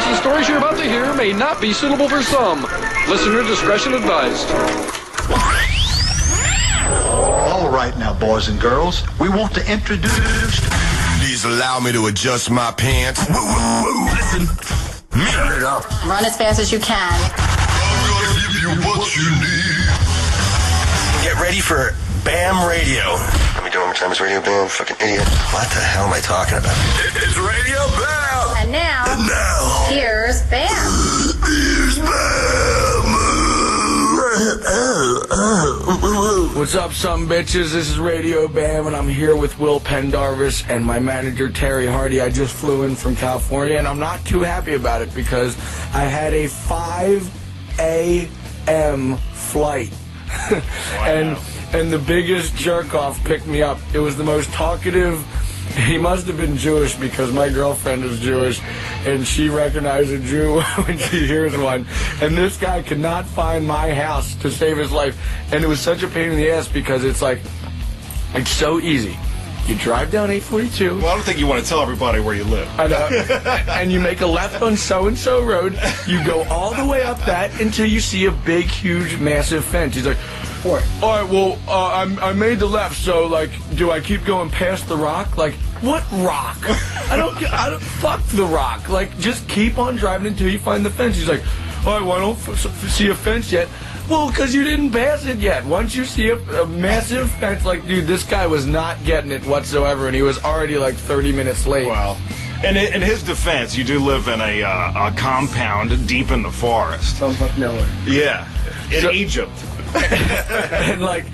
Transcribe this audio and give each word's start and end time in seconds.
comments 0.00 0.06
and 0.06 0.16
stories 0.16 0.48
you're 0.48 0.58
about 0.58 0.76
to 0.78 0.84
hear 0.84 1.12
may 1.14 1.32
not 1.32 1.60
be 1.60 1.72
suitable 1.72 2.08
for 2.08 2.22
some. 2.22 2.62
Listener 3.08 3.42
discretion 3.42 3.94
advised. 3.94 4.48
All 7.50 7.70
right 7.70 7.96
now, 7.98 8.14
boys 8.14 8.48
and 8.48 8.60
girls, 8.60 9.02
we 9.18 9.28
want 9.28 9.54
to 9.54 9.72
introduce. 9.72 10.60
Please 11.18 11.44
allow 11.44 11.80
me 11.80 11.92
to 11.92 12.06
adjust 12.06 12.50
my 12.50 12.72
pants. 12.72 13.26
Woo, 13.28 13.34
woo, 13.36 13.82
woo. 13.84 14.04
Listen, 14.06 14.46
Turn 15.10 15.58
it 15.58 15.64
up. 15.64 15.84
Run 16.06 16.24
as 16.24 16.36
fast 16.36 16.60
as 16.60 16.72
you 16.72 16.78
can. 16.78 17.12
I'm 17.36 18.06
gonna 18.08 18.40
give 18.40 18.54
you 18.62 18.70
what 18.86 19.16
you 19.16 19.28
need. 19.42 19.90
Get 21.24 21.40
ready 21.42 21.60
for 21.60 21.94
BAM 22.24 22.66
Radio. 22.68 23.16
Let 23.56 23.64
me 23.64 23.70
do 23.70 23.78
it 23.78 23.80
one 23.80 23.88
more 23.88 23.94
time. 23.94 24.12
It's 24.12 24.20
Radio 24.20 24.40
BAM. 24.40 24.68
Fucking 24.68 24.96
idiot. 25.00 25.26
What 25.52 25.68
the 25.68 25.80
hell 25.80 26.06
am 26.06 26.12
I 26.12 26.20
talking 26.20 26.58
about? 26.58 26.76
It's 27.16 27.36
Radio 27.36 27.80
BAM. 27.98 28.29
And 28.60 28.72
now, 28.72 29.04
And 29.08 29.26
now, 29.26 29.86
here's 29.88 30.42
Bam. 30.42 30.68
here's 31.46 31.98
BAM. 31.98 33.10
What's 36.54 36.74
up, 36.74 36.92
some 36.92 37.26
bitches? 37.26 37.72
This 37.72 37.88
is 37.88 37.98
Radio 37.98 38.46
Bam, 38.48 38.86
and 38.86 38.94
I'm 38.94 39.08
here 39.08 39.34
with 39.34 39.58
Will 39.58 39.80
Pendarvis 39.80 40.62
and 40.68 40.84
my 40.84 40.98
manager 40.98 41.48
Terry 41.48 41.86
Hardy. 41.86 42.20
I 42.20 42.28
just 42.28 42.54
flew 42.54 42.82
in 42.82 42.96
from 42.96 43.16
California, 43.16 43.78
and 43.78 43.88
I'm 43.88 43.98
not 43.98 44.22
too 44.26 44.40
happy 44.40 44.74
about 44.74 45.00
it 45.00 45.14
because 45.14 45.56
I 45.94 46.04
had 46.04 46.34
a 46.34 46.46
5 46.46 47.78
a.m. 47.78 49.16
flight, 49.32 49.90
and 51.00 51.38
and 51.72 51.90
the 51.90 51.98
biggest 51.98 52.54
jerk 52.56 52.94
off 52.94 53.24
picked 53.24 53.46
me 53.46 53.62
up. 53.62 53.78
It 53.94 54.00
was 54.00 54.18
the 54.18 54.24
most 54.24 54.50
talkative. 54.50 55.24
He 55.90 55.98
must 55.98 56.26
have 56.26 56.36
been 56.36 56.56
Jewish 56.56 56.96
because 56.96 57.32
my 57.32 57.48
girlfriend 57.48 58.04
is 58.04 58.20
Jewish, 58.20 58.60
and 59.04 59.26
she 59.26 59.48
recognized 59.48 60.10
a 60.10 60.18
Jew 60.18 60.60
when 60.84 60.98
she 60.98 61.26
hears 61.26 61.56
one. 61.56 61.86
And 62.20 62.36
this 62.36 62.56
guy 62.56 62.82
could 62.82 62.98
not 62.98 63.24
find 63.24 63.66
my 63.66 63.94
house 63.94 64.34
to 64.36 64.50
save 64.50 64.78
his 64.78 64.90
life, 64.90 65.18
and 65.52 65.62
it 65.62 65.68
was 65.68 65.80
such 65.80 66.02
a 66.02 66.08
pain 66.08 66.30
in 66.30 66.36
the 66.36 66.50
ass 66.50 66.68
because 66.68 67.04
it's 67.04 67.22
like, 67.22 67.40
it's 68.34 68.50
so 68.50 68.80
easy. 68.80 69.16
You 69.66 69.76
drive 69.76 70.10
down 70.10 70.30
842. 70.30 70.96
Well, 70.96 71.06
I 71.06 71.14
don't 71.14 71.22
think 71.22 71.38
you 71.38 71.46
want 71.46 71.62
to 71.62 71.68
tell 71.68 71.80
everybody 71.80 72.18
where 72.18 72.34
you 72.34 72.42
live. 72.44 72.68
And, 72.78 72.92
uh, 72.92 73.64
and 73.68 73.92
you 73.92 74.00
make 74.00 74.20
a 74.20 74.26
left 74.26 74.62
on 74.62 74.76
so 74.76 75.06
and 75.06 75.16
so 75.16 75.44
road. 75.44 75.78
You 76.08 76.24
go 76.24 76.42
all 76.44 76.74
the 76.74 76.84
way 76.84 77.02
up 77.02 77.18
that 77.26 77.60
until 77.60 77.86
you 77.86 78.00
see 78.00 78.26
a 78.26 78.32
big, 78.32 78.66
huge, 78.66 79.20
massive 79.20 79.64
fence. 79.64 79.94
He's 79.94 80.06
like, 80.06 80.18
all 80.64 80.74
right, 80.74 81.02
all 81.02 81.22
right 81.22 81.30
well, 81.30 81.58
uh, 81.68 81.94
I'm, 81.94 82.18
I 82.18 82.32
made 82.32 82.58
the 82.58 82.66
left, 82.66 82.96
so 82.96 83.26
like, 83.26 83.50
do 83.76 83.90
I 83.90 84.00
keep 84.00 84.24
going 84.24 84.50
past 84.50 84.88
the 84.88 84.96
rock? 84.96 85.36
Like, 85.38 85.54
what 85.82 86.04
rock? 86.12 86.58
I 87.10 87.16
don't, 87.16 87.38
get- 87.38 87.52
I 87.52 87.70
don't, 87.70 87.80
fuck 87.82 88.22
the 88.28 88.44
rock. 88.44 88.88
Like, 88.88 89.18
just 89.18 89.48
keep 89.48 89.78
on 89.78 89.96
driving 89.96 90.26
until 90.26 90.48
you 90.50 90.58
find 90.58 90.84
the 90.84 90.90
fence. 90.90 91.16
He's 91.16 91.28
like, 91.28 91.42
all 91.86 91.98
right, 91.98 92.02
well, 92.02 92.12
I 92.12 92.18
don't 92.20 92.36
f- 92.36 92.66
f- 92.66 92.90
see 92.90 93.08
a 93.08 93.14
fence 93.14 93.50
yet. 93.50 93.68
Well, 94.08 94.28
because 94.28 94.54
you 94.54 94.64
didn't 94.64 94.90
pass 94.90 95.24
it 95.24 95.38
yet. 95.38 95.64
Once 95.64 95.94
you 95.94 96.04
see 96.04 96.28
a, 96.30 96.36
a 96.62 96.66
massive 96.66 97.30
fence, 97.32 97.64
like, 97.64 97.86
dude, 97.86 98.06
this 98.06 98.24
guy 98.24 98.46
was 98.46 98.66
not 98.66 99.02
getting 99.04 99.30
it 99.30 99.44
whatsoever, 99.46 100.08
and 100.08 100.14
he 100.16 100.22
was 100.22 100.38
already 100.44 100.76
like 100.76 100.94
30 100.96 101.32
minutes 101.32 101.66
late. 101.66 101.86
Well, 101.86 102.18
in, 102.64 102.76
in 102.76 103.02
his 103.02 103.22
defense, 103.22 103.76
you 103.76 103.84
do 103.84 103.98
live 104.00 104.28
in 104.28 104.40
a, 104.40 104.62
uh, 104.62 105.08
a 105.08 105.16
compound 105.16 106.06
deep 106.06 106.30
in 106.30 106.42
the 106.42 106.50
forest. 106.50 107.18
Some 107.18 107.34
fuck 107.34 107.56
nowhere. 107.58 107.88
Yeah, 108.06 108.46
in 108.92 109.02
So- 109.02 109.10
Egypt. 109.10 109.52
and 109.94 111.02
like, 111.02 111.24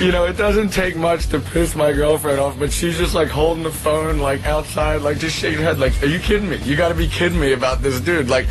you 0.00 0.10
know, 0.10 0.24
it 0.24 0.38
doesn't 0.38 0.70
take 0.70 0.96
much 0.96 1.26
to 1.26 1.38
piss 1.38 1.74
my 1.76 1.92
girlfriend 1.92 2.40
off, 2.40 2.58
but 2.58 2.72
she's 2.72 2.96
just 2.96 3.14
like 3.14 3.28
holding 3.28 3.62
the 3.62 3.70
phone 3.70 4.18
like 4.20 4.42
outside, 4.46 5.02
like 5.02 5.18
just 5.18 5.36
shaking 5.38 5.58
her 5.58 5.64
head, 5.64 5.78
like, 5.78 6.02
"Are 6.02 6.06
you 6.06 6.18
kidding 6.18 6.48
me? 6.48 6.56
You 6.64 6.76
got 6.76 6.88
to 6.88 6.94
be 6.94 7.08
kidding 7.08 7.38
me 7.38 7.52
about 7.52 7.82
this 7.82 8.00
dude!" 8.00 8.30
Like, 8.30 8.46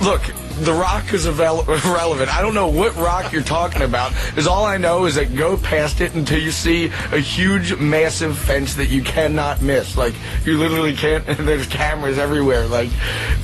look. 0.00 0.22
The 0.54 0.72
rock 0.72 1.12
is 1.12 1.26
irrelevant. 1.26 1.76
I 2.36 2.40
don't 2.40 2.54
know 2.54 2.68
what 2.68 2.94
rock 2.94 3.32
you're 3.32 3.42
talking 3.42 3.82
about. 3.82 4.12
Is 4.36 4.46
all 4.46 4.64
I 4.64 4.76
know 4.76 5.04
is 5.04 5.16
that 5.16 5.34
go 5.34 5.56
past 5.56 6.00
it 6.00 6.14
until 6.14 6.38
you 6.38 6.52
see 6.52 6.86
a 7.10 7.18
huge, 7.18 7.76
massive 7.76 8.38
fence 8.38 8.74
that 8.76 8.86
you 8.86 9.02
cannot 9.02 9.62
miss. 9.62 9.96
Like 9.96 10.14
you 10.44 10.58
literally 10.58 10.94
can't. 10.94 11.24
And 11.34 11.48
there's 11.48 11.66
cameras 11.66 12.16
everywhere. 12.16 12.66
Like, 12.66 12.90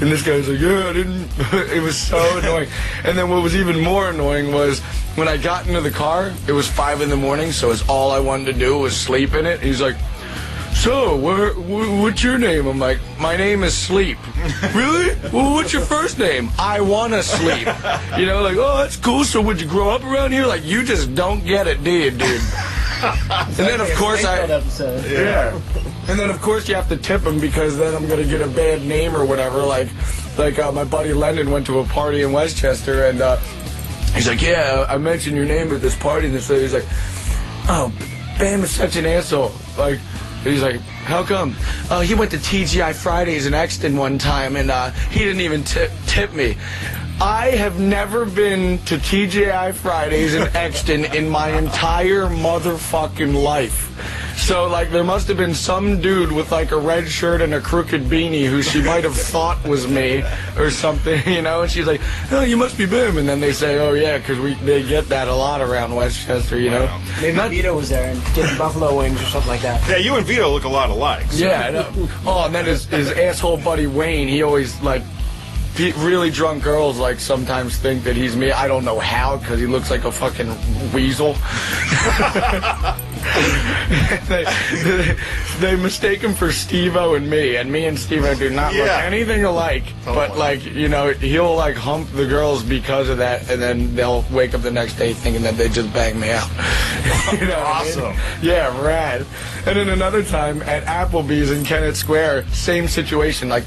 and 0.01 0.13
this 0.13 0.23
guy's 0.23 0.49
like, 0.49 0.61
"Yeah, 0.61 0.89
I 0.89 0.93
didn't." 0.93 1.29
it 1.53 1.83
was 1.83 1.99
so 1.99 2.39
annoying. 2.39 2.69
And 3.05 3.19
then 3.19 3.29
what 3.29 3.43
was 3.43 3.57
even 3.57 3.81
more 3.81 4.11
annoying 4.11 4.53
was 4.53 4.81
when 5.17 5.27
I 5.27 5.37
got 5.37 5.67
into 5.67 5.81
the 5.81 5.91
car, 5.91 6.33
it 6.47 6.53
was 6.53 6.69
five 6.69 7.01
in 7.01 7.09
the 7.09 7.17
morning, 7.17 7.51
so 7.53 7.73
it's 7.73 7.87
all 7.89 8.13
I 8.13 8.21
wanted 8.21 8.47
to 8.47 8.53
do 8.53 8.79
was 8.79 8.97
sleep 8.97 9.35
in 9.35 9.45
it. 9.45 9.61
He's 9.61 9.81
like, 9.81 9.97
"So, 10.75 11.17
where, 11.17 11.53
wh- 11.53 12.03
what's 12.03 12.23
your 12.23 12.39
name?" 12.39 12.67
I'm 12.67 12.79
like, 12.79 12.99
"My 13.19 13.37
name 13.37 13.63
is 13.63 13.77
Sleep." 13.77 14.19
really? 14.75 15.15
Well, 15.33 15.53
what's 15.55 15.73
your 15.73 15.83
first 15.83 16.19
name? 16.19 16.51
I 16.59 16.81
wanna 16.81 17.23
sleep. 17.23 17.67
You 18.19 18.27
know, 18.27 18.43
like, 18.43 18.57
oh, 18.57 18.79
that's 18.79 18.97
cool. 18.97 19.25
So, 19.25 19.41
would 19.43 19.61
you 19.61 19.69
grow 19.69 19.91
up 19.91 20.05
around 20.05 20.33
here? 20.33 20.47
Like, 20.47 20.65
you 20.65 20.83
just 20.85 21.15
don't 21.15 21.45
get 21.45 21.67
it, 21.67 21.83
do 21.85 21.91
you, 21.91 22.11
dude? 22.11 22.21
and 23.03 23.55
then, 23.55 23.81
of 23.81 23.93
course, 23.95 24.25
I. 24.25 24.47
Yeah. 24.47 25.61
And 26.09 26.19
then, 26.19 26.31
of 26.31 26.41
course, 26.43 26.69
you 26.69 26.75
have 26.75 26.89
to 26.89 26.97
tip 26.97 27.23
him 27.23 27.39
because 27.41 27.77
then 27.79 27.95
I'm 27.95 28.07
going 28.09 28.23
to 28.23 28.29
get 28.29 28.41
a 28.41 28.49
bad 28.51 28.83
name 28.83 29.15
or 29.15 29.25
whatever. 29.25 29.59
Like, 29.63 29.89
like 30.39 30.59
uh, 30.59 30.73
my 30.73 30.85
buddy 30.85 31.13
Lennon 31.13 31.51
went 31.51 31.67
to 31.67 31.79
a 31.79 31.85
party 31.85 32.23
in 32.23 32.33
West 32.33 32.57
Chester, 32.57 33.07
and 33.07 33.21
uh, 33.21 33.37
he's 34.15 34.27
like, 34.27 34.43
"Yeah, 34.43 34.87
I 34.89 34.99
mentioned 34.99 35.37
your 35.37 35.47
name 35.47 35.73
at 35.73 35.81
this 35.81 35.97
party." 35.97 36.27
And 36.29 36.41
so 36.41 36.59
he's 36.59 36.75
like, 36.75 36.87
"Oh, 37.69 37.93
Bam 38.39 38.63
is 38.65 38.71
such 38.71 38.97
an 38.97 39.07
asshole." 39.07 39.53
Like, 39.79 40.01
he's 40.43 40.63
like, 40.63 40.81
"How 40.81 41.23
come?" 41.23 41.57
Oh, 41.91 42.01
he 42.01 42.15
went 42.15 42.31
to 42.33 42.39
TGI 42.39 42.95
Fridays 42.95 43.47
in 43.47 43.55
Exton 43.55 43.97
one 43.97 44.19
time, 44.19 44.57
and 44.57 44.71
uh, 44.71 44.91
he 45.11 45.21
didn't 45.21 45.41
even 45.41 45.65
tip 45.65 45.91
tip 46.07 46.33
me. 46.33 46.57
I 47.23 47.49
have 47.57 47.79
never 47.79 48.25
been 48.25 48.79
to 48.87 48.97
TGI 48.97 49.75
Fridays 49.75 50.35
in 50.35 50.43
Exton 50.57 51.05
in 51.05 51.29
my 51.29 51.51
entire 51.51 52.27
motherfucking 52.27 53.43
life. 53.43 53.89
So, 54.39 54.67
like, 54.69 54.91
there 54.91 55.05
must 55.05 55.29
have 55.29 55.37
been 55.37 55.53
some 55.55 56.01
dude 56.01 56.33
with, 56.33 56.51
like, 56.51 56.71
a 56.73 56.79
red 56.79 57.07
shirt 57.11 57.43
and 57.43 57.53
a 57.53 57.61
crooked 57.61 58.05
beanie 58.05 58.47
who 58.47 58.63
she 58.63 58.81
might 58.81 59.05
have 59.05 59.15
thought 59.15 59.63
was 59.69 59.87
me 59.87 60.25
or 60.57 60.71
something, 60.71 61.21
you 61.31 61.43
know? 61.43 61.61
And 61.61 61.71
she's 61.71 61.87
like, 61.87 62.01
oh, 62.33 62.41
you 62.41 62.57
must 62.57 62.79
be 62.79 62.87
Bim. 62.87 63.19
And 63.19 63.29
then 63.29 63.41
they 63.41 63.53
say, 63.53 63.79
oh, 63.87 63.93
yeah, 63.93 64.17
because 64.17 64.39
we 64.39 64.55
they 64.55 64.83
get 64.83 65.07
that 65.11 65.29
a 65.29 65.35
lot 65.35 65.61
around 65.61 65.95
West 65.95 66.25
Chester, 66.27 66.59
you 66.59 66.71
know? 66.71 67.01
Maybe 67.21 67.37
Not- 67.37 67.51
Vito 67.51 67.77
was 67.77 67.91
there 67.91 68.11
and 68.11 68.23
getting 68.35 68.57
buffalo 68.57 68.97
wings 68.97 69.21
or 69.21 69.27
something 69.27 69.51
like 69.51 69.61
that. 69.61 69.87
Yeah, 69.91 69.99
you 69.99 70.15
and 70.15 70.25
Vito 70.27 70.51
look 70.51 70.65
a 70.65 70.69
lot 70.71 70.89
alike. 70.89 71.31
so- 71.33 71.45
Yeah, 71.45 71.61
I 71.67 71.71
know. 71.71 72.09
Oh, 72.25 72.47
and 72.47 72.55
then 72.55 72.65
his, 72.65 72.87
his 72.87 73.11
asshole 73.13 73.59
buddy 73.59 73.87
Wayne, 73.87 74.27
he 74.27 74.43
always, 74.43 74.81
like, 74.81 75.03
he, 75.81 75.93
really 75.93 76.31
drunk 76.31 76.63
girls, 76.63 76.99
like, 76.99 77.19
sometimes 77.19 77.77
think 77.79 78.05
that 78.05 78.15
he's 78.15 78.37
me. 78.37 78.53
I 78.53 78.69
don't 78.69 78.85
know 78.85 78.99
how, 78.99 79.39
because 79.39 79.59
he 79.59 79.67
looks 79.67 79.91
like 79.91 80.05
a 80.05 80.13
fucking 80.13 80.49
weasel. 80.93 81.33
they, 84.29 84.45
they, 84.85 85.17
they 85.61 85.77
mistake 85.77 86.21
him 86.21 86.35
for 86.35 86.53
Steve-O 86.53 87.15
and 87.15 87.31
me, 87.31 87.57
and 87.57 87.73
me 87.73 87.87
and 87.87 87.99
Steve-O 87.99 88.35
do 88.35 88.51
not 88.51 88.75
look 88.75 88.89
anything 88.89 89.45
alike. 89.45 89.85
Oh, 90.07 90.15
but, 90.15 90.29
Totally. 90.29 90.39
like, 90.39 90.65
you 90.67 90.89
know, 90.89 91.13
he'll, 91.13 91.57
like, 91.57 91.77
hump 91.77 92.11
the 92.13 92.27
girls 92.27 92.63
because 92.63 93.09
of 93.09 93.17
that, 93.19 93.51
and 93.51 93.63
then 93.63 93.95
they'll 93.97 94.25
wake 94.31 94.53
up 94.53 94.61
the 94.61 94.71
next 94.71 94.97
day 94.97 95.15
thinking 95.15 95.43
that 95.45 95.57
they 95.57 95.71
just 95.71 95.91
banged 95.95 96.21
me 96.21 96.31
out. 96.31 96.49
you 97.33 97.47
know 97.47 97.59
what 97.59 97.67
I 97.67 97.85
mean? 97.85 98.05
Awesome. 98.05 98.17
Yeah, 98.43 98.85
rad. 98.85 99.25
And 99.67 99.79
then 99.79 99.89
another 99.89 100.23
time 100.23 100.61
at 100.63 100.85
Applebee's 100.85 101.51
in 101.51 101.65
Kennett 101.65 101.97
Square, 101.97 102.49
same 102.49 102.87
situation, 102.87 103.49
like, 103.49 103.65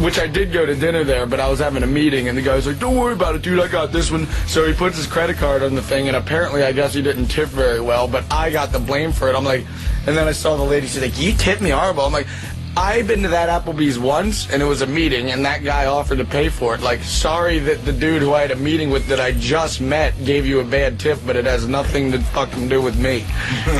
which 0.00 0.18
I 0.18 0.26
did 0.26 0.52
go 0.52 0.66
to 0.66 0.74
dinner 0.74 1.04
there, 1.04 1.26
but 1.26 1.40
I 1.40 1.48
was 1.48 1.58
having 1.58 1.82
a 1.82 1.86
meeting, 1.86 2.28
and 2.28 2.36
the 2.36 2.42
guy 2.42 2.56
was 2.56 2.66
like, 2.66 2.78
"Don't 2.78 2.96
worry 2.96 3.12
about 3.12 3.34
it, 3.34 3.42
dude. 3.42 3.60
I 3.60 3.68
got 3.68 3.92
this 3.92 4.10
one." 4.10 4.26
So 4.46 4.66
he 4.66 4.72
puts 4.72 4.96
his 4.96 5.06
credit 5.06 5.36
card 5.36 5.62
on 5.62 5.74
the 5.74 5.82
thing, 5.82 6.08
and 6.08 6.16
apparently, 6.16 6.62
I 6.62 6.72
guess 6.72 6.94
he 6.94 7.02
didn't 7.02 7.28
tip 7.28 7.48
very 7.48 7.80
well, 7.80 8.08
but 8.08 8.24
I 8.30 8.50
got 8.50 8.72
the 8.72 8.78
blame 8.78 9.12
for 9.12 9.28
it. 9.28 9.36
I'm 9.36 9.44
like, 9.44 9.66
and 10.06 10.16
then 10.16 10.26
I 10.26 10.32
saw 10.32 10.56
the 10.56 10.62
lady. 10.62 10.86
She's 10.86 11.02
like, 11.02 11.20
"You 11.20 11.32
tipped 11.32 11.60
me 11.60 11.70
horrible." 11.70 12.04
I'm 12.04 12.12
like. 12.12 12.26
I've 12.76 13.08
been 13.08 13.22
to 13.22 13.28
that 13.28 13.48
Applebee's 13.48 13.98
once, 13.98 14.48
and 14.50 14.62
it 14.62 14.64
was 14.64 14.80
a 14.80 14.86
meeting, 14.86 15.30
and 15.32 15.44
that 15.44 15.64
guy 15.64 15.86
offered 15.86 16.18
to 16.18 16.24
pay 16.24 16.48
for 16.48 16.74
it. 16.74 16.80
Like, 16.80 17.02
sorry 17.02 17.58
that 17.58 17.84
the 17.84 17.92
dude 17.92 18.22
who 18.22 18.32
I 18.32 18.42
had 18.42 18.52
a 18.52 18.56
meeting 18.56 18.90
with 18.90 19.06
that 19.08 19.20
I 19.20 19.32
just 19.32 19.80
met 19.80 20.14
gave 20.24 20.46
you 20.46 20.60
a 20.60 20.64
bad 20.64 20.98
tip, 21.00 21.18
but 21.26 21.34
it 21.36 21.44
has 21.46 21.66
nothing 21.66 22.12
to 22.12 22.20
fucking 22.20 22.68
do 22.68 22.80
with 22.80 22.98
me. 22.98 23.24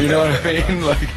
You 0.01 0.09
know 0.09 0.19
what 0.29 0.45
I 0.45 0.53
mean? 0.69 0.83
Like, 0.91 1.09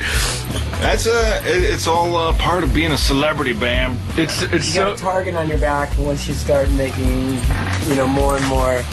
That's 0.81 1.07
a. 1.07 1.41
It's 1.45 1.87
all 1.87 2.15
uh, 2.15 2.33
part 2.33 2.63
of 2.63 2.73
being 2.73 2.91
a 2.91 2.97
celebrity, 2.97 3.53
Bam. 3.53 3.97
it's 4.17 4.43
it's 4.43 4.75
You 4.75 4.81
got 4.81 4.99
so. 4.99 5.07
a 5.07 5.11
target 5.11 5.33
on 5.35 5.47
your 5.47 5.57
back 5.57 5.97
once 5.97 6.27
you 6.27 6.33
start 6.35 6.69
making, 6.71 7.39
you 7.87 7.95
know, 7.95 8.05
more 8.07 8.35
and 8.37 8.45
more 8.47 8.83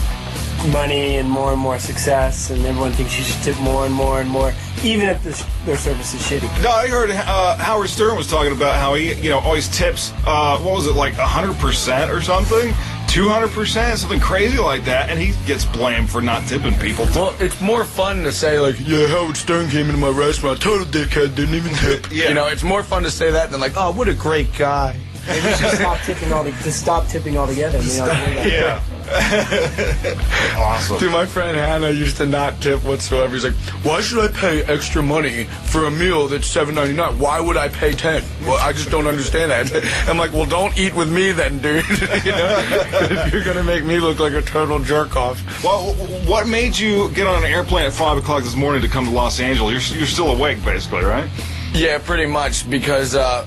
money 0.67 1.17
and 1.17 1.29
more 1.29 1.51
and 1.51 1.59
more 1.59 1.79
success, 1.79 2.49
and 2.49 2.65
everyone 2.65 2.91
thinks 2.91 3.17
you 3.17 3.23
should 3.23 3.41
tip 3.43 3.59
more 3.59 3.85
and 3.85 3.93
more 3.93 4.21
and 4.21 4.29
more, 4.29 4.53
even 4.83 5.09
if 5.09 5.23
the, 5.23 5.45
their 5.65 5.77
service 5.77 6.13
is 6.13 6.21
shitty. 6.21 6.63
No, 6.63 6.69
I 6.69 6.87
heard 6.87 7.09
uh, 7.11 7.57
Howard 7.57 7.89
Stern 7.89 8.15
was 8.15 8.27
talking 8.27 8.51
about 8.51 8.75
how 8.75 8.93
he, 8.93 9.13
you 9.13 9.29
know, 9.29 9.39
always 9.39 9.67
tips. 9.69 10.11
Uh, 10.25 10.57
what 10.59 10.73
was 10.75 10.87
it 10.87 10.95
like, 10.95 11.13
hundred 11.13 11.55
percent 11.57 12.11
or 12.11 12.21
something? 12.21 12.73
Two 13.07 13.27
hundred 13.27 13.49
percent, 13.49 13.99
something 13.99 14.21
crazy 14.21 14.57
like 14.57 14.85
that, 14.85 15.09
and 15.09 15.19
he 15.19 15.33
gets 15.45 15.65
blamed 15.65 16.09
for 16.09 16.21
not 16.21 16.47
tipping 16.47 16.73
people. 16.75 17.05
Well, 17.13 17.35
it's 17.39 17.59
more 17.59 17.83
fun 17.83 18.23
to 18.23 18.31
say 18.31 18.57
like, 18.59 18.75
yeah, 18.79 19.07
Howard 19.07 19.35
Stern 19.35 19.69
came 19.69 19.87
into 19.87 19.97
my 19.97 20.09
restaurant, 20.09 20.61
total 20.61 20.85
dickhead, 20.85 21.35
didn't 21.35 21.55
even 21.55 21.73
tip. 21.75 22.07
Yeah. 22.11 22.29
You 22.29 22.33
know, 22.35 22.47
it's 22.47 22.63
more 22.63 22.83
fun 22.83 23.03
to 23.03 23.11
say 23.11 23.31
that 23.31 23.51
than 23.51 23.59
like, 23.61 23.73
oh, 23.75 23.91
what 23.91 24.07
a 24.07 24.13
great 24.13 24.53
guy. 24.57 24.97
Maybe 25.27 25.45
we 25.47 25.53
should 25.53 25.71
stop 25.71 26.01
tipping 26.01 26.33
all 26.33 26.43
the, 26.43 26.51
just 26.63 26.79
stop 26.79 27.07
tipping 27.07 27.37
altogether. 27.37 27.77
I 27.77 27.81
mean, 27.81 28.01
I'll 28.01 28.07
do 28.07 28.33
that. 28.35 28.51
Yeah. 28.51 28.83
awesome. 30.57 30.97
Dude, 30.97 31.11
my 31.11 31.25
friend 31.25 31.57
Hannah 31.57 31.89
used 31.89 32.15
to 32.17 32.25
not 32.25 32.61
tip 32.61 32.81
whatsoever. 32.85 33.33
He's 33.33 33.43
like, 33.43 33.53
"Why 33.83 33.99
should 33.99 34.19
I 34.23 34.29
pay 34.29 34.63
extra 34.63 35.03
money 35.03 35.43
for 35.65 35.85
a 35.85 35.91
meal 35.91 36.29
that's 36.29 36.47
seven 36.47 36.75
ninety 36.75 36.93
nine? 36.93 37.19
Why 37.19 37.41
would 37.41 37.57
I 37.57 37.67
pay 37.67 37.91
ten? 37.91 38.23
Well, 38.45 38.57
I 38.57 38.71
just 38.71 38.89
don't 38.89 39.07
understand 39.07 39.51
that." 39.51 40.05
I'm 40.09 40.17
like, 40.17 40.31
"Well, 40.31 40.45
don't 40.45 40.77
eat 40.77 40.95
with 40.95 41.11
me 41.11 41.33
then, 41.33 41.57
dude. 41.59 41.87
you 41.89 42.31
know, 42.31 42.63
if 43.11 43.33
you're 43.33 43.43
gonna 43.43 43.63
make 43.63 43.83
me 43.83 43.99
look 43.99 44.19
like 44.19 44.33
a 44.33 44.41
total 44.41 44.79
jerk 44.79 45.17
off." 45.17 45.41
Well, 45.61 45.93
what 46.25 46.47
made 46.47 46.77
you 46.77 47.09
get 47.11 47.27
on 47.27 47.43
an 47.43 47.51
airplane 47.51 47.85
at 47.85 47.93
5 47.93 48.17
o'clock 48.17 48.43
this 48.43 48.55
morning 48.55 48.81
to 48.81 48.87
come 48.87 49.05
to 49.05 49.11
Los 49.11 49.39
Angeles? 49.41 49.89
You're, 49.89 49.99
you're 49.99 50.07
still 50.07 50.31
awake, 50.31 50.63
basically, 50.63 51.03
right? 51.03 51.29
Yeah, 51.73 51.97
pretty 51.97 52.25
much 52.25 52.69
because, 52.69 53.15
uh, 53.15 53.45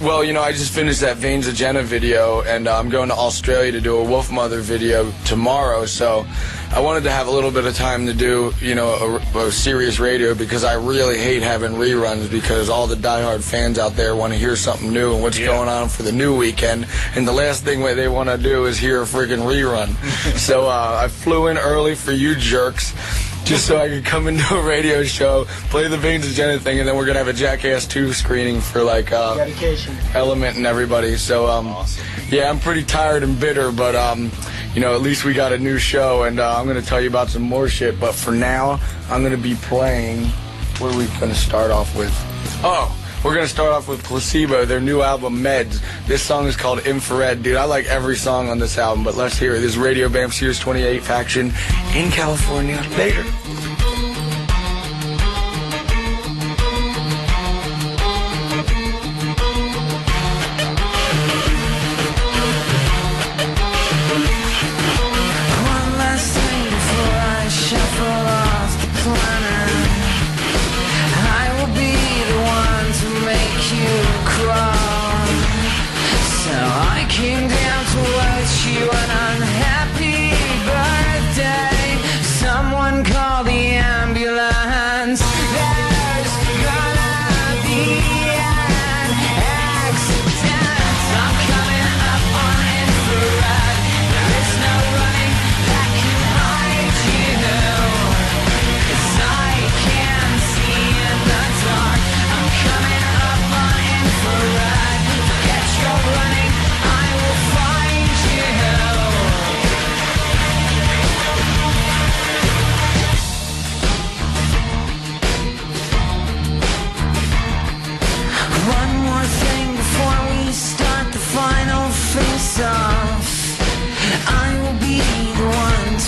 well, 0.00 0.24
you 0.24 0.32
know, 0.32 0.42
I 0.42 0.52
just 0.52 0.72
finished 0.72 1.00
that 1.00 1.16
Vains 1.18 1.46
of 1.46 1.54
Jenna 1.54 1.82
video, 1.82 2.42
and 2.42 2.66
uh, 2.66 2.78
I'm 2.78 2.88
going 2.88 3.08
to 3.10 3.14
Australia 3.14 3.72
to 3.72 3.80
do 3.80 3.96
a 3.98 4.04
Wolfmother 4.04 4.60
video 4.60 5.12
tomorrow. 5.24 5.86
So 5.86 6.26
I 6.72 6.80
wanted 6.80 7.04
to 7.04 7.10
have 7.10 7.28
a 7.28 7.30
little 7.30 7.52
bit 7.52 7.64
of 7.64 7.76
time 7.76 8.06
to 8.06 8.12
do, 8.12 8.52
you 8.60 8.74
know, 8.74 9.20
a, 9.34 9.38
a 9.38 9.52
serious 9.52 10.00
radio 10.00 10.34
because 10.34 10.64
I 10.64 10.74
really 10.74 11.18
hate 11.18 11.42
having 11.42 11.72
reruns 11.72 12.28
because 12.28 12.68
all 12.68 12.88
the 12.88 12.96
diehard 12.96 13.48
fans 13.48 13.78
out 13.78 13.92
there 13.92 14.16
want 14.16 14.32
to 14.32 14.38
hear 14.38 14.56
something 14.56 14.92
new 14.92 15.14
and 15.14 15.22
what's 15.22 15.38
going 15.38 15.68
on 15.68 15.88
for 15.88 16.02
the 16.02 16.12
new 16.12 16.36
weekend. 16.36 16.86
And 17.14 17.26
the 17.26 17.32
last 17.32 17.62
thing 17.62 17.80
what 17.80 17.94
they 17.94 18.08
want 18.08 18.28
to 18.28 18.36
do 18.36 18.64
is 18.64 18.76
hear 18.76 19.02
a 19.02 19.04
freaking 19.04 19.46
rerun. 19.46 19.94
so 20.36 20.66
uh, 20.66 21.00
I 21.04 21.08
flew 21.08 21.46
in 21.46 21.56
early 21.56 21.94
for 21.94 22.12
you 22.12 22.34
jerks 22.34 22.92
just 23.44 23.66
so 23.66 23.78
I 23.78 23.88
could 23.88 24.04
come 24.04 24.26
into 24.26 24.54
a 24.54 24.62
radio 24.62 25.04
show, 25.04 25.44
play 25.68 25.86
the 25.88 25.98
Vains 25.98 26.26
of 26.26 26.32
Jenna 26.32 26.58
thing, 26.58 26.78
and 26.78 26.88
then 26.88 26.96
we're 26.96 27.04
gonna 27.06 27.18
have 27.18 27.28
a 27.28 27.32
Jackass 27.32 27.86
2 27.86 28.12
screening 28.12 28.60
for 28.60 28.82
like 28.82 29.12
uh, 29.12 29.36
Dedication. 29.36 29.96
Element 30.14 30.56
and 30.56 30.66
everybody. 30.66 31.16
So 31.16 31.46
um, 31.46 31.66
yeah, 32.30 32.48
I'm 32.48 32.58
pretty 32.58 32.84
tired 32.84 33.22
and 33.22 33.38
bitter, 33.38 33.70
but 33.70 33.94
um, 33.94 34.30
you 34.74 34.80
know, 34.80 34.94
at 34.94 35.02
least 35.02 35.24
we 35.24 35.34
got 35.34 35.52
a 35.52 35.58
new 35.58 35.78
show, 35.78 36.24
and 36.24 36.40
uh, 36.40 36.56
I'm 36.58 36.66
gonna 36.66 36.82
tell 36.82 37.00
you 37.00 37.08
about 37.08 37.28
some 37.28 37.42
more 37.42 37.68
shit. 37.68 38.00
But 38.00 38.14
for 38.14 38.32
now, 38.32 38.80
I'm 39.10 39.22
gonna 39.22 39.36
be 39.36 39.54
playing. 39.56 40.24
What 40.78 40.94
are 40.94 40.98
we 40.98 41.06
gonna 41.20 41.34
start 41.34 41.70
off 41.70 41.94
with? 41.96 42.12
Oh. 42.64 42.98
We're 43.24 43.34
gonna 43.34 43.48
start 43.48 43.72
off 43.72 43.88
with 43.88 44.04
Placebo, 44.04 44.66
their 44.66 44.82
new 44.82 45.00
album 45.00 45.38
Meds. 45.38 45.80
This 46.06 46.22
song 46.22 46.46
is 46.46 46.56
called 46.56 46.80
Infrared. 46.80 47.42
Dude, 47.42 47.56
I 47.56 47.64
like 47.64 47.86
every 47.86 48.16
song 48.16 48.50
on 48.50 48.58
this 48.58 48.76
album, 48.76 49.02
but 49.02 49.14
let's 49.14 49.38
hear 49.38 49.54
it. 49.54 49.60
This 49.60 49.70
is 49.70 49.78
Radio 49.78 50.10
Bam 50.10 50.30
Sirius 50.30 50.58
28 50.58 51.02
Faction 51.02 51.46
in 51.94 52.10
California. 52.10 52.76
Later. 52.98 53.24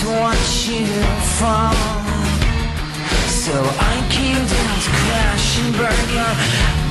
To 0.01 0.07
watch 0.21 0.67
you 0.67 0.85
fall. 1.39 1.73
So 3.25 3.55
I 3.93 3.95
came 4.11 4.37
down 4.37 4.77
to 4.85 4.91
crash 5.01 5.57
and 5.61 5.73
burn 5.73 6.05
your 6.13 6.33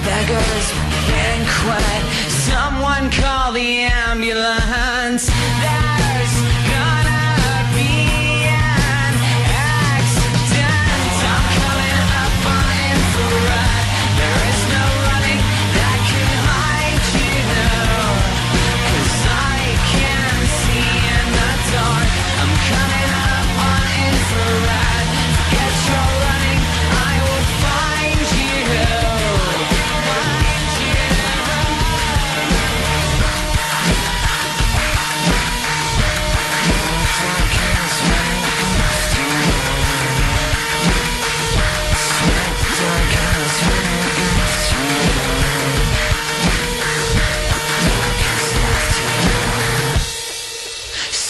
beggar's 0.02 0.68
banquet. 1.06 2.02
Someone 2.50 3.10
call 3.12 3.52
the 3.52 3.86
ambulance. 4.10 5.26
There's 5.62 6.34
gonna 6.70 7.15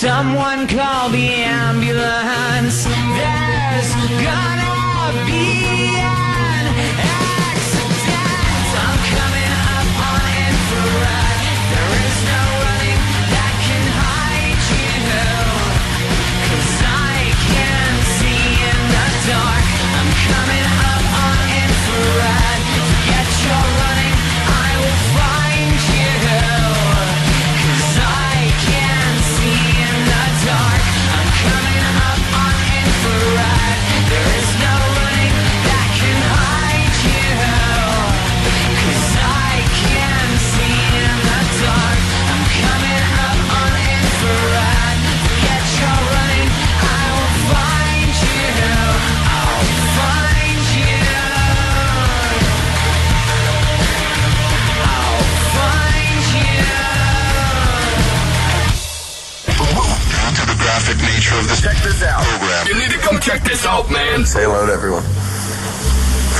Someone 0.06 0.68
call 0.68 1.10
the 1.10 1.26
ambulance. 1.34 2.84
There's 2.84 3.90
gonna 4.22 5.26
be 5.26 5.55
man. 64.16 64.26
Say 64.26 64.42
hello 64.42 64.66
to 64.66 64.72
everyone. 64.72 65.02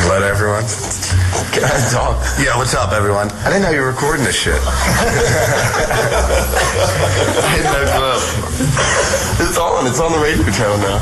Hello 0.05 0.21
to 0.21 0.27
everyone. 0.27 0.65
Can 1.53 1.65
I 1.65 1.77
talk? 1.93 2.17
Yeah, 2.41 2.57
what's 2.57 2.75
up, 2.75 2.93
everyone? 2.93 3.29
I 3.45 3.49
didn't 3.49 3.63
know 3.63 3.71
you 3.71 3.81
were 3.81 3.93
recording 3.93 4.25
this 4.25 4.37
shit. 4.37 4.61
I 4.65 4.69
had 7.53 7.65
no 7.65 7.85
clue. 7.85 8.21
It's 9.45 9.59
on. 9.59 9.87
It's 9.87 10.01
on 10.01 10.13
the 10.13 10.19
radio 10.19 10.45
channel 10.53 10.79
now. 10.79 11.01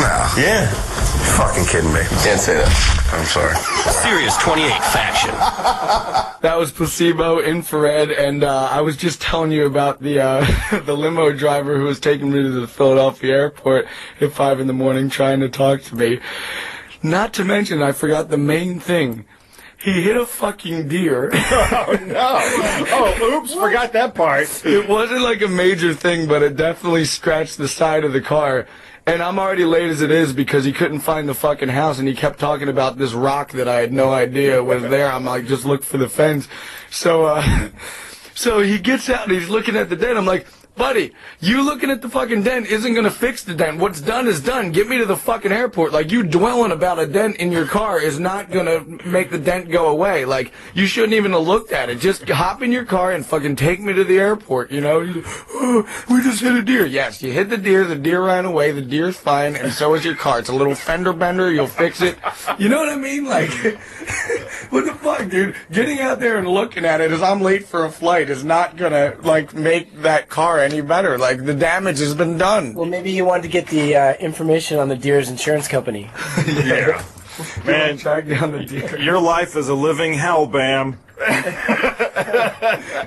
No. 0.00 0.28
Yeah. 0.40 0.93
Fucking 1.36 1.64
kidding 1.66 1.92
me. 1.92 2.00
Can't 2.22 2.40
say 2.40 2.54
that. 2.54 3.10
I'm 3.12 3.24
sorry. 3.26 3.54
Sirius 4.02 4.36
28 4.38 4.68
faction. 4.92 6.30
That 6.44 6.58
was 6.58 6.72
placebo, 6.72 7.40
infrared, 7.40 8.10
and 8.10 8.44
uh, 8.44 8.68
I 8.70 8.82
was 8.82 8.98
just 8.98 9.22
telling 9.22 9.50
you 9.50 9.64
about 9.64 10.02
the 10.02 10.20
uh, 10.20 10.80
the 10.84 10.94
limo 10.94 11.32
driver 11.32 11.78
who 11.78 11.84
was 11.84 11.98
taking 11.98 12.30
me 12.30 12.42
to 12.42 12.50
the 12.50 12.68
Philadelphia 12.68 13.32
airport 13.32 13.86
at 14.20 14.30
five 14.32 14.60
in 14.60 14.66
the 14.66 14.74
morning, 14.74 15.08
trying 15.08 15.40
to 15.40 15.48
talk 15.48 15.80
to 15.84 15.96
me. 15.96 16.20
Not 17.02 17.32
to 17.34 17.44
mention, 17.44 17.82
I 17.82 17.92
forgot 17.92 18.28
the 18.28 18.36
main 18.36 18.78
thing. 18.78 19.24
He 19.78 20.02
hit 20.02 20.18
a 20.18 20.26
fucking 20.26 20.88
deer. 20.88 21.30
Oh 21.76 21.98
no! 22.06 22.38
Oh, 22.92 23.38
oops! 23.38 23.54
Forgot 23.54 23.94
that 23.94 24.14
part. 24.14 24.66
it 24.66 24.86
wasn't 24.86 25.22
like 25.22 25.40
a 25.40 25.48
major 25.48 25.94
thing, 25.94 26.28
but 26.28 26.42
it 26.42 26.56
definitely 26.56 27.06
scratched 27.06 27.56
the 27.56 27.68
side 27.68 28.04
of 28.04 28.12
the 28.12 28.20
car. 28.20 28.66
And 29.06 29.22
I'm 29.22 29.38
already 29.38 29.66
late 29.66 29.90
as 29.90 30.00
it 30.00 30.10
is 30.10 30.32
because 30.32 30.64
he 30.64 30.72
couldn't 30.72 31.00
find 31.00 31.28
the 31.28 31.34
fucking 31.34 31.68
house 31.68 31.98
and 31.98 32.08
he 32.08 32.14
kept 32.14 32.38
talking 32.38 32.68
about 32.68 32.96
this 32.96 33.12
rock 33.12 33.52
that 33.52 33.68
I 33.68 33.80
had 33.80 33.92
no 33.92 34.10
idea 34.10 34.64
was 34.64 34.82
there. 34.82 35.12
I'm 35.12 35.26
like, 35.26 35.44
just 35.44 35.66
look 35.66 35.84
for 35.84 35.98
the 35.98 36.08
fence. 36.08 36.48
So, 36.90 37.26
uh, 37.26 37.68
so 38.34 38.60
he 38.60 38.78
gets 38.78 39.10
out 39.10 39.24
and 39.24 39.32
he's 39.32 39.50
looking 39.50 39.76
at 39.76 39.90
the 39.90 39.96
dent. 39.96 40.16
I'm 40.16 40.24
like, 40.24 40.46
buddy, 40.76 41.12
you 41.40 41.62
looking 41.62 41.90
at 41.90 42.02
the 42.02 42.08
fucking 42.08 42.42
dent 42.42 42.66
isn't 42.66 42.94
gonna 42.94 43.10
fix 43.10 43.44
the 43.44 43.54
dent. 43.54 43.78
What's 43.78 44.00
done 44.00 44.26
is 44.26 44.40
done. 44.40 44.72
Get 44.72 44.88
me 44.88 44.98
to 44.98 45.04
the 45.04 45.16
fucking 45.16 45.52
airport. 45.52 45.92
Like, 45.92 46.10
you 46.10 46.22
dwelling 46.22 46.72
about 46.72 46.98
a 46.98 47.06
dent 47.06 47.36
in 47.36 47.52
your 47.52 47.66
car 47.66 48.00
is 48.00 48.18
not 48.18 48.50
gonna 48.50 48.84
make 49.04 49.30
the 49.30 49.38
dent 49.38 49.70
go 49.70 49.86
away. 49.88 50.24
Like, 50.24 50.52
you 50.74 50.86
shouldn't 50.86 51.12
even 51.12 51.32
have 51.32 51.42
looked 51.46 51.72
at 51.72 51.90
it. 51.90 52.00
Just 52.00 52.28
hop 52.28 52.62
in 52.62 52.72
your 52.72 52.84
car 52.84 53.12
and 53.12 53.24
fucking 53.24 53.56
take 53.56 53.80
me 53.80 53.92
to 53.92 54.04
the 54.04 54.18
airport, 54.18 54.70
you 54.70 54.80
know? 54.80 55.22
"Oh, 55.54 55.86
we 56.08 56.22
just 56.22 56.40
hit 56.40 56.54
a 56.54 56.62
deer. 56.62 56.86
Yes, 56.86 57.22
you 57.22 57.32
hit 57.32 57.50
the 57.50 57.56
deer, 57.56 57.84
the 57.84 57.96
deer 57.96 58.22
ran 58.22 58.44
away, 58.44 58.72
the 58.72 58.82
deer's 58.82 59.16
fine, 59.16 59.56
and 59.56 59.72
so 59.72 59.94
is 59.94 60.04
your 60.04 60.14
car. 60.14 60.38
It's 60.38 60.48
a 60.48 60.54
little 60.54 60.74
fender 60.74 61.12
bender, 61.12 61.52
you'll 61.52 61.66
fix 61.66 62.00
it. 62.00 62.18
You 62.58 62.68
know 62.68 62.78
what 62.78 62.88
I 62.88 62.96
mean? 62.96 63.24
Like, 63.26 63.50
what 64.70 64.84
the 64.84 64.94
fuck, 64.94 65.28
dude? 65.28 65.54
Getting 65.70 66.00
out 66.00 66.20
there 66.20 66.36
and 66.36 66.48
looking 66.48 66.84
at 66.84 67.00
it 67.00 67.10
as 67.10 67.22
I'm 67.22 67.40
late 67.40 67.66
for 67.66 67.84
a 67.84 67.90
flight 67.90 68.30
is 68.30 68.44
not 68.44 68.76
gonna, 68.76 69.14
like, 69.22 69.54
make 69.54 70.02
that 70.02 70.28
car 70.28 70.63
any 70.64 70.80
better. 70.80 71.16
Like, 71.18 71.44
the 71.44 71.54
damage 71.54 71.98
has 72.00 72.14
been 72.14 72.36
done. 72.38 72.74
Well, 72.74 72.86
maybe 72.86 73.12
he 73.12 73.22
wanted 73.22 73.42
to 73.42 73.48
get 73.48 73.66
the 73.68 73.94
uh, 73.96 74.14
information 74.14 74.78
on 74.78 74.88
the 74.88 74.96
deer's 74.96 75.28
insurance 75.30 75.68
company. 75.68 76.10
Yeah. 76.46 77.04
Man, 77.66 77.96
Track 77.98 78.28
down 78.28 78.52
the 78.52 78.64
deer. 78.64 78.96
your 79.00 79.18
life 79.20 79.56
is 79.56 79.68
a 79.68 79.74
living 79.74 80.14
hell, 80.14 80.46
Bam. 80.46 81.00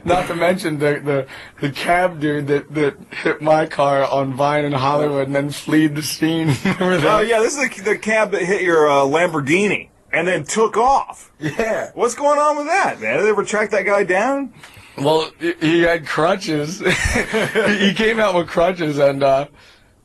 Not 0.03 0.27
to 0.27 0.35
mention 0.35 0.79
the, 0.79 0.99
the, 1.03 1.27
the 1.61 1.71
cab 1.71 2.19
dude 2.19 2.47
that, 2.47 2.73
that 2.73 2.97
hit 3.23 3.41
my 3.41 3.65
car 3.65 4.03
on 4.03 4.33
Vine 4.33 4.65
in 4.65 4.73
Hollywood 4.73 5.27
and 5.27 5.35
then 5.35 5.49
fled 5.49 5.95
the 5.95 6.01
scene. 6.03 6.49
Oh 6.79 7.21
yeah, 7.21 7.39
this 7.39 7.57
is 7.57 7.69
the, 7.77 7.81
the 7.83 7.97
cab 7.97 8.31
that 8.31 8.41
hit 8.41 8.61
your 8.63 8.89
uh, 8.89 8.95
Lamborghini 9.03 9.89
and 10.11 10.27
then 10.27 10.43
took 10.43 10.75
off. 10.77 11.31
Yeah. 11.39 11.91
What's 11.93 12.15
going 12.15 12.37
on 12.39 12.57
with 12.57 12.67
that, 12.67 12.99
man? 12.99 13.17
Did 13.17 13.25
they 13.25 13.29
ever 13.29 13.43
track 13.43 13.69
that 13.71 13.85
guy 13.85 14.03
down? 14.03 14.53
Well, 14.97 15.29
he- 15.39 15.81
had 15.81 16.07
crutches. 16.07 16.79
he 16.79 17.77
he 17.87 17.93
came 17.93 18.19
out 18.19 18.35
with 18.35 18.47
crutches 18.47 18.97
and 18.97 19.23
uh, 19.23 19.47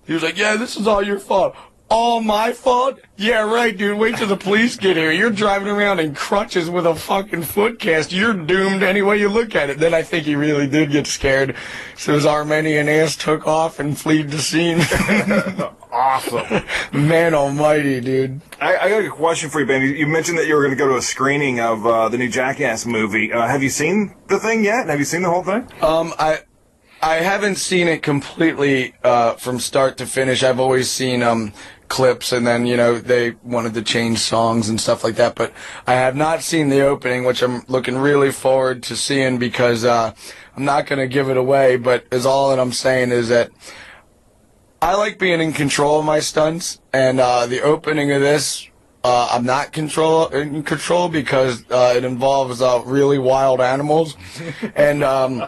he 0.06 0.12
was 0.12 0.22
like, 0.22 0.37
yeah, 0.37 0.56
this 0.56 0.76
is 0.76 0.87
all 0.87 1.02
your 1.02 1.18
fault. 1.18 1.56
All 1.94 2.22
my 2.22 2.54
fault? 2.54 3.00
Yeah, 3.18 3.42
right, 3.42 3.76
dude. 3.76 3.99
Wait 3.99 4.16
till 4.16 4.26
the 4.26 4.34
police 4.34 4.76
get 4.76 4.96
here. 4.96 5.12
You're 5.12 5.28
driving 5.30 5.68
around 5.68 6.00
in 6.00 6.14
crutches 6.14 6.70
with 6.70 6.87
a 6.87 6.94
fucking 6.94 7.42
foot 7.42 7.78
cast. 7.78 8.12
You're 8.12 8.32
doomed 8.32 8.82
any 8.82 9.02
way 9.02 9.20
you 9.20 9.28
look 9.28 9.54
at 9.54 9.68
it. 9.68 9.78
Then 9.78 9.92
I 9.92 10.02
think 10.02 10.25
he 10.25 10.34
really 10.34 10.66
did 10.66 10.90
get 10.90 11.06
scared. 11.06 11.54
So 11.99 12.14
his 12.14 12.25
Armenian 12.25 12.88
ass 12.88 13.14
took 13.14 13.46
off 13.46 13.78
and 13.78 13.99
fled 13.99 14.30
the 14.30 14.38
scene. 14.38 14.80
Awesome. 15.92 16.64
Man 16.90 17.34
almighty, 17.34 18.00
dude. 18.00 18.40
I, 18.62 18.78
I 18.78 18.88
got 18.88 19.04
a 19.04 19.11
question 19.11 19.50
for 19.50 19.61
you, 19.61 19.66
Ben. 19.66 19.82
You, 19.82 19.88
you 19.88 20.06
mentioned 20.06 20.38
that 20.38 20.46
you 20.46 20.54
were 20.54 20.62
going 20.62 20.75
to 20.75 20.76
go 20.76 20.88
to 20.88 20.96
a 20.96 21.02
screening 21.02 21.61
of 21.61 21.87
uh, 21.87 22.08
the 22.08 22.16
new 22.16 22.30
Jackass 22.30 22.87
movie. 22.87 23.30
Uh, 23.30 23.46
have 23.46 23.62
you 23.62 23.68
seen 23.68 24.14
the 24.28 24.38
thing 24.38 24.64
yet? 24.64 24.87
Have 24.88 24.99
you 24.99 25.04
seen 25.04 25.20
the 25.20 25.28
whole 25.28 25.42
thing? 25.42 25.68
Um, 25.82 26.14
I 26.18 26.38
I 27.02 27.16
haven't 27.16 27.56
seen 27.56 27.88
it 27.88 28.02
completely 28.02 28.94
uh, 29.04 29.34
from 29.34 29.58
start 29.61 29.99
to 29.99 30.06
finish. 30.06 30.42
I've 30.42 30.61
always 30.61 30.90
seen 30.90 31.22
um 31.22 31.52
clips, 31.92 32.32
and 32.32 32.46
then 32.46 32.64
you 32.64 32.75
know 32.75 32.99
they 32.99 33.32
wanted 33.44 33.75
to 33.75 33.82
change 33.82 34.18
songs 34.18 34.70
and 34.70 34.80
stuff 34.80 35.04
like 35.04 35.16
that. 35.16 35.34
But 35.34 35.52
I 35.87 35.92
have 35.92 36.16
not 36.16 36.42
seen 36.42 36.70
the 36.70 36.80
opening, 36.80 37.25
which 37.25 37.42
I'm 37.42 37.64
looking 37.68 37.99
really 37.99 38.32
forward 38.32 38.82
to 38.84 38.96
seeing 38.96 39.38
because 39.38 39.84
uh, 39.84 40.14
I'm 40.56 40.64
not 40.64 40.87
going 40.87 41.00
to 41.00 41.06
give 41.06 41.28
it 41.28 41.37
away. 41.37 41.76
But 41.76 42.06
is 42.11 42.25
all 42.25 42.49
that 42.50 42.58
I'm 42.58 42.72
saying 42.72 43.12
is 43.12 43.28
that. 43.28 43.50
I 44.80 44.96
like 44.96 45.16
being 45.16 45.40
in 45.40 45.52
control 45.52 46.00
of 46.00 46.04
my 46.04 46.18
stunts, 46.18 46.80
and 46.92 47.20
uh, 47.20 47.46
the 47.46 47.61
opening 47.61 48.11
of 48.11 48.20
this, 48.20 48.68
uh, 49.04 49.28
I'm 49.30 49.44
not 49.44 49.72
control 49.72 50.26
in 50.26 50.64
control 50.64 51.08
because 51.08 51.64
uh, 51.70 51.94
it 51.96 52.02
involves 52.02 52.61
uh, 52.61 52.82
really 52.84 53.18
wild 53.18 53.61
animals, 53.61 54.16
and 54.75 55.04
um, 55.04 55.46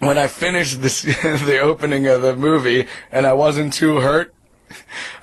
when 0.00 0.18
I 0.18 0.26
finished 0.26 0.82
this, 0.82 1.02
the 1.52 1.60
opening 1.60 2.08
of 2.08 2.22
the 2.22 2.34
movie, 2.34 2.88
and 3.12 3.28
I 3.28 3.32
wasn't 3.32 3.72
too 3.72 4.00
hurt. 4.00 4.33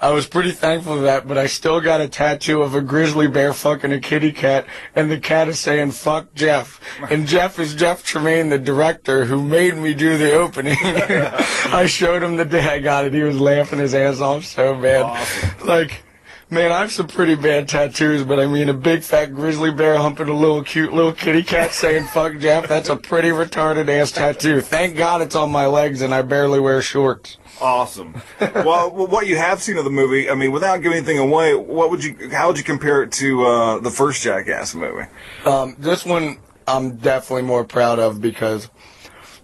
I 0.01 0.11
was 0.11 0.27
pretty 0.27 0.51
thankful 0.51 0.97
for 0.97 1.01
that, 1.01 1.27
but 1.27 1.37
I 1.37 1.47
still 1.47 1.81
got 1.81 2.01
a 2.01 2.07
tattoo 2.07 2.61
of 2.61 2.75
a 2.75 2.81
grizzly 2.81 3.27
bear 3.27 3.53
fucking 3.53 3.91
a 3.91 3.99
kitty 3.99 4.31
cat, 4.31 4.65
and 4.95 5.11
the 5.11 5.19
cat 5.19 5.47
is 5.47 5.59
saying 5.59 5.91
"fuck 5.91 6.33
Jeff," 6.33 6.79
and 7.09 7.27
Jeff 7.27 7.59
is 7.59 7.75
Jeff 7.75 8.03
Tremaine, 8.03 8.49
the 8.49 8.59
director 8.59 9.25
who 9.25 9.41
made 9.41 9.77
me 9.77 9.93
do 9.93 10.17
the 10.17 10.33
opening. 10.33 10.77
I 10.81 11.85
showed 11.87 12.23
him 12.23 12.37
the 12.37 12.45
day 12.45 12.67
I 12.67 12.79
got 12.79 13.05
it. 13.05 13.13
He 13.13 13.21
was 13.21 13.39
laughing 13.39 13.79
his 13.79 13.93
ass 13.93 14.21
off 14.21 14.45
so 14.45 14.79
bad. 14.79 15.65
Like, 15.65 16.03
man, 16.51 16.71
I 16.71 16.81
have 16.81 16.91
some 16.91 17.07
pretty 17.07 17.35
bad 17.35 17.67
tattoos, 17.67 18.23
but 18.23 18.39
I 18.39 18.45
mean, 18.45 18.69
a 18.69 18.73
big 18.73 19.01
fat 19.01 19.33
grizzly 19.33 19.71
bear 19.71 19.97
humping 19.97 20.27
a 20.27 20.33
little 20.33 20.63
cute 20.63 20.93
little 20.93 21.13
kitty 21.13 21.41
cat 21.41 21.71
saying 21.71 22.05
"fuck 22.07 22.37
Jeff." 22.37 22.67
That's 22.67 22.89
a 22.89 22.95
pretty 22.95 23.29
retarded 23.29 23.89
ass 23.89 24.11
tattoo. 24.11 24.61
Thank 24.61 24.97
God 24.97 25.21
it's 25.21 25.35
on 25.35 25.51
my 25.51 25.65
legs, 25.65 26.01
and 26.01 26.13
I 26.13 26.21
barely 26.21 26.59
wear 26.59 26.81
shorts. 26.81 27.37
Awesome. 27.59 28.21
well, 28.39 28.91
what 28.91 29.27
you 29.27 29.37
have 29.37 29.61
seen 29.61 29.77
of 29.77 29.83
the 29.83 29.91
movie, 29.91 30.29
I 30.29 30.35
mean, 30.35 30.51
without 30.51 30.77
giving 30.77 30.97
anything 30.97 31.19
away, 31.19 31.55
what 31.55 31.89
would 31.89 32.03
you? 32.03 32.29
How 32.31 32.47
would 32.47 32.57
you 32.57 32.63
compare 32.63 33.01
it 33.03 33.11
to 33.13 33.45
uh, 33.45 33.79
the 33.79 33.91
first 33.91 34.21
Jackass 34.21 34.75
movie? 34.75 35.07
Um, 35.45 35.75
this 35.79 36.05
one 36.05 36.37
I'm 36.67 36.97
definitely 36.97 37.43
more 37.43 37.63
proud 37.63 37.99
of 37.99 38.21
because 38.21 38.69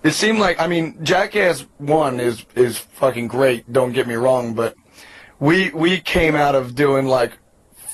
it 0.04 0.12
seemed 0.12 0.40
like 0.40 0.60
I 0.60 0.68
mean 0.68 1.04
Jackass 1.04 1.66
One 1.78 2.20
is 2.20 2.46
is 2.56 2.78
fucking 2.78 3.28
great. 3.28 3.72
Don't 3.72 3.94
get 3.94 4.08
me 4.08 4.16
wrong, 4.16 4.54
but 4.54 4.76
we 5.40 5.70
we 5.72 6.00
came 6.00 6.36
out 6.36 6.56
of 6.56 6.76
doing 6.76 7.06
like 7.06 7.34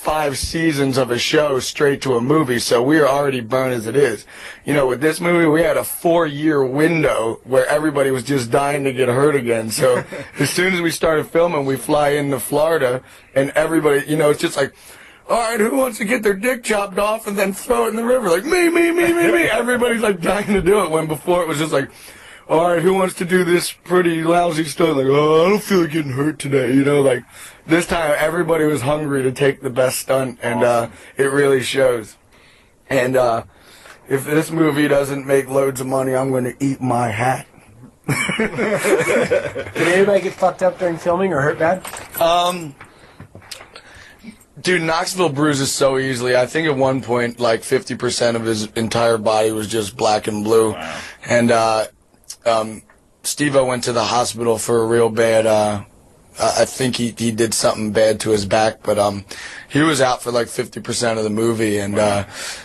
five 0.04 0.36
seasons 0.36 0.98
of 0.98 1.10
a 1.10 1.18
show 1.18 1.58
straight 1.58 2.02
to 2.02 2.14
a 2.14 2.20
movie, 2.20 2.58
so 2.58 2.82
we 2.82 2.98
are 2.98 3.08
already 3.08 3.40
burned 3.40 3.72
as 3.72 3.86
it 3.86 3.96
is. 3.96 4.26
You 4.66 4.74
know, 4.74 4.86
with 4.86 5.00
this 5.00 5.18
movie, 5.18 5.46
we 5.46 5.62
had 5.62 5.78
a 5.78 5.84
four 5.84 6.26
year 6.26 6.62
window 6.62 7.40
where 7.44 7.66
everybody 7.66 8.10
was 8.10 8.22
just 8.22 8.50
dying 8.50 8.84
to 8.84 8.92
get 8.92 9.08
hurt 9.08 9.34
again. 9.34 9.70
So 9.70 10.04
as 10.38 10.50
soon 10.50 10.74
as 10.74 10.82
we 10.82 10.90
started 10.90 11.26
filming, 11.28 11.64
we 11.64 11.76
fly 11.76 12.10
into 12.10 12.38
Florida 12.38 13.02
and 13.34 13.50
everybody, 13.52 14.04
you 14.06 14.18
know, 14.18 14.28
it's 14.28 14.42
just 14.42 14.58
like, 14.58 14.74
all 15.26 15.38
right, 15.38 15.58
who 15.58 15.74
wants 15.74 15.96
to 15.98 16.04
get 16.04 16.22
their 16.22 16.34
dick 16.34 16.64
chopped 16.64 16.98
off 16.98 17.26
and 17.26 17.38
then 17.38 17.54
throw 17.54 17.86
it 17.86 17.88
in 17.88 17.96
the 17.96 18.04
river? 18.04 18.28
Like, 18.28 18.44
me, 18.44 18.68
me, 18.68 18.90
me, 18.90 19.10
me, 19.10 19.32
me. 19.32 19.42
Everybody's 19.50 20.02
like 20.02 20.20
dying 20.20 20.48
to 20.48 20.60
do 20.60 20.84
it 20.84 20.90
when 20.90 21.06
before 21.06 21.40
it 21.40 21.48
was 21.48 21.56
just 21.56 21.72
like, 21.72 21.90
all 22.48 22.68
right, 22.68 22.82
who 22.82 22.94
wants 22.94 23.14
to 23.14 23.24
do 23.24 23.44
this 23.44 23.72
pretty 23.72 24.22
lousy 24.22 24.64
stuff? 24.64 24.96
Like, 24.96 25.06
oh, 25.06 25.46
I 25.46 25.48
don't 25.50 25.62
feel 25.62 25.82
like 25.82 25.92
getting 25.92 26.12
hurt 26.12 26.38
today. 26.38 26.74
You 26.74 26.84
know, 26.84 27.00
like 27.00 27.24
this 27.66 27.86
time 27.86 28.14
everybody 28.18 28.64
was 28.64 28.82
hungry 28.82 29.22
to 29.22 29.32
take 29.32 29.60
the 29.62 29.70
best 29.70 30.00
stunt, 30.00 30.38
and 30.42 30.62
uh, 30.62 30.88
it 31.16 31.24
really 31.24 31.62
shows. 31.62 32.16
And 32.90 33.16
uh, 33.16 33.44
if 34.08 34.26
this 34.26 34.50
movie 34.50 34.88
doesn't 34.88 35.26
make 35.26 35.48
loads 35.48 35.80
of 35.80 35.86
money, 35.86 36.14
I'm 36.14 36.30
going 36.30 36.44
to 36.44 36.56
eat 36.60 36.80
my 36.80 37.08
hat. 37.08 37.46
Did 38.38 39.76
anybody 39.76 40.20
get 40.20 40.34
fucked 40.34 40.62
up 40.62 40.78
during 40.78 40.98
filming 40.98 41.32
or 41.32 41.40
hurt 41.40 41.58
bad? 41.58 41.86
Um, 42.20 42.74
dude, 44.60 44.82
Knoxville 44.82 45.30
bruises 45.30 45.72
so 45.72 45.96
easily. 45.98 46.36
I 46.36 46.44
think 46.44 46.68
at 46.68 46.76
one 46.76 47.00
point, 47.00 47.40
like 47.40 47.62
50% 47.62 48.36
of 48.36 48.44
his 48.44 48.66
entire 48.72 49.16
body 49.16 49.52
was 49.52 49.68
just 49.68 49.96
black 49.96 50.26
and 50.26 50.44
blue. 50.44 50.74
And, 51.26 51.50
uh, 51.50 51.86
um, 52.46 52.82
Steve-O 53.22 53.64
went 53.64 53.84
to 53.84 53.92
the 53.92 54.04
hospital 54.04 54.58
for 54.58 54.82
a 54.82 54.86
real 54.86 55.08
bad, 55.08 55.46
uh, 55.46 55.84
I 56.40 56.64
think 56.64 56.96
he, 56.96 57.14
he 57.16 57.30
did 57.30 57.54
something 57.54 57.92
bad 57.92 58.20
to 58.20 58.30
his 58.30 58.44
back, 58.44 58.82
but, 58.82 58.98
um, 58.98 59.24
he 59.68 59.80
was 59.82 60.00
out 60.00 60.22
for 60.22 60.30
like 60.32 60.48
50% 60.48 61.16
of 61.16 61.24
the 61.24 61.30
movie. 61.30 61.78
And, 61.78 61.96
uh, 61.98 62.24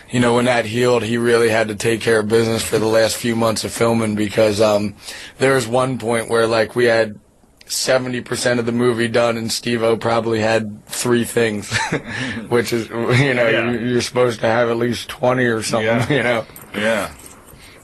you 0.10 0.20
know, 0.20 0.34
when 0.36 0.46
that 0.46 0.66
healed, 0.66 1.04
he 1.04 1.18
really 1.18 1.50
had 1.50 1.68
to 1.68 1.76
take 1.76 2.02
care 2.02 2.20
of 2.20 2.28
business 2.28 2.64
for 2.64 2.80
the 2.80 2.86
last 2.88 3.16
few 3.18 3.36
months 3.36 3.64
of 3.64 3.72
filming 3.72 4.16
because, 4.16 4.60
um, 4.60 4.96
there 5.38 5.54
was 5.56 5.68
one 5.68 5.98
point 6.00 6.30
where 6.30 6.48
like 6.48 6.76
we 6.76 6.86
had, 6.86 7.20
seventy 7.68 8.20
percent 8.20 8.60
of 8.60 8.66
the 8.66 8.72
movie 8.72 9.08
done, 9.08 9.38
and 9.38 9.52
Steve-O 9.52 9.96
probably 9.98 10.40
had 10.40 10.84
three 10.88 11.24
things, 11.24 11.72
which 12.50 12.74
is 12.74 12.90
you 12.90 13.36
know 13.36 13.48
Yeah. 13.48 13.70
you, 13.70 13.78
you're 13.90 14.02
supposed 14.02 14.40
to 14.40 14.48
have 14.48 14.72
at 14.72 14.78
least 14.78 15.08
twenty 15.08 15.46
or 15.46 15.62
something. 15.62 15.86
Yeah. 15.86 16.10
You 16.10 16.24
know, 16.24 16.46
Yeah. 16.74 17.14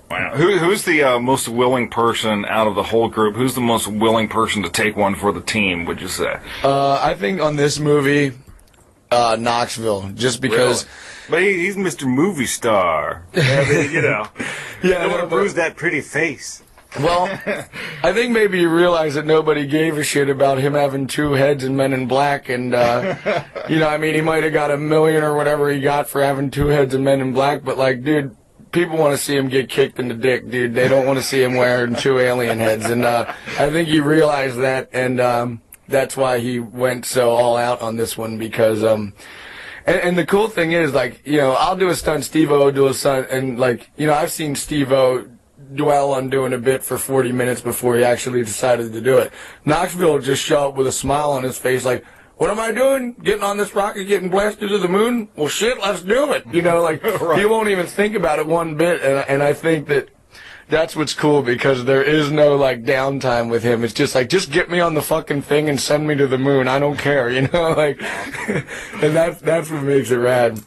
Wow. 0.10 0.36
Who, 0.36 0.58
who's 0.58 0.84
the 0.84 1.04
uh, 1.04 1.20
most 1.20 1.48
willing 1.48 1.90
person 1.90 2.46
out 2.46 2.68
of 2.68 2.76
the 2.76 2.84
whole 2.84 3.08
group? 3.08 3.36
Who's 3.36 3.56
the 3.56 3.62
most 3.62 3.88
willing 3.88 4.28
person 4.28 4.62
to 4.64 4.70
take 4.70 4.96
one 4.96 5.16
for 5.16 5.32
the 5.32 5.42
team? 5.42 5.86
Would 5.86 6.00
you 6.02 6.08
say? 6.08 6.40
uh, 6.64 7.00
I 7.02 7.16
think 7.16 7.42
on 7.42 7.56
this 7.56 7.80
movie, 7.80 8.34
uh, 9.12 9.38
Knoxville, 9.40 10.12
just 10.14 10.42
because. 10.42 10.86
But 11.28 11.42
he, 11.42 11.54
he's 11.66 11.76
Mr. 11.76 12.08
Movie 12.08 12.46
Star. 12.46 13.26
I 13.36 13.68
mean, 13.68 13.92
you 13.92 14.02
know, 14.02 14.28
Yeah, 14.84 15.02
don't 15.02 15.12
want 15.12 15.24
to 15.24 15.28
bruise 15.28 15.56
that 15.56 15.76
pretty 15.76 16.02
face. 16.02 16.62
Well, 17.00 17.24
I 18.04 18.14
think 18.14 18.32
maybe 18.32 18.60
you 18.60 18.70
realize 18.70 19.16
that 19.16 19.26
nobody 19.26 19.66
gave 19.66 19.98
a 19.98 20.04
shit 20.04 20.30
about 20.30 20.60
him 20.60 20.74
having 20.76 21.08
two 21.08 21.32
heads 21.34 21.64
in 21.64 21.76
Men 21.76 21.92
in 21.94 22.08
Black, 22.08 22.48
and 22.50 22.76
uh, 22.76 23.16
you 23.70 23.80
know, 23.80 23.88
I 23.88 23.98
mean, 23.98 24.14
he 24.14 24.22
might 24.22 24.44
have 24.44 24.54
got 24.54 24.70
a 24.70 24.78
million 24.78 25.24
or 25.24 25.36
whatever 25.36 25.72
he 25.72 25.82
got 25.82 26.08
for 26.08 26.22
having 26.24 26.52
two 26.52 26.68
heads 26.68 26.94
in 26.94 27.04
Men 27.04 27.20
in 27.22 27.34
Black, 27.34 27.64
but 27.64 27.78
like, 27.78 28.04
dude, 28.04 28.36
people 28.76 28.98
want 28.98 29.14
to 29.14 29.18
see 29.18 29.36
him 29.36 29.48
get 29.48 29.70
kicked 29.70 29.98
in 30.00 30.10
the 30.10 30.14
dick, 30.14 30.50
dude. 30.52 30.76
They 30.76 30.88
don't 30.88 31.08
want 31.08 31.18
to 31.18 31.24
see 31.24 31.42
him 31.42 31.56
wearing 31.56 31.96
two 31.96 32.20
alien 32.20 32.60
heads, 32.60 32.86
and 32.86 33.06
uh, 33.06 33.34
I 33.58 33.72
think 33.72 33.88
he 33.88 34.02
realized 34.02 34.60
that, 34.60 34.90
and 34.92 35.20
um, 35.22 35.62
that's 35.88 36.16
why 36.18 36.40
he 36.40 36.60
went 36.60 37.06
so 37.06 37.32
all 37.32 37.58
out 37.58 37.82
on 37.82 37.96
this 37.96 38.16
one 38.18 38.38
because. 38.38 38.84
Um, 38.84 39.14
and, 39.88 39.98
and 39.98 40.18
the 40.18 40.26
cool 40.26 40.48
thing 40.48 40.74
is, 40.74 40.94
like, 40.94 41.26
you 41.26 41.38
know, 41.38 41.54
I'll 41.54 41.78
do 41.78 41.90
a 41.90 41.96
stunt, 41.96 42.26
Steve 42.26 42.52
O 42.52 42.66
will 42.66 42.72
do 42.72 42.88
a 42.88 42.94
stunt, 42.94 43.30
and 43.30 43.60
like, 43.60 43.90
you 43.98 44.08
know, 44.08 44.14
I've 44.14 44.32
seen 44.32 44.56
Steve 44.56 44.92
O 44.92 45.30
dwell 45.74 46.12
on 46.12 46.30
doing 46.30 46.54
a 46.54 46.58
bit 46.58 46.84
for 46.84 46.98
40 46.98 47.32
minutes 47.32 47.62
before 47.62 47.96
he 47.96 48.04
actually 48.04 48.44
decided 48.44 48.94
to 48.94 49.02
do 49.02 49.20
it. 49.20 49.32
Knoxville 49.64 50.20
just 50.20 50.44
show 50.44 50.70
up 50.70 50.76
with 50.76 50.88
a 50.88 50.92
smile 50.92 51.32
on 51.32 51.44
his 51.44 51.58
face, 51.58 51.86
like, 51.86 52.04
what 52.38 52.50
am 52.50 52.60
I 52.60 52.72
doing? 52.72 53.14
Getting 53.24 53.44
on 53.44 53.58
this 53.58 53.74
rocket, 53.74 54.06
getting 54.06 54.30
blasted 54.30 54.70
to 54.70 54.78
the 54.78 54.88
moon? 54.88 55.30
Well, 55.36 55.48
shit, 55.48 55.80
let's 55.80 56.02
do 56.02 56.34
it. 56.34 56.46
You 56.52 56.62
know, 56.62 56.82
like, 56.82 57.02
he 57.38 57.46
won't 57.46 57.70
even 57.70 57.86
think 57.86 58.16
about 58.16 58.40
it 58.40 58.48
one 58.48 58.76
bit, 58.76 59.02
and, 59.02 59.26
and 59.30 59.44
I 59.44 59.54
think 59.54 59.88
that 59.88 60.10
that's 60.68 60.96
what's 60.96 61.14
cool 61.14 61.44
because 61.44 61.86
there 61.86 62.02
is 62.02 62.32
no 62.32 62.56
like 62.56 62.84
downtime 62.84 63.50
with 63.50 63.64
him. 63.64 63.84
It's 63.84 63.94
just 63.94 64.16
like 64.16 64.30
just 64.30 64.52
get 64.52 64.70
me 64.70 64.80
on 64.80 64.96
the 64.96 65.02
fucking 65.02 65.44
thing 65.44 65.70
and 65.70 65.80
send 65.80 66.08
me 66.08 66.16
to 66.16 66.28
the 66.28 66.38
moon. 66.38 66.68
I 66.68 66.80
don't 66.80 66.98
care, 66.98 67.30
you 67.30 67.48
know, 67.48 67.72
like 67.78 68.02
and 68.52 69.16
that's 69.16 69.40
that's 69.42 69.70
what 69.70 69.84
makes 69.84 70.12
it 70.12 70.18
rad. 70.18 70.62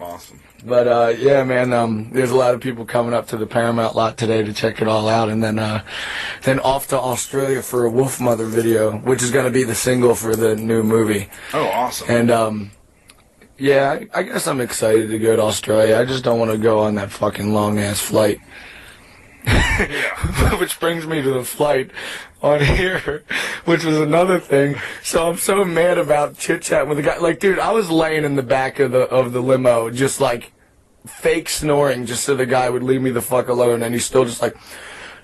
Awesome. 0.00 0.40
But 0.64 0.86
uh 0.86 1.14
yeah, 1.18 1.42
man, 1.44 1.72
um 1.72 2.10
there's 2.12 2.30
a 2.30 2.36
lot 2.36 2.54
of 2.54 2.60
people 2.60 2.84
coming 2.84 3.14
up 3.14 3.26
to 3.28 3.36
the 3.36 3.46
Paramount 3.46 3.96
lot 3.96 4.16
today 4.16 4.42
to 4.44 4.52
check 4.52 4.80
it 4.80 4.88
all 4.88 5.08
out 5.08 5.28
and 5.28 5.42
then 5.42 5.58
uh 5.58 5.82
then 6.42 6.60
off 6.60 6.88
to 6.88 6.98
Australia 6.98 7.62
for 7.62 7.86
a 7.86 7.90
Wolfmother 7.90 8.48
video, 8.48 8.98
which 8.98 9.22
is 9.22 9.30
going 9.30 9.44
to 9.44 9.50
be 9.50 9.64
the 9.64 9.74
single 9.74 10.14
for 10.14 10.36
the 10.36 10.54
new 10.54 10.82
movie. 10.82 11.28
Oh, 11.52 11.66
awesome. 11.66 12.10
And 12.10 12.30
um 12.30 12.70
yeah, 13.58 13.92
I, 14.14 14.20
I 14.20 14.22
guess 14.22 14.46
I'm 14.46 14.60
excited 14.60 15.10
to 15.10 15.18
go 15.18 15.36
to 15.36 15.42
Australia. 15.42 15.98
I 15.98 16.04
just 16.04 16.24
don't 16.24 16.38
want 16.38 16.50
to 16.50 16.58
go 16.58 16.80
on 16.80 16.94
that 16.96 17.10
fucking 17.10 17.52
long 17.52 17.78
ass 17.78 18.00
flight. 18.00 18.38
which 20.58 20.78
brings 20.78 21.06
me 21.06 21.22
to 21.22 21.30
the 21.30 21.44
flight 21.44 21.90
on 22.42 22.60
here, 22.60 23.24
which 23.64 23.84
was 23.84 23.98
another 23.98 24.38
thing. 24.38 24.76
So 25.02 25.28
I'm 25.28 25.36
so 25.36 25.64
mad 25.64 25.98
about 25.98 26.38
chit 26.38 26.62
chat 26.62 26.86
with 26.86 26.98
the 26.98 27.02
guy. 27.02 27.18
Like, 27.18 27.40
dude, 27.40 27.58
I 27.58 27.72
was 27.72 27.90
laying 27.90 28.24
in 28.24 28.36
the 28.36 28.42
back 28.42 28.78
of 28.78 28.92
the 28.92 29.02
of 29.02 29.32
the 29.32 29.40
limo, 29.40 29.90
just 29.90 30.20
like 30.20 30.52
fake 31.06 31.48
snoring, 31.48 32.06
just 32.06 32.24
so 32.24 32.36
the 32.36 32.46
guy 32.46 32.70
would 32.70 32.82
leave 32.82 33.02
me 33.02 33.10
the 33.10 33.22
fuck 33.22 33.48
alone, 33.48 33.82
and 33.82 33.94
he's 33.94 34.04
still 34.04 34.24
just 34.24 34.42
like. 34.42 34.56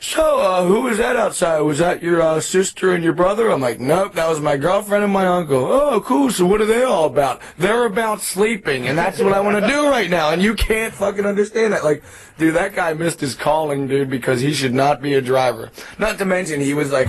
So, 0.01 0.41
uh, 0.41 0.65
who 0.65 0.83
was 0.83 0.99
that 0.99 1.17
outside? 1.17 1.61
Was 1.61 1.79
that 1.79 2.03
your 2.03 2.23
uh, 2.23 2.41
sister 2.41 2.95
and 2.95 3.03
your 3.03 3.13
brother? 3.13 3.51
I'm 3.51 3.61
like, 3.61 3.81
nope, 3.81 4.15
that 4.15 4.29
was 4.29 4.41
my 4.41 4.57
girlfriend 4.57 5.03
and 5.03 5.13
my 5.13 5.27
uncle. 5.27 5.65
Oh, 5.65 6.01
cool. 6.01 6.31
So 6.31 6.47
what 6.47 6.61
are 6.61 6.67
they 6.67 6.85
all 6.85 7.07
about? 7.07 7.43
They're 7.59 7.85
about 7.85 8.21
sleeping, 8.21 8.87
and 8.87 8.97
that's 8.97 9.19
what 9.21 9.33
I 9.33 9.41
want 9.41 9.61
to 9.61 9.69
do 9.69 9.89
right 9.89 10.09
now. 10.09 10.31
And 10.31 10.41
you 10.41 10.55
can't 10.55 10.95
fucking 10.95 11.27
understand 11.27 11.73
that. 11.73 11.83
Like, 11.83 12.05
dude, 12.39 12.55
that 12.55 12.77
guy 12.77 12.93
missed 12.93 13.21
his 13.21 13.35
calling, 13.35 13.89
dude, 13.89 14.09
because 14.09 14.41
he 14.41 14.53
should 14.53 14.75
not 14.75 15.03
be 15.03 15.15
a 15.15 15.21
driver. 15.21 15.71
Not 15.99 16.19
to 16.19 16.25
mention, 16.25 16.61
he 16.61 16.75
was 16.75 16.93
like, 16.93 17.09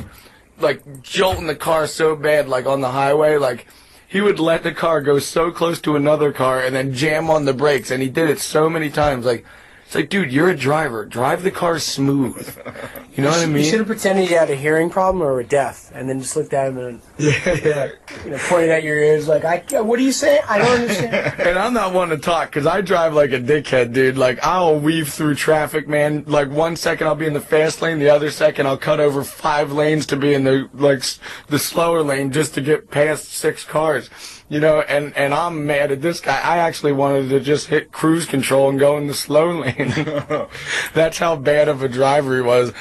like 0.59 1.03
jolting 1.03 1.45
the 1.45 1.55
car 1.55 1.85
so 1.85 2.15
bad, 2.15 2.49
like 2.49 2.65
on 2.65 2.81
the 2.81 2.91
highway, 2.91 3.37
like. 3.37 3.67
He 4.11 4.21
would 4.21 4.39
let 4.39 4.63
the 4.63 4.71
car 4.71 5.01
go 5.01 5.19
so 5.19 5.51
close 5.51 5.79
to 5.81 5.95
another 5.95 6.31
car 6.31 6.59
and 6.59 6.75
then 6.75 6.95
jam 6.95 7.29
on 7.29 7.45
the 7.45 7.53
brakes, 7.53 7.91
and 7.91 8.01
he 8.01 8.09
did 8.09 8.27
it 8.27 8.39
so 8.39 8.67
many 8.67 8.89
times. 8.89 9.23
Like, 9.23 9.45
it's 9.89 9.95
like, 9.95 10.09
dude, 10.09 10.31
you're 10.31 10.49
a 10.49 10.55
driver. 10.55 11.03
Drive 11.03 11.41
the 11.41 11.49
car 11.49 11.79
smooth. 11.79 12.55
You 13.15 13.25
know 13.25 13.31
what 13.31 13.41
I 13.41 13.47
mean? 13.47 13.65
You 13.65 13.69
should 13.69 13.79
have 13.79 13.87
pretended 13.87 14.29
you 14.29 14.37
had 14.37 14.49
a 14.49 14.55
hearing 14.55 14.89
problem 14.89 15.21
or 15.21 15.33
were 15.33 15.43
deaf, 15.43 15.91
and 15.93 16.07
then 16.07 16.21
just 16.21 16.37
looked 16.37 16.53
at 16.53 16.69
him 16.69 16.77
and 16.77 17.01
Yeah, 17.17 17.31
yeah. 17.65 17.89
you 18.23 18.31
know, 18.31 18.37
pointed 18.37 18.69
at 18.69 18.81
your 18.83 18.95
ears 18.95 19.27
like, 19.27 19.43
"I, 19.43 19.81
what 19.81 19.97
do 19.97 20.03
you 20.03 20.13
say? 20.13 20.39
I 20.47 20.57
don't 20.59 20.81
understand." 20.81 21.39
And 21.39 21.59
I'm 21.59 21.73
not 21.73 21.93
one 21.93 22.09
to 22.09 22.17
talk 22.17 22.49
because 22.49 22.65
I 22.65 22.79
drive 22.79 23.13
like 23.13 23.33
a 23.33 23.39
dickhead, 23.39 23.91
dude. 23.91 24.17
Like 24.17 24.39
I'll 24.41 24.79
weave 24.79 25.09
through 25.09 25.35
traffic, 25.35 25.89
man. 25.89 26.23
Like 26.27 26.49
one 26.49 26.77
second 26.77 27.07
I'll 27.07 27.15
be 27.15 27.25
in 27.25 27.33
the 27.33 27.41
fast 27.41 27.81
lane, 27.81 27.99
the 27.99 28.09
other 28.09 28.31
second 28.31 28.67
I'll 28.67 28.77
cut 28.77 29.01
over 29.01 29.21
five 29.25 29.73
lanes 29.73 30.05
to 30.05 30.15
be 30.15 30.33
in 30.33 30.45
the 30.45 30.69
like 30.73 31.03
the 31.47 31.59
slower 31.59 32.03
lane 32.03 32.31
just 32.31 32.53
to 32.53 32.61
get 32.61 32.89
past 32.89 33.33
six 33.33 33.65
cars. 33.65 34.09
You 34.49 34.59
know, 34.59 34.81
and 34.81 35.15
and 35.15 35.33
I'm 35.33 35.67
mad 35.67 35.91
at 35.91 36.01
this 36.01 36.19
guy. 36.19 36.41
I 36.41 36.57
actually 36.57 36.91
wanted 36.91 37.29
to 37.29 37.39
just 37.39 37.67
hit 37.67 37.91
cruise 37.91 38.25
control 38.25 38.67
and 38.69 38.79
go 38.79 38.97
in 38.97 39.05
the 39.05 39.13
slow 39.13 39.51
lane. 39.51 39.93
That's 40.93 41.19
how 41.19 41.35
bad 41.35 41.69
of 41.69 41.83
a 41.83 41.87
driver 41.87 42.35
he 42.35 42.41
was. 42.41 42.73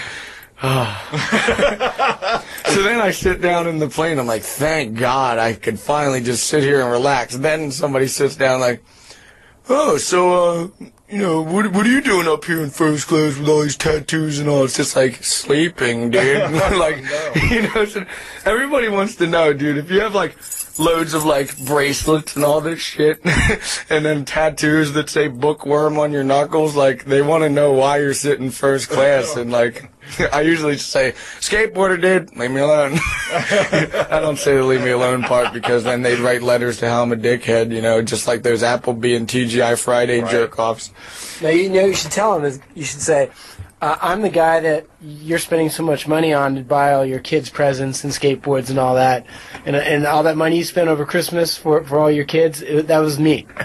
so 0.62 0.68
then 2.82 3.00
I 3.00 3.12
sit 3.12 3.40
down 3.40 3.68
in 3.68 3.78
the 3.78 3.88
plane. 3.88 4.18
I'm 4.18 4.26
like, 4.26 4.42
thank 4.42 4.98
God 4.98 5.38
I 5.38 5.52
could 5.52 5.78
finally 5.78 6.20
just 6.20 6.48
sit 6.48 6.64
here 6.64 6.80
and 6.80 6.90
relax. 6.90 7.36
Then 7.36 7.70
somebody 7.70 8.08
sits 8.08 8.34
down 8.34 8.60
like, 8.60 8.82
oh, 9.68 9.98
so, 9.98 10.32
uh, 10.32 10.68
you 11.08 11.18
know, 11.18 11.42
what, 11.42 11.70
what 11.72 11.86
are 11.86 11.90
you 11.90 12.00
doing 12.00 12.26
up 12.26 12.44
here 12.44 12.60
in 12.60 12.70
first 12.70 13.06
class 13.06 13.38
with 13.38 13.48
all 13.48 13.62
these 13.62 13.76
tattoos 13.76 14.40
and 14.40 14.48
all? 14.48 14.64
It's 14.64 14.76
just 14.76 14.96
like 14.96 15.22
sleeping, 15.22 16.10
dude. 16.10 16.50
like, 16.52 17.02
no. 17.04 17.32
you 17.50 17.62
know, 17.62 17.84
so 17.84 18.04
everybody 18.44 18.88
wants 18.88 19.14
to 19.16 19.26
know, 19.26 19.52
dude, 19.52 19.78
if 19.78 19.90
you 19.90 20.00
have 20.00 20.14
like 20.14 20.36
loads 20.78 21.14
of 21.14 21.24
like 21.24 21.56
bracelets 21.64 22.36
and 22.36 22.44
all 22.44 22.60
this 22.60 22.80
shit 22.80 23.20
and 23.90 24.04
then 24.04 24.24
tattoos 24.24 24.92
that 24.92 25.10
say 25.10 25.28
bookworm 25.28 25.98
on 25.98 26.12
your 26.12 26.24
knuckles, 26.24 26.74
like 26.76 27.04
they 27.04 27.22
want 27.22 27.42
to 27.44 27.48
know 27.48 27.72
why 27.72 27.98
you're 27.98 28.14
sitting 28.14 28.50
first 28.50 28.88
class 28.88 29.36
and 29.36 29.50
like, 29.50 29.90
I 30.32 30.40
usually 30.42 30.74
just 30.74 30.90
say, 30.90 31.12
skateboarder 31.40 32.00
dude, 32.00 32.36
leave 32.36 32.50
me 32.50 32.60
alone. 32.60 32.92
I 33.30 34.18
don't 34.22 34.38
say 34.38 34.56
the 34.56 34.64
leave 34.64 34.82
me 34.82 34.90
alone 34.90 35.22
part 35.22 35.52
because 35.52 35.84
then 35.84 36.02
they'd 36.02 36.18
write 36.20 36.42
letters 36.42 36.78
to 36.78 36.88
how 36.88 37.02
I'm 37.02 37.12
a 37.12 37.16
dickhead, 37.16 37.72
you 37.74 37.82
know, 37.82 38.00
just 38.00 38.26
like 38.26 38.42
those 38.42 38.62
Applebee 38.62 39.16
and 39.16 39.28
TGI 39.28 39.78
Friday 39.82 40.20
jerk 40.22 40.58
offs. 40.58 40.90
No, 41.42 41.50
you 41.50 41.68
know, 41.68 41.84
you 41.86 41.94
should 41.94 42.10
tell 42.10 42.42
is- 42.44 42.60
You 42.74 42.84
should 42.84 43.00
say, 43.02 43.30
uh, 43.80 43.96
"I'm 44.00 44.22
the 44.22 44.30
guy 44.30 44.60
that 44.60 44.86
you're 45.00 45.38
spending 45.38 45.70
so 45.70 45.82
much 45.82 46.08
money 46.08 46.32
on 46.32 46.54
to 46.56 46.62
buy 46.62 46.92
all 46.92 47.04
your 47.04 47.18
kids' 47.20 47.50
presents 47.50 48.04
and 48.04 48.12
skateboards 48.12 48.70
and 48.70 48.78
all 48.78 48.94
that, 48.96 49.26
and 49.64 49.76
and 49.76 50.06
all 50.06 50.22
that 50.24 50.36
money 50.36 50.58
you 50.58 50.64
spent 50.64 50.88
over 50.88 51.04
Christmas 51.04 51.56
for 51.56 51.84
for 51.84 51.98
all 51.98 52.10
your 52.10 52.24
kids. 52.24 52.62
It, 52.62 52.88
that 52.88 52.98
was 52.98 53.18
me." 53.18 53.46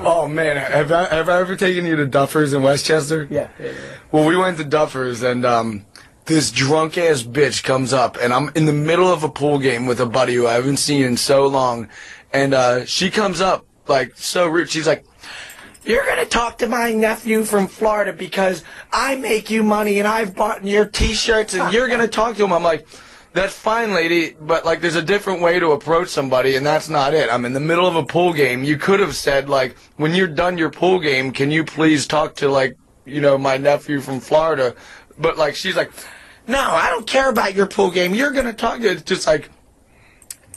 Oh 0.00 0.26
man, 0.28 0.56
have 0.56 0.92
I, 0.92 1.06
have 1.06 1.28
I 1.28 1.40
ever 1.40 1.56
taken 1.56 1.84
you 1.84 1.96
to 1.96 2.06
Duffers 2.06 2.54
in 2.54 2.62
West 2.62 2.86
Chester? 2.86 3.26
Yeah. 3.30 3.48
yeah, 3.58 3.66
yeah. 3.66 3.72
Well, 4.12 4.24
we 4.26 4.36
went 4.36 4.58
to 4.58 4.64
Duffers 4.64 5.22
and 5.22 5.44
um, 5.44 5.84
this 6.26 6.50
drunk 6.50 6.96
ass 6.96 7.22
bitch 7.22 7.62
comes 7.62 7.92
up 7.92 8.16
and 8.20 8.32
I'm 8.32 8.50
in 8.54 8.64
the 8.66 8.72
middle 8.72 9.12
of 9.12 9.24
a 9.24 9.28
pool 9.28 9.58
game 9.58 9.86
with 9.86 10.00
a 10.00 10.06
buddy 10.06 10.34
who 10.34 10.46
I 10.46 10.54
haven't 10.54 10.78
seen 10.78 11.04
in 11.04 11.16
so 11.16 11.46
long, 11.46 11.88
and 12.32 12.54
uh, 12.54 12.84
she 12.86 13.10
comes 13.10 13.40
up 13.40 13.66
like 13.86 14.16
so 14.16 14.46
rude. 14.46 14.70
She's 14.70 14.86
like. 14.86 15.04
You're 15.88 16.04
gonna 16.04 16.26
talk 16.26 16.58
to 16.58 16.68
my 16.68 16.92
nephew 16.92 17.44
from 17.44 17.66
Florida 17.66 18.12
because 18.12 18.62
I 18.92 19.16
make 19.16 19.48
you 19.48 19.62
money 19.62 19.98
and 19.98 20.06
I've 20.06 20.36
bought 20.36 20.62
your 20.62 20.84
T-shirts 20.84 21.54
and 21.54 21.72
you're 21.72 21.88
gonna 21.88 22.06
talk 22.06 22.36
to 22.36 22.44
him. 22.44 22.52
I'm 22.52 22.62
like, 22.62 22.86
that's 23.32 23.54
fine, 23.54 23.94
lady, 23.94 24.36
but 24.38 24.66
like, 24.66 24.82
there's 24.82 24.96
a 24.96 25.02
different 25.02 25.40
way 25.40 25.58
to 25.58 25.70
approach 25.70 26.08
somebody, 26.08 26.56
and 26.56 26.66
that's 26.66 26.90
not 26.90 27.14
it. 27.14 27.32
I'm 27.32 27.46
in 27.46 27.54
the 27.54 27.60
middle 27.60 27.86
of 27.86 27.96
a 27.96 28.04
pool 28.04 28.34
game. 28.34 28.64
You 28.64 28.76
could 28.76 29.00
have 29.00 29.16
said 29.16 29.48
like, 29.48 29.78
when 29.96 30.14
you're 30.14 30.26
done 30.26 30.58
your 30.58 30.68
pool 30.68 30.98
game, 30.98 31.32
can 31.32 31.50
you 31.50 31.64
please 31.64 32.06
talk 32.06 32.36
to 32.36 32.50
like, 32.50 32.76
you 33.06 33.22
know, 33.22 33.38
my 33.38 33.56
nephew 33.56 34.02
from 34.02 34.20
Florida? 34.20 34.74
But 35.18 35.38
like, 35.38 35.56
she's 35.56 35.74
like, 35.74 35.90
no, 36.46 36.60
I 36.60 36.90
don't 36.90 37.06
care 37.06 37.30
about 37.30 37.54
your 37.54 37.66
pool 37.66 37.90
game. 37.90 38.12
You're 38.12 38.32
gonna 38.32 38.52
talk 38.52 38.80
to. 38.80 38.90
It's 38.90 39.04
just 39.04 39.26
like, 39.26 39.48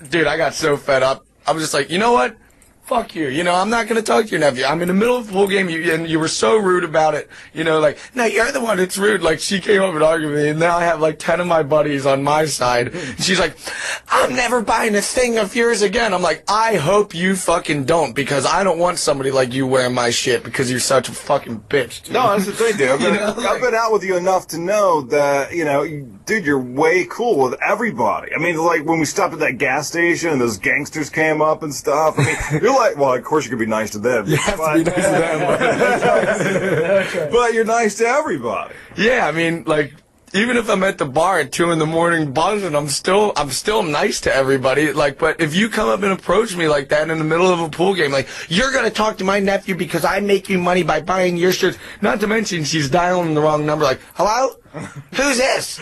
dude, 0.10 0.28
I 0.28 0.36
got 0.36 0.56
so 0.56 0.76
fed 0.76 1.04
up. 1.04 1.26
I 1.48 1.54
was 1.54 1.64
just 1.64 1.74
like, 1.74 1.90
you 1.90 2.00
know 2.00 2.12
what? 2.12 2.36
Fuck 2.92 3.16
you. 3.16 3.30
You 3.30 3.46
know, 3.46 3.56
I'm 3.56 3.70
not 3.70 3.88
going 3.88 3.96
to 3.96 4.06
talk 4.06 4.26
to 4.26 4.32
your 4.32 4.42
nephew. 4.42 4.66
I'm 4.66 4.82
in 4.82 4.90
the 4.90 4.94
middle 4.94 5.16
of 5.16 5.30
a 5.30 5.32
pool 5.32 5.48
game, 5.48 5.70
you, 5.70 5.94
and 5.94 6.10
you 6.10 6.20
were 6.20 6.28
so 6.28 6.58
rude 6.58 6.84
about 6.84 7.14
it. 7.14 7.30
You 7.54 7.64
know, 7.64 7.80
like, 7.80 7.98
no, 8.14 8.26
you're 8.26 8.52
the 8.52 8.60
one 8.60 8.76
that's 8.76 8.98
rude. 8.98 9.22
Like, 9.22 9.40
she 9.40 9.62
came 9.62 9.82
up 9.82 9.94
and 9.94 10.04
argued 10.04 10.34
with 10.34 10.44
me, 10.44 10.50
and 10.50 10.60
now 10.60 10.78
I 10.78 10.84
have 10.84 11.00
like 11.00 11.18
10 11.18 11.40
of 11.40 11.48
my 11.48 11.64
buddies 11.64 12.06
on 12.06 12.22
my 12.22 12.44
side. 12.44 12.94
She's 13.18 13.40
like, 13.40 13.56
I'm 14.10 14.36
never 14.36 14.62
buying 14.62 14.94
a 14.96 15.02
thing 15.02 15.38
of 15.38 15.56
yours 15.56 15.82
again. 15.84 16.14
I'm 16.14 16.22
like, 16.22 16.44
I 16.50 16.76
hope 16.76 17.16
you 17.16 17.38
fucking 17.38 17.86
don't, 17.86 18.14
because 18.14 18.46
I 18.46 18.66
don't 18.66 18.78
want 18.78 19.00
somebody 19.00 19.32
like 19.32 19.54
you 19.54 19.66
wearing 19.68 19.96
my 19.96 20.10
shit 20.10 20.44
because 20.44 20.70
you're 20.70 20.82
such 20.82 21.08
a 21.08 21.14
fucking 21.14 21.62
bitch. 21.70 22.04
dude. 22.04 22.16
No, 22.16 22.28
that's 22.34 22.46
the 22.46 22.52
thing, 22.52 22.76
dude. 22.76 22.90
I've 22.92 23.00
been, 23.00 23.14
You 23.14 23.20
know, 23.22 23.36
I've 23.38 23.62
been 23.62 23.74
out 23.74 23.94
with 23.94 24.04
you 24.04 24.18
enough 24.18 24.48
to 24.48 24.58
know 24.58 25.04
that, 25.04 25.54
you 25.56 25.64
know, 25.64 25.88
dude, 26.26 26.46
you're 26.46 26.60
way 26.60 27.06
cool 27.10 27.40
with 27.40 27.58
everybody. 27.66 28.36
I 28.36 28.38
mean, 28.38 28.58
like 28.58 28.84
when 28.84 29.00
we 29.00 29.06
stopped 29.06 29.32
at 29.36 29.40
that 29.40 29.60
gas 29.60 29.88
station 29.88 30.32
and 30.32 30.42
those 30.42 30.58
gangsters 30.58 31.10
came 31.10 31.42
up 31.42 31.64
and 31.64 31.74
stuff. 31.74 32.16
I 32.18 32.26
mean, 32.26 32.36
you're 32.62 32.76
like, 32.76 32.81
well, 32.98 33.14
of 33.14 33.24
course 33.24 33.46
you 33.46 33.50
could 33.50 33.60
be 33.60 33.66
nice 33.66 33.92
to 33.92 34.00
them. 34.00 34.28
You 34.28 34.38
have 34.38 34.58
to 34.58 34.74
be 34.74 34.84
nice 34.84 34.96
to 34.96 35.12
them. 37.12 37.32
but 37.32 37.54
you're 37.54 37.66
nice 37.66 37.96
to 37.96 38.06
everybody. 38.06 38.74
Yeah, 38.98 39.28
I 39.28 39.32
mean, 39.32 39.64
like, 39.66 39.94
even 40.34 40.56
if 40.56 40.70
I'm 40.70 40.84
at 40.84 40.98
the 40.98 41.06
bar 41.06 41.40
at 41.40 41.52
two 41.52 41.72
in 41.72 41.80
the 41.80 41.86
morning 41.86 42.32
buzzing, 42.32 42.76
I'm 42.76 42.88
still 42.88 43.34
I'm 43.36 43.52
still 43.52 43.84
nice 43.84 44.22
to 44.22 44.34
everybody. 44.34 44.94
Like, 44.94 45.18
but 45.18 45.42
if 45.42 45.56
you 45.56 45.70
come 45.70 45.90
up 45.90 46.04
and 46.04 46.14
approach 46.14 46.56
me 46.56 46.68
like 46.68 46.90
that 46.90 47.10
in 47.10 47.18
the 47.18 47.24
middle 47.24 47.48
of 47.48 47.60
a 47.60 47.70
pool 47.70 47.94
game, 47.94 48.12
like 48.12 48.28
you're 48.48 48.72
gonna 48.72 48.90
talk 48.90 49.18
to 49.18 49.24
my 49.24 49.40
nephew 49.40 49.76
because 49.76 50.06
I 50.06 50.20
make 50.22 50.48
you 50.50 50.58
money 50.58 50.84
by 50.84 51.02
buying 51.02 51.36
your 51.38 51.52
shirts. 51.52 51.78
Not 52.02 52.22
to 52.22 52.28
mention 52.28 52.64
she's 52.64 52.90
dialing 52.90 53.34
the 53.34 53.42
wrong 53.42 53.66
number. 53.66 53.84
Like, 53.84 54.00
hello, 54.14 54.56
who's 55.14 55.38
this? 55.38 55.82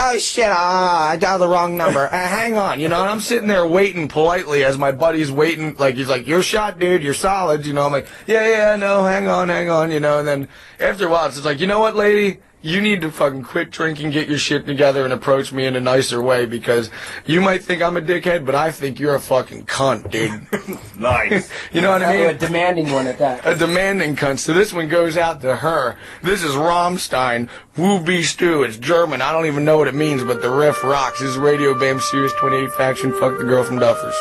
Oh 0.00 0.16
shit! 0.16 0.46
Ah, 0.48 1.08
I 1.08 1.16
dialed 1.16 1.40
the 1.40 1.48
wrong 1.48 1.76
number. 1.76 2.06
Uh, 2.06 2.10
hang 2.10 2.56
on, 2.56 2.78
you 2.78 2.88
know. 2.88 3.00
And 3.00 3.10
I'm 3.10 3.18
sitting 3.20 3.48
there 3.48 3.66
waiting 3.66 4.06
politely 4.06 4.62
as 4.62 4.78
my 4.78 4.92
buddy's 4.92 5.32
waiting. 5.32 5.74
Like 5.76 5.96
he's 5.96 6.08
like, 6.08 6.24
"You're 6.24 6.42
shot, 6.42 6.78
dude. 6.78 7.02
You're 7.02 7.14
solid." 7.14 7.66
You 7.66 7.72
know. 7.72 7.84
I'm 7.84 7.90
like, 7.90 8.06
"Yeah, 8.26 8.48
yeah, 8.48 8.76
no. 8.76 9.02
Hang 9.02 9.26
on, 9.26 9.48
hang 9.48 9.70
on." 9.70 9.90
You 9.90 9.98
know. 9.98 10.20
And 10.20 10.28
then 10.28 10.48
after 10.78 11.08
a 11.08 11.10
while, 11.10 11.26
it's 11.26 11.44
like, 11.44 11.58
you 11.58 11.66
know 11.66 11.80
what, 11.80 11.96
lady? 11.96 12.38
You 12.60 12.80
need 12.80 13.02
to 13.02 13.12
fucking 13.12 13.44
quit 13.44 13.70
drinking, 13.70 14.10
get 14.10 14.28
your 14.28 14.38
shit 14.38 14.66
together, 14.66 15.04
and 15.04 15.12
approach 15.12 15.52
me 15.52 15.64
in 15.64 15.76
a 15.76 15.80
nicer 15.80 16.20
way 16.20 16.44
because 16.44 16.90
you 17.24 17.40
might 17.40 17.62
think 17.62 17.82
I'm 17.82 17.96
a 17.96 18.00
dickhead, 18.00 18.44
but 18.44 18.56
I 18.56 18.72
think 18.72 18.98
you're 18.98 19.14
a 19.14 19.20
fucking 19.20 19.66
cunt, 19.66 20.10
dude. 20.10 20.46
Nice. 20.98 21.48
you 21.72 21.80
know 21.80 21.92
what 21.92 22.02
I 22.02 22.16
mean? 22.16 22.26
a 22.30 22.34
demanding 22.34 22.90
one 22.90 23.06
at 23.06 23.18
that. 23.18 23.46
a 23.46 23.54
demanding 23.54 24.16
cunt. 24.16 24.40
So 24.40 24.52
this 24.52 24.72
one 24.72 24.88
goes 24.88 25.16
out 25.16 25.40
to 25.42 25.54
her. 25.54 25.96
This 26.24 26.42
is 26.42 26.52
Rammstein, 26.52 27.48
Wo 27.76 28.00
Bist 28.00 28.38
Du. 28.40 28.64
It's 28.64 28.76
German. 28.76 29.22
I 29.22 29.30
don't 29.30 29.46
even 29.46 29.64
know 29.64 29.78
what 29.78 29.86
it 29.86 29.94
means, 29.94 30.24
but 30.24 30.42
the 30.42 30.50
riff 30.50 30.82
rocks. 30.82 31.20
This 31.20 31.30
is 31.30 31.38
Radio 31.38 31.78
Bam 31.78 32.00
Sirius 32.00 32.32
28 32.32 32.72
Faction. 32.72 33.12
Fuck 33.12 33.38
the 33.38 33.44
girl 33.44 33.62
from 33.62 33.78
Duffers. 33.78 34.16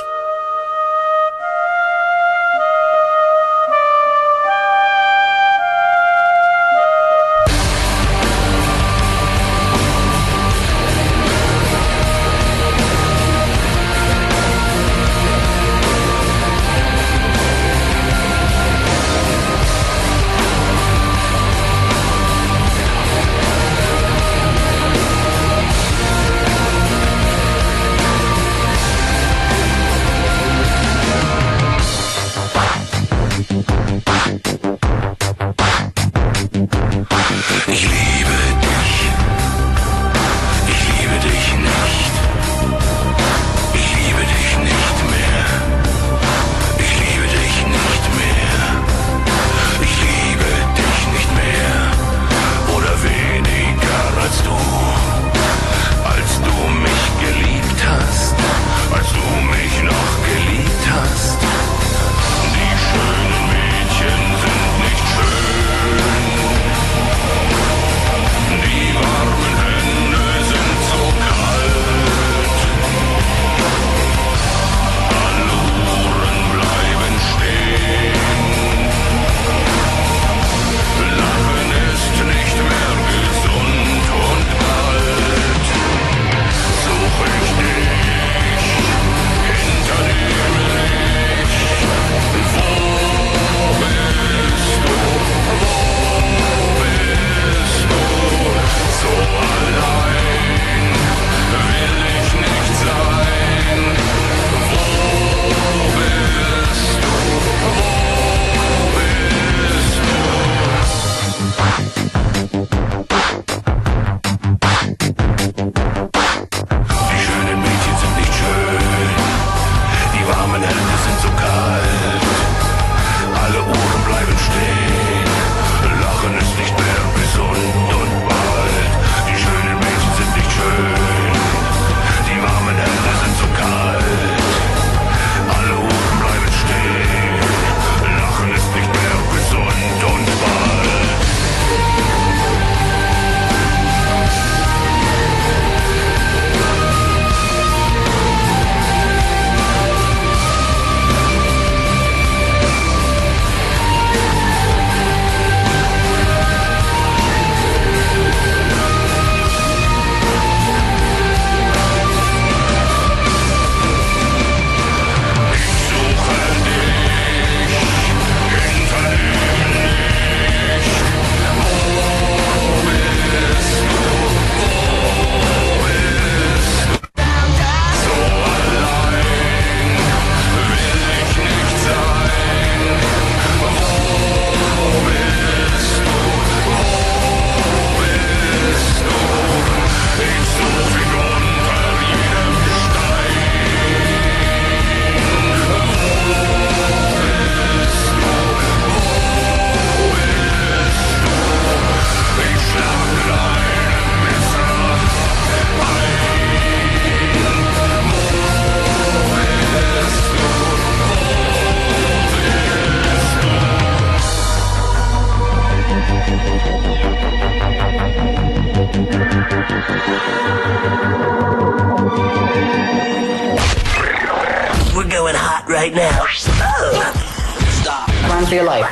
Hot 226.04 226.48
right 226.48 228.24
now. 228.24 228.30
Run 228.30 228.46
for 228.46 228.56
your 228.56 228.64
life. 228.66 228.86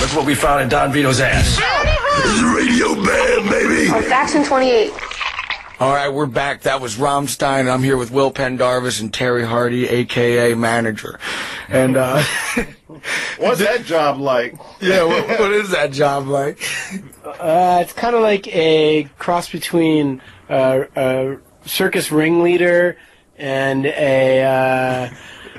That's 0.00 0.14
what 0.14 0.26
we 0.26 0.34
found 0.34 0.62
in 0.62 0.68
Don 0.68 0.92
Vito's 0.92 1.20
ass. 1.20 1.56
This 2.22 2.34
is 2.34 2.42
Radio 2.42 2.94
Bam, 2.94 3.48
baby. 3.48 3.88
Faction 4.08 4.44
28. 4.44 4.92
All 5.80 5.94
right, 5.94 6.08
we're 6.08 6.26
back. 6.26 6.62
That 6.62 6.82
was 6.82 6.96
Rammstein. 6.96 7.72
I'm 7.72 7.82
here 7.82 7.96
with 7.96 8.10
Will 8.10 8.30
Pendarvis 8.30 9.00
and 9.00 9.14
Terry 9.14 9.46
Hardy, 9.46 9.88
aka 9.88 10.54
Manager. 10.54 11.18
And 11.68 11.96
uh, 11.96 12.22
What's 13.38 13.60
that 13.60 13.84
job 13.84 14.18
like? 14.18 14.54
Yeah, 14.80 15.04
what, 15.04 15.26
what 15.40 15.52
is 15.52 15.70
that 15.70 15.92
job 15.92 16.26
like? 16.26 16.62
Uh, 17.24 17.78
it's 17.82 17.94
kind 17.94 18.14
of 18.14 18.20
like 18.20 18.46
a 18.48 19.04
cross 19.18 19.50
between 19.50 20.20
uh, 20.50 20.84
a 20.96 21.36
circus 21.64 22.12
ringleader 22.12 22.98
and 23.38 23.86
a. 23.86 24.42
Uh, 24.42 25.14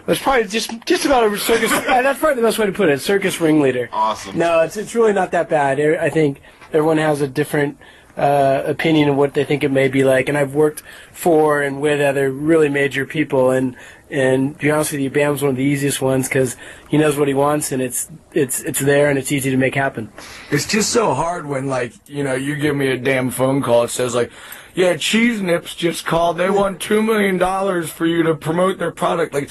it's 0.07 0.21
probably 0.21 0.47
just 0.47 0.85
just 0.85 1.05
about 1.05 1.31
a 1.31 1.37
circus. 1.37 1.71
uh, 1.71 2.01
that's 2.01 2.19
probably 2.19 2.41
the 2.41 2.47
best 2.47 2.57
way 2.57 2.65
to 2.65 2.71
put 2.71 2.89
it. 2.89 3.01
Circus 3.01 3.39
ringleader. 3.39 3.89
Awesome. 3.91 4.37
No, 4.37 4.61
it's 4.61 4.77
it's 4.77 4.95
really 4.95 5.13
not 5.13 5.31
that 5.31 5.49
bad. 5.49 5.79
I 5.79 6.05
I 6.05 6.09
think 6.09 6.41
everyone 6.73 6.97
has 6.97 7.21
a 7.21 7.27
different 7.27 7.77
uh, 8.17 8.63
opinion 8.65 9.09
of 9.09 9.15
what 9.15 9.33
they 9.33 9.43
think 9.43 9.63
it 9.63 9.71
may 9.71 9.87
be 9.87 10.03
like, 10.03 10.29
and 10.29 10.37
I've 10.37 10.53
worked 10.53 10.83
for 11.11 11.61
and 11.61 11.81
with 11.81 12.01
other 12.01 12.31
really 12.31 12.69
major 12.69 13.05
people, 13.05 13.51
and 13.51 13.75
and 14.09 14.55
to 14.55 14.61
be 14.61 14.71
honest 14.71 14.91
with 14.91 15.01
you, 15.01 15.09
Bam's 15.09 15.41
one 15.41 15.51
of 15.51 15.55
the 15.55 15.63
easiest 15.63 16.01
ones 16.01 16.27
because 16.27 16.57
he 16.89 16.97
knows 16.97 17.17
what 17.17 17.27
he 17.27 17.33
wants, 17.33 17.71
and 17.71 17.81
it's 17.81 18.09
it's 18.33 18.61
it's 18.61 18.79
there, 18.79 19.09
and 19.09 19.17
it's 19.17 19.31
easy 19.31 19.49
to 19.51 19.57
make 19.57 19.75
happen. 19.75 20.11
It's 20.51 20.67
just 20.67 20.89
so 20.89 21.13
hard 21.13 21.45
when, 21.45 21.67
like, 21.67 21.93
you 22.07 22.23
know, 22.23 22.35
you 22.35 22.55
give 22.57 22.75
me 22.75 22.87
a 22.87 22.97
damn 22.97 23.31
phone 23.31 23.61
call. 23.61 23.83
It 23.83 23.89
says, 23.89 24.13
like, 24.13 24.31
yeah, 24.75 24.97
Cheese 24.97 25.41
Nips 25.41 25.75
just 25.75 26.05
called. 26.05 26.37
They 26.37 26.49
want 26.49 26.79
$2 26.79 27.05
million 27.05 27.87
for 27.87 28.05
you 28.05 28.23
to 28.23 28.35
promote 28.35 28.77
their 28.77 28.91
product. 28.91 29.33
Like, 29.33 29.49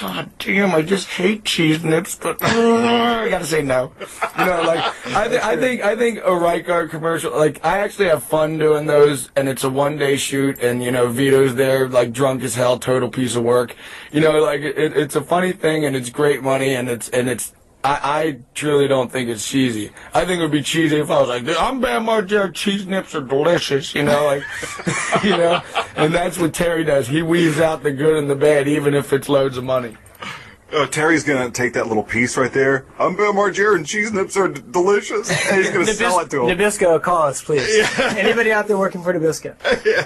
God 0.00 0.30
damn, 0.38 0.74
I 0.74 0.82
just 0.82 1.06
hate 1.08 1.44
Cheese 1.44 1.84
Nips, 1.84 2.14
but 2.14 2.38
I 2.42 3.28
gotta 3.28 3.44
say 3.44 3.62
no. 3.62 3.92
You 4.38 4.44
know, 4.46 4.62
like, 4.62 5.06
I, 5.14 5.28
th- 5.28 5.42
I 5.42 5.56
think, 5.56 5.82
I 5.82 5.96
think 5.96 6.20
a 6.24 6.34
right 6.34 6.64
guard 6.64 6.90
commercial, 6.90 7.36
like, 7.36 7.64
I 7.64 7.78
actually 7.80 8.08
have 8.08 8.22
fun 8.22 8.58
doing 8.58 8.86
those, 8.86 9.30
and 9.36 9.48
it's 9.48 9.64
a 9.64 9.70
one 9.70 9.98
day 9.98 10.16
shoot, 10.16 10.58
and, 10.60 10.82
you 10.82 10.90
know, 10.90 11.08
Vito's 11.08 11.54
there, 11.56 11.88
like, 11.88 12.12
drunk 12.12 12.42
as 12.42 12.54
hell, 12.54 12.78
total 12.78 13.10
piece 13.10 13.36
of 13.36 13.44
work. 13.44 13.76
You 14.10 14.20
know, 14.20 14.40
like, 14.40 14.62
it, 14.62 14.96
it's 14.96 15.14
a 15.14 15.22
funny 15.22 15.52
thing, 15.52 15.84
and 15.84 15.94
it's 15.94 16.10
great 16.10 16.42
money, 16.42 16.74
and 16.74 16.88
it's, 16.88 17.08
and 17.10 17.28
it's, 17.28 17.52
I, 17.84 18.00
I 18.02 18.38
truly 18.54 18.86
don't 18.86 19.10
think 19.10 19.28
it's 19.28 19.48
cheesy. 19.48 19.90
I 20.14 20.24
think 20.24 20.38
it 20.38 20.42
would 20.42 20.52
be 20.52 20.62
cheesy 20.62 20.98
if 21.00 21.10
I 21.10 21.20
was 21.20 21.28
like, 21.28 21.44
I'm 21.58 21.80
Bam 21.80 22.06
Margera, 22.06 22.54
cheese 22.54 22.86
nips 22.86 23.14
are 23.14 23.20
delicious, 23.20 23.94
you 23.94 24.04
know, 24.04 24.24
like, 24.24 24.44
you 25.24 25.36
know, 25.36 25.60
and 25.96 26.14
that's 26.14 26.38
what 26.38 26.54
Terry 26.54 26.84
does. 26.84 27.08
He 27.08 27.22
weaves 27.22 27.58
out 27.58 27.82
the 27.82 27.90
good 27.90 28.16
and 28.16 28.30
the 28.30 28.36
bad, 28.36 28.68
even 28.68 28.94
if 28.94 29.12
it's 29.12 29.28
loads 29.28 29.56
of 29.56 29.64
money. 29.64 29.96
Oh, 30.74 30.86
Terry's 30.86 31.22
gonna 31.22 31.50
take 31.50 31.74
that 31.74 31.86
little 31.86 32.02
piece 32.02 32.36
right 32.38 32.52
there. 32.52 32.86
I'm 32.98 33.14
Bill 33.14 33.32
Margera 33.34 33.76
and 33.76 33.86
cheese 33.86 34.10
nips 34.12 34.36
are 34.38 34.48
d- 34.48 34.62
delicious. 34.70 35.30
And 35.50 35.56
he's 35.62 35.70
gonna 35.70 35.86
sell 35.86 36.20
it 36.20 36.30
to 36.30 36.48
him. 36.48 36.58
Nabisco, 36.58 37.00
call 37.02 37.24
us, 37.24 37.42
please. 37.42 37.86
Anybody 38.00 38.52
out 38.52 38.68
there 38.68 38.78
working 38.78 39.02
for 39.02 39.12
Nabisco? 39.12 39.54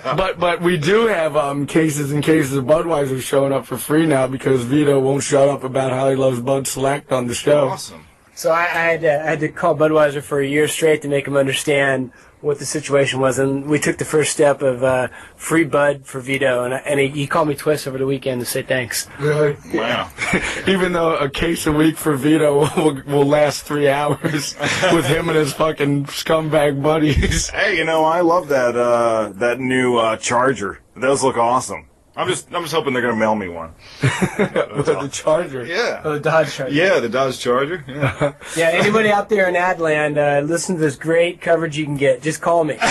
But 0.17 0.41
but 0.41 0.61
we 0.63 0.77
do 0.77 1.07
have 1.07 1.37
um, 1.37 1.67
cases 1.67 2.11
and 2.11 2.23
cases 2.23 2.57
of 2.57 2.65
Budweiser 2.65 3.21
showing 3.21 3.53
up 3.53 3.67
for 3.67 3.77
free 3.77 4.07
now 4.07 4.27
because 4.27 4.63
Vito 4.65 4.99
won't 4.99 5.23
shut 5.23 5.49
up 5.49 5.63
about 5.63 5.93
how 5.93 6.09
he 6.11 6.17
loves 6.17 6.41
Bud 6.41 6.67
Select 6.67 7.13
on 7.13 7.27
the 7.27 7.35
show. 7.35 7.69
Awesome. 7.69 8.07
So 8.37 8.51
I, 8.51 8.65
I 8.65 8.85
had 8.93 9.01
to, 9.01 9.23
I 9.23 9.31
had 9.31 9.41
to 9.41 9.49
call 9.49 9.75
Budweiser 9.75 10.23
for 10.23 10.41
a 10.41 10.47
year 10.47 10.69
straight 10.69 11.01
to 11.03 11.09
make 11.09 11.27
him 11.27 11.39
understand 11.39 12.13
what 12.43 12.59
the 12.59 12.67
situation 12.67 13.19
was, 13.19 13.39
and 13.39 13.65
we 13.65 13.79
took 13.79 13.97
the 13.97 14.05
first 14.05 14.31
step 14.31 14.61
of 14.61 14.85
uh, 14.85 15.09
free 15.37 15.65
Bud 15.65 16.05
for 16.05 16.21
Vito, 16.21 16.65
and, 16.65 16.75
I, 16.75 16.77
and 16.79 17.01
he, 17.01 17.09
he 17.09 17.27
called 17.27 17.49
me 17.49 17.55
twice 17.55 17.87
over 17.87 17.97
the 17.97 18.05
weekend 18.05 18.41
to 18.41 18.47
say 18.47 18.63
thanks. 18.63 19.09
Really? 19.19 19.57
Wow. 19.73 20.11
Even 20.67 20.93
though 20.93 21.17
a 21.17 21.31
case 21.31 21.67
a 21.67 21.73
week 21.73 21.97
for 21.97 22.15
Vito 22.15 22.69
will, 22.77 23.03
will 23.07 23.25
last 23.27 23.63
three 23.63 23.89
hours 23.89 24.55
with 24.93 25.07
him 25.07 25.31
and 25.31 25.39
his 25.39 25.55
fucking 25.55 26.05
scumbag 26.05 26.83
buddies. 26.83 27.49
Hey, 27.49 27.79
you 27.79 27.85
know, 27.85 28.05
I 28.05 28.21
love 28.21 28.49
that 28.49 28.77
uh, 28.77 29.33
that 29.37 29.59
new 29.59 29.97
uh, 29.97 30.19
Charger. 30.19 30.83
Those 30.95 31.23
look 31.23 31.39
awesome. 31.39 31.89
I'm 32.17 32.29
just 32.29 32.53
I'm 32.55 32.63
just 32.63 32.73
hoping 32.73 32.95
they're 32.95 33.03
gonna 33.03 33.15
mail 33.15 33.35
me 33.35 33.49
one. 33.49 33.75
the 34.01 35.09
Charger. 35.13 35.67
Yeah. 35.67 36.01
Oh, 36.03 36.15
the 36.15 36.21
Dodge 36.21 36.53
Charger. 36.53 36.75
Yeah, 36.75 36.99
the 36.99 37.11
Dodge 37.11 37.39
Charger. 37.39 37.85
Yeah. 37.87 38.33
Yeah, 38.57 38.71
anybody 38.73 39.11
out 39.11 39.29
there 39.29 39.47
in 39.49 39.55
Adland, 39.55 40.17
uh, 40.17 40.45
listen 40.45 40.77
to 40.77 40.81
this 40.81 40.97
great 40.97 41.43
coverage 41.43 41.77
you 41.77 41.85
can 41.85 41.99
get. 41.99 42.23
Just 42.23 42.41
call 42.41 42.65
me. 42.65 42.79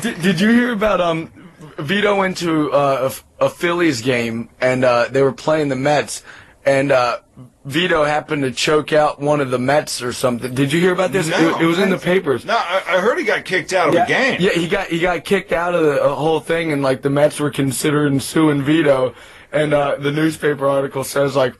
Did, 0.00 0.22
did 0.22 0.40
you 0.40 0.50
hear 0.50 0.72
about 0.72 1.00
um? 1.00 1.30
Vito 1.78 2.16
went 2.16 2.36
to 2.38 2.70
uh, 2.72 3.10
a, 3.40 3.44
a 3.46 3.50
Phillies 3.50 4.00
game 4.00 4.48
and 4.60 4.84
uh, 4.84 5.08
they 5.10 5.22
were 5.22 5.32
playing 5.32 5.68
the 5.68 5.76
Mets, 5.76 6.22
and 6.64 6.92
uh, 6.92 7.18
Vito 7.64 8.04
happened 8.04 8.42
to 8.42 8.50
choke 8.50 8.92
out 8.92 9.20
one 9.20 9.40
of 9.40 9.50
the 9.50 9.58
Mets 9.58 10.02
or 10.02 10.12
something. 10.12 10.54
Did 10.54 10.70
you 10.72 10.80
hear 10.80 10.92
about 10.92 11.12
this? 11.12 11.28
No. 11.28 11.56
it, 11.56 11.62
it 11.62 11.66
was 11.66 11.78
in 11.78 11.88
the 11.88 11.98
papers. 11.98 12.44
No, 12.44 12.54
I, 12.56 12.82
I 12.86 13.00
heard 13.00 13.18
he 13.18 13.24
got 13.24 13.44
kicked 13.46 13.72
out 13.72 13.88
of 13.88 13.94
Yeah. 13.94 14.04
a 14.04 14.06
game. 14.06 14.36
Yeah, 14.40 14.50
he 14.52 14.68
got 14.68 14.88
he 14.88 14.98
got 14.98 15.24
kicked 15.24 15.50
out 15.52 15.74
of 15.74 15.82
the 15.82 16.14
whole 16.14 16.40
thing, 16.40 16.72
and 16.72 16.82
like 16.82 17.00
the 17.02 17.08
Mets 17.10 17.40
were 17.40 17.50
considering 17.50 18.20
suing 18.20 18.62
Vito, 18.62 19.14
and 19.50 19.72
uh, 19.72 19.96
the 19.96 20.12
newspaper 20.12 20.66
article 20.68 21.04
says 21.04 21.34
like. 21.36 21.54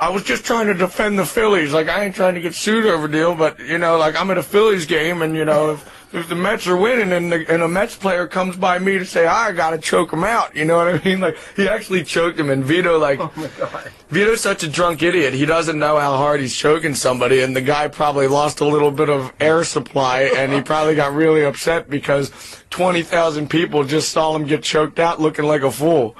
I 0.00 0.10
was 0.10 0.22
just 0.22 0.44
trying 0.44 0.68
to 0.68 0.74
defend 0.74 1.18
the 1.18 1.26
Phillies. 1.26 1.72
Like 1.72 1.88
I 1.88 2.04
ain't 2.04 2.14
trying 2.14 2.36
to 2.36 2.40
get 2.40 2.54
sued 2.54 2.86
over 2.86 3.08
deal, 3.08 3.34
but 3.34 3.58
you 3.58 3.78
know, 3.78 3.98
like 3.98 4.14
I'm 4.14 4.30
at 4.30 4.38
a 4.38 4.44
Phillies 4.44 4.86
game, 4.86 5.22
and 5.22 5.34
you 5.34 5.44
know, 5.44 5.72
if, 5.72 5.97
if 6.12 6.28
the 6.28 6.34
Mets 6.34 6.66
are 6.66 6.76
winning, 6.76 7.12
and, 7.12 7.30
the, 7.30 7.44
and 7.52 7.62
a 7.62 7.68
Mets 7.68 7.96
player 7.96 8.26
comes 8.26 8.56
by 8.56 8.78
me 8.78 8.98
to 8.98 9.04
say 9.04 9.26
I 9.26 9.52
gotta 9.52 9.78
choke 9.78 10.12
him 10.12 10.24
out, 10.24 10.56
you 10.56 10.64
know 10.64 10.76
what 10.76 10.88
I 10.88 11.04
mean? 11.04 11.20
Like 11.20 11.36
he 11.56 11.68
actually 11.68 12.04
choked 12.04 12.38
him, 12.38 12.50
and 12.50 12.64
Vito 12.64 12.98
like, 12.98 13.20
oh 13.20 13.84
Vito's 14.08 14.40
such 14.40 14.62
a 14.62 14.68
drunk 14.68 15.02
idiot. 15.02 15.34
He 15.34 15.44
doesn't 15.46 15.78
know 15.78 15.98
how 15.98 16.16
hard 16.16 16.40
he's 16.40 16.56
choking 16.56 16.94
somebody, 16.94 17.40
and 17.42 17.54
the 17.54 17.60
guy 17.60 17.88
probably 17.88 18.26
lost 18.26 18.60
a 18.60 18.64
little 18.66 18.90
bit 18.90 19.10
of 19.10 19.32
air 19.40 19.64
supply, 19.64 20.22
and 20.36 20.52
he 20.52 20.62
probably 20.62 20.94
got 20.94 21.12
really 21.12 21.44
upset 21.44 21.90
because 21.90 22.30
twenty 22.70 23.02
thousand 23.02 23.48
people 23.50 23.84
just 23.84 24.10
saw 24.10 24.34
him 24.34 24.46
get 24.46 24.62
choked 24.62 24.98
out, 24.98 25.20
looking 25.20 25.44
like 25.44 25.62
a 25.62 25.70
fool. 25.70 26.16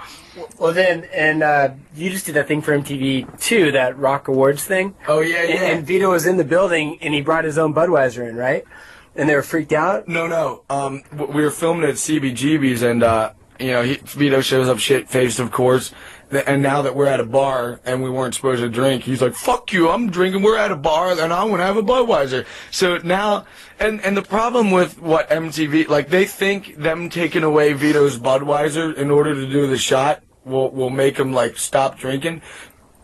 well, 0.59 0.72
then, 0.72 1.05
and 1.12 1.42
uh, 1.42 1.70
you 1.96 2.11
just 2.11 2.27
did 2.27 2.35
that 2.35 2.46
thing 2.46 2.62
for 2.62 2.77
MTV 2.79 3.40
too, 3.40 3.72
that 3.72 3.98
Rock 3.98 4.29
Awards 4.29 4.64
thing. 4.64 4.94
Oh 5.09 5.20
yeah, 5.20 5.42
And, 5.42 5.79
and 5.79 5.87
Vito 5.87 6.11
was 6.11 6.27
in 6.27 6.37
the 6.37 6.44
building, 6.44 6.98
and 7.01 7.14
he 7.14 7.22
brought 7.22 7.44
his 7.44 7.59
own 7.59 7.74
Budweiser 7.74 8.29
in, 8.29 8.37
right? 8.37 8.64
And 9.18 9.28
they 9.28 9.35
were 9.35 9.42
freaked 9.42 9.72
out. 9.72 10.09
No, 10.09 10.26
no. 10.26 10.62
Um, 10.70 11.02
we 11.12 11.42
were 11.42 11.50
filming 11.50 11.87
at 11.88 11.96
CBGB's, 11.96 12.83
and 12.83 13.02
uh, 13.02 13.33
you 13.61 13.72
know, 13.72 13.83
he, 13.83 13.96
Vito 13.96 14.40
shows 14.40 14.68
up 14.68 14.78
shit 14.78 15.09
faced, 15.09 15.38
of 15.38 15.50
course. 15.50 15.92
And 16.31 16.62
now 16.62 16.83
that 16.83 16.94
we're 16.94 17.07
at 17.07 17.20
a 17.20 17.24
bar 17.24 17.81
and 17.85 18.02
we 18.02 18.11
weren't 18.11 18.35
supposed 18.35 18.61
to 18.61 18.68
drink, 18.68 19.02
he's 19.02 19.22
like, 19.22 19.35
"Fuck 19.35 19.72
you! 19.72 19.88
I'm 19.88 20.11
drinking. 20.11 20.42
We're 20.42 20.59
at 20.59 20.70
a 20.70 20.76
bar, 20.76 21.11
and 21.11 21.33
I 21.33 21.42
want 21.44 21.61
to 21.61 21.64
have 21.64 21.78
a 21.78 21.83
Budweiser." 21.83 22.46
So 22.70 22.98
now, 22.98 23.46
and 23.81 24.00
and 24.02 24.16
the 24.16 24.22
problem 24.22 24.70
with 24.70 25.00
what 25.00 25.28
MTV, 25.31 25.88
like, 25.88 26.11
they 26.11 26.26
think 26.26 26.76
them 26.76 27.09
taking 27.09 27.42
away 27.42 27.72
Vito's 27.72 28.18
Budweiser 28.18 28.94
in 28.94 29.11
order 29.11 29.35
to 29.35 29.48
do 29.50 29.66
the 29.66 29.78
shot 29.78 30.22
will 30.44 30.70
will 30.70 30.90
make 30.90 31.18
him 31.18 31.33
like 31.33 31.57
stop 31.57 31.98
drinking 31.98 32.42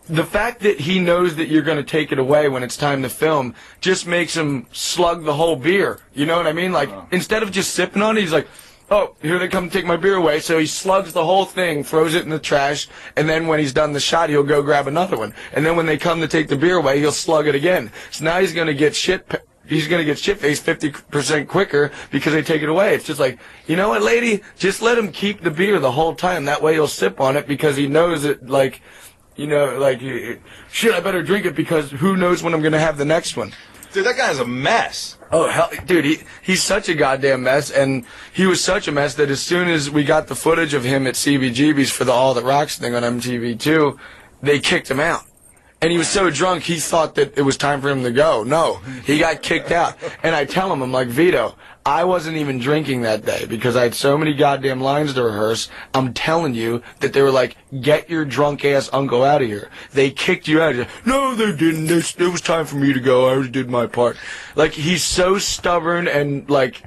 the 0.07 0.23
fact 0.23 0.61
that 0.61 0.79
he 0.79 0.99
knows 0.99 1.35
that 1.35 1.47
you're 1.47 1.63
going 1.63 1.77
to 1.77 1.83
take 1.83 2.11
it 2.11 2.19
away 2.19 2.47
when 2.47 2.63
it's 2.63 2.77
time 2.77 3.01
to 3.01 3.09
film 3.09 3.55
just 3.81 4.05
makes 4.05 4.35
him 4.35 4.67
slug 4.71 5.23
the 5.23 5.33
whole 5.33 5.55
beer. 5.55 5.99
You 6.13 6.25
know 6.25 6.37
what 6.37 6.47
I 6.47 6.53
mean? 6.53 6.71
Like 6.71 6.89
instead 7.11 7.43
of 7.43 7.51
just 7.51 7.73
sipping 7.73 8.01
on 8.01 8.17
it, 8.17 8.21
he's 8.21 8.33
like, 8.33 8.47
"Oh, 8.91 9.15
here 9.21 9.39
they 9.39 9.47
come 9.47 9.69
to 9.69 9.73
take 9.73 9.85
my 9.85 9.97
beer 9.97 10.15
away." 10.15 10.39
So 10.39 10.59
he 10.59 10.67
slugs 10.67 11.13
the 11.13 11.25
whole 11.25 11.45
thing, 11.45 11.83
throws 11.83 12.13
it 12.13 12.23
in 12.23 12.29
the 12.29 12.39
trash, 12.39 12.87
and 13.15 13.27
then 13.27 13.47
when 13.47 13.59
he's 13.59 13.73
done 13.73 13.93
the 13.93 13.99
shot, 13.99 14.29
he'll 14.29 14.43
go 14.43 14.61
grab 14.61 14.87
another 14.87 15.17
one. 15.17 15.33
And 15.53 15.65
then 15.65 15.75
when 15.75 15.85
they 15.85 15.97
come 15.97 16.21
to 16.21 16.27
take 16.27 16.47
the 16.47 16.57
beer 16.57 16.77
away, 16.77 16.99
he'll 16.99 17.11
slug 17.11 17.47
it 17.47 17.55
again. 17.55 17.91
So 18.11 18.25
now 18.25 18.39
he's 18.39 18.53
going 18.53 18.67
to 18.67 18.73
get 18.73 18.95
shit. 18.95 19.25
He's 19.67 19.87
gonna 19.87 20.03
get 20.03 20.19
shit 20.19 20.37
faced 20.37 20.63
fifty 20.63 20.91
percent 20.91 21.49
quicker 21.49 21.91
because 22.11 22.33
they 22.33 22.43
take 22.43 22.61
it 22.61 22.69
away. 22.69 22.93
It's 22.93 23.05
just 23.05 23.19
like, 23.19 23.39
you 23.65 23.75
know 23.75 23.89
what, 23.89 24.03
lady, 24.03 24.43
just 24.57 24.81
let 24.81 24.95
him 24.95 25.11
keep 25.11 25.41
the 25.41 25.49
beer 25.49 25.79
the 25.79 25.91
whole 25.91 26.13
time. 26.13 26.45
That 26.45 26.61
way 26.61 26.73
he'll 26.73 26.87
sip 26.87 27.19
on 27.19 27.35
it 27.35 27.47
because 27.47 27.75
he 27.75 27.87
knows 27.87 28.25
it. 28.25 28.47
Like, 28.47 28.81
you 29.35 29.47
know, 29.47 29.77
like, 29.77 29.99
shit, 30.71 30.93
I 30.93 30.99
better 30.99 31.23
drink 31.23 31.45
it 31.45 31.55
because 31.55 31.91
who 31.91 32.15
knows 32.15 32.41
when 32.41 32.53
I'm 32.53 32.61
gonna 32.61 32.79
have 32.79 32.97
the 32.97 33.05
next 33.05 33.35
one. 33.35 33.53
Dude, 33.91 34.05
that 34.05 34.17
guy's 34.17 34.39
a 34.39 34.45
mess. 34.45 35.17
Oh 35.31 35.47
hell, 35.49 35.69
dude, 35.85 36.05
he 36.05 36.17
he's 36.41 36.61
such 36.61 36.89
a 36.89 36.95
goddamn 36.95 37.43
mess, 37.43 37.71
and 37.71 38.05
he 38.33 38.45
was 38.45 38.61
such 38.63 38.87
a 38.87 38.91
mess 38.91 39.15
that 39.15 39.29
as 39.29 39.41
soon 39.41 39.69
as 39.69 39.89
we 39.89 40.03
got 40.03 40.27
the 40.27 40.35
footage 40.35 40.73
of 40.73 40.83
him 40.83 41.07
at 41.07 41.15
CBGB's 41.15 41.91
for 41.91 42.03
the 42.03 42.11
All 42.11 42.33
That 42.33 42.43
Rocks 42.43 42.77
thing 42.77 42.93
on 42.93 43.03
MTV 43.03 43.59
two, 43.59 43.97
they 44.41 44.59
kicked 44.59 44.91
him 44.91 44.99
out. 44.99 45.23
And 45.81 45.91
he 45.91 45.97
was 45.97 46.07
so 46.07 46.29
drunk, 46.29 46.63
he 46.63 46.77
thought 46.77 47.15
that 47.15 47.37
it 47.37 47.41
was 47.43 47.57
time 47.57 47.81
for 47.81 47.89
him 47.89 48.03
to 48.03 48.11
go. 48.11 48.43
No, 48.43 48.75
he 49.03 49.19
got 49.19 49.41
kicked 49.41 49.71
out. 49.71 49.97
And 50.23 50.33
I 50.33 50.45
tell 50.45 50.71
him, 50.71 50.81
I'm 50.81 50.91
like, 50.91 51.09
Vito, 51.09 51.55
I 51.87 52.03
wasn't 52.03 52.37
even 52.37 52.57
drinking 52.57 53.03
that 53.03 53.27
day 53.27 53.45
because 53.45 53.75
I 53.75 53.83
had 53.83 53.93
so 53.93 54.17
many 54.17 54.33
goddamn 54.33 54.81
lines 54.81 55.13
to 55.13 55.23
rehearse. 55.23 55.69
I'm 55.93 56.15
telling 56.15 56.55
you 56.55 56.81
that 56.99 57.13
they 57.13 57.21
were 57.21 57.29
like, 57.29 57.57
get 57.79 58.09
your 58.09 58.25
drunk 58.25 58.65
ass 58.65 58.89
uncle 58.91 59.23
out 59.23 59.43
of 59.43 59.47
here. 59.47 59.69
They 59.93 60.09
kicked 60.09 60.47
you 60.47 60.63
out. 60.63 60.75
Like, 60.75 61.05
No, 61.05 61.35
they 61.35 61.55
didn't. 61.55 61.91
It 61.91 62.15
it 62.19 62.31
was 62.31 62.41
time 62.41 62.65
for 62.65 62.77
me 62.77 62.91
to 62.91 62.99
go. 62.99 63.27
I 63.27 63.33
already 63.33 63.49
did 63.49 63.69
my 63.69 63.85
part. 63.85 64.17
Like, 64.55 64.71
he's 64.71 65.03
so 65.03 65.37
stubborn 65.37 66.07
and 66.07 66.49
like, 66.49 66.81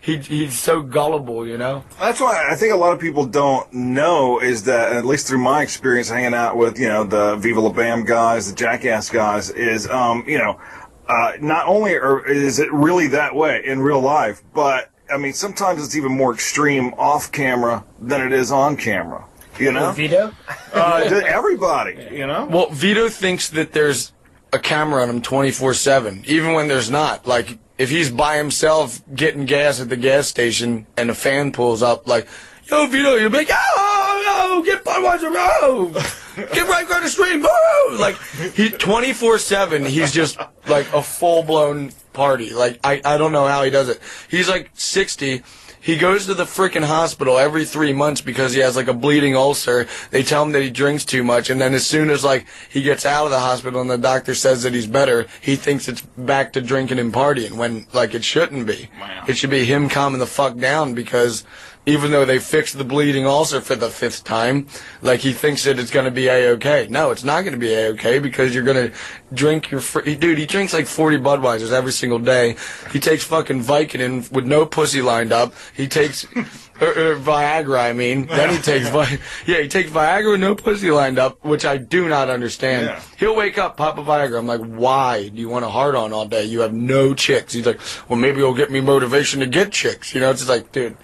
he, 0.00 0.18
he's 0.18 0.56
so 0.56 0.82
gullible, 0.82 1.44
you 1.48 1.58
know? 1.58 1.82
That's 1.98 2.20
why 2.20 2.46
I 2.48 2.54
think 2.54 2.74
a 2.74 2.76
lot 2.76 2.92
of 2.92 3.00
people 3.00 3.26
don't 3.26 3.72
know 3.72 4.38
is 4.38 4.62
that, 4.64 4.92
at 4.92 5.04
least 5.04 5.26
through 5.26 5.38
my 5.38 5.62
experience 5.62 6.10
hanging 6.10 6.34
out 6.34 6.56
with, 6.56 6.78
you 6.78 6.88
know, 6.88 7.02
the 7.02 7.34
Viva 7.36 7.58
La 7.58 7.72
Bam 7.72 8.04
guys, 8.04 8.48
the 8.48 8.54
Jackass 8.54 9.10
guys, 9.10 9.50
is, 9.50 9.88
um, 9.88 10.22
you 10.28 10.38
know, 10.38 10.60
uh, 11.08 11.32
not 11.40 11.66
only 11.66 11.94
are, 11.94 12.26
is 12.26 12.58
it 12.58 12.72
really 12.72 13.08
that 13.08 13.34
way 13.34 13.62
in 13.64 13.80
real 13.80 14.00
life, 14.00 14.42
but, 14.54 14.90
I 15.12 15.18
mean, 15.18 15.32
sometimes 15.32 15.84
it's 15.84 15.96
even 15.96 16.12
more 16.16 16.32
extreme 16.32 16.94
off 16.94 17.30
camera 17.30 17.84
than 18.00 18.20
it 18.26 18.32
is 18.32 18.50
on 18.50 18.76
camera. 18.76 19.24
You 19.58 19.70
know, 19.70 19.92
Vito? 19.92 20.32
uh, 20.72 21.04
to 21.04 21.26
everybody. 21.26 22.08
You 22.10 22.26
know, 22.26 22.46
Well, 22.46 22.70
Vito 22.70 23.08
thinks 23.08 23.50
that 23.50 23.72
there's 23.72 24.12
a 24.52 24.58
camera 24.58 25.02
on 25.02 25.10
him 25.10 25.22
24 25.22 25.74
7, 25.74 26.24
even 26.26 26.54
when 26.54 26.66
there's 26.68 26.90
not. 26.90 27.26
Like, 27.26 27.58
if 27.78 27.90
he's 27.90 28.10
by 28.10 28.36
himself 28.36 29.00
getting 29.14 29.44
gas 29.46 29.80
at 29.80 29.88
the 29.88 29.96
gas 29.96 30.26
station 30.26 30.86
and 30.96 31.10
a 31.10 31.14
fan 31.14 31.52
pulls 31.52 31.82
up, 31.82 32.08
like, 32.08 32.26
yo, 32.70 32.86
Vito, 32.86 33.14
you'll 33.14 33.30
be 33.30 33.38
like, 33.38 33.50
oh, 33.52 34.22
no, 34.26 34.62
get 34.64 34.84
Budweiser, 34.84 35.32
no! 35.32 35.92
Get 36.36 36.68
right 36.68 36.84
across 36.84 37.02
the 37.02 37.08
street, 37.08 37.40
boo! 37.40 37.96
Like, 37.96 38.16
he 38.54 38.70
24 38.70 39.38
7, 39.38 39.84
he's 39.84 40.12
just 40.12 40.38
like 40.66 40.92
a 40.92 41.02
full 41.02 41.42
blown 41.42 41.92
party. 42.12 42.52
Like, 42.52 42.80
I, 42.84 43.00
I 43.04 43.18
don't 43.18 43.32
know 43.32 43.46
how 43.46 43.62
he 43.62 43.70
does 43.70 43.88
it. 43.88 44.00
He's 44.28 44.48
like 44.48 44.70
60. 44.74 45.42
He 45.84 45.98
goes 45.98 46.24
to 46.26 46.34
the 46.34 46.44
freaking 46.44 46.84
hospital 46.84 47.36
every 47.36 47.66
three 47.66 47.92
months 47.92 48.22
because 48.22 48.54
he 48.54 48.60
has 48.60 48.74
like 48.74 48.88
a 48.88 48.94
bleeding 48.94 49.36
ulcer. 49.36 49.86
They 50.10 50.22
tell 50.22 50.42
him 50.42 50.52
that 50.52 50.62
he 50.62 50.70
drinks 50.70 51.04
too 51.04 51.22
much, 51.22 51.50
and 51.50 51.60
then 51.60 51.74
as 51.74 51.86
soon 51.86 52.08
as 52.08 52.24
like 52.24 52.46
he 52.70 52.80
gets 52.80 53.04
out 53.04 53.26
of 53.26 53.30
the 53.30 53.40
hospital 53.40 53.82
and 53.82 53.90
the 53.90 53.98
doctor 53.98 54.34
says 54.34 54.62
that 54.62 54.72
he's 54.72 54.86
better, 54.86 55.26
he 55.42 55.56
thinks 55.56 55.86
it's 55.86 56.00
back 56.00 56.54
to 56.54 56.62
drinking 56.62 56.98
and 56.98 57.12
partying 57.12 57.52
when 57.58 57.86
like 57.92 58.14
it 58.14 58.24
shouldn't 58.24 58.66
be. 58.66 58.88
It 59.28 59.36
should 59.36 59.50
be 59.50 59.66
him 59.66 59.90
calming 59.90 60.20
the 60.20 60.26
fuck 60.26 60.56
down 60.56 60.94
because 60.94 61.44
even 61.86 62.10
though 62.10 62.24
they 62.24 62.38
fixed 62.38 62.78
the 62.78 62.84
bleeding 62.84 63.26
ulcer 63.26 63.60
for 63.60 63.74
the 63.74 63.90
fifth 63.90 64.24
time, 64.24 64.66
like 65.02 65.20
he 65.20 65.32
thinks 65.32 65.64
that 65.64 65.78
it's 65.78 65.90
going 65.90 66.06
to 66.06 66.10
be 66.10 66.28
a 66.28 66.50
okay. 66.52 66.86
No, 66.88 67.10
it's 67.10 67.24
not 67.24 67.42
going 67.42 67.52
to 67.52 67.58
be 67.58 67.74
a 67.74 67.88
okay 67.90 68.18
because 68.18 68.54
you're 68.54 68.64
going 68.64 68.90
to 68.90 68.96
drink 69.34 69.70
your 69.70 69.80
fr- 69.80 70.00
dude. 70.00 70.38
He 70.38 70.46
drinks 70.46 70.72
like 70.72 70.86
40 70.86 71.18
Budweisers 71.18 71.72
every 71.72 71.92
single 71.92 72.18
day. 72.18 72.56
He 72.92 73.00
takes 73.00 73.24
fucking 73.24 73.62
Vicodin 73.62 74.30
with 74.32 74.46
no 74.46 74.64
pussy 74.64 75.02
lined 75.02 75.32
up. 75.32 75.52
He 75.74 75.86
takes 75.86 76.24
er, 76.34 77.12
er, 77.12 77.16
Viagra. 77.16 77.80
I 77.80 77.92
mean, 77.92 78.26
then 78.26 78.50
he 78.50 78.62
takes 78.62 78.88
Vi- 78.88 79.18
yeah, 79.46 79.60
he 79.60 79.68
takes 79.68 79.90
Viagra 79.90 80.32
with 80.32 80.40
no 80.40 80.54
pussy 80.54 80.90
lined 80.90 81.18
up, 81.18 81.44
which 81.44 81.66
I 81.66 81.76
do 81.76 82.08
not 82.08 82.30
understand. 82.30 82.86
Yeah. 82.86 83.02
He'll 83.18 83.36
wake 83.36 83.58
up, 83.58 83.76
pop 83.76 83.98
a 83.98 84.02
Viagra. 84.02 84.38
I'm 84.38 84.46
like, 84.46 84.62
why 84.62 85.28
do 85.28 85.38
you 85.38 85.50
want 85.50 85.64
a 85.64 85.68
hard 85.68 85.94
on 85.94 86.12
all 86.12 86.26
day? 86.26 86.44
You 86.44 86.60
have 86.60 86.72
no 86.72 87.14
chicks. 87.14 87.52
He's 87.52 87.66
like, 87.66 87.80
well, 88.08 88.18
maybe 88.18 88.38
it'll 88.38 88.54
get 88.54 88.70
me 88.70 88.80
motivation 88.80 89.40
to 89.40 89.46
get 89.46 89.70
chicks. 89.72 90.14
You 90.14 90.20
know, 90.20 90.30
it's 90.30 90.40
just 90.40 90.48
like, 90.48 90.72
dude. 90.72 90.96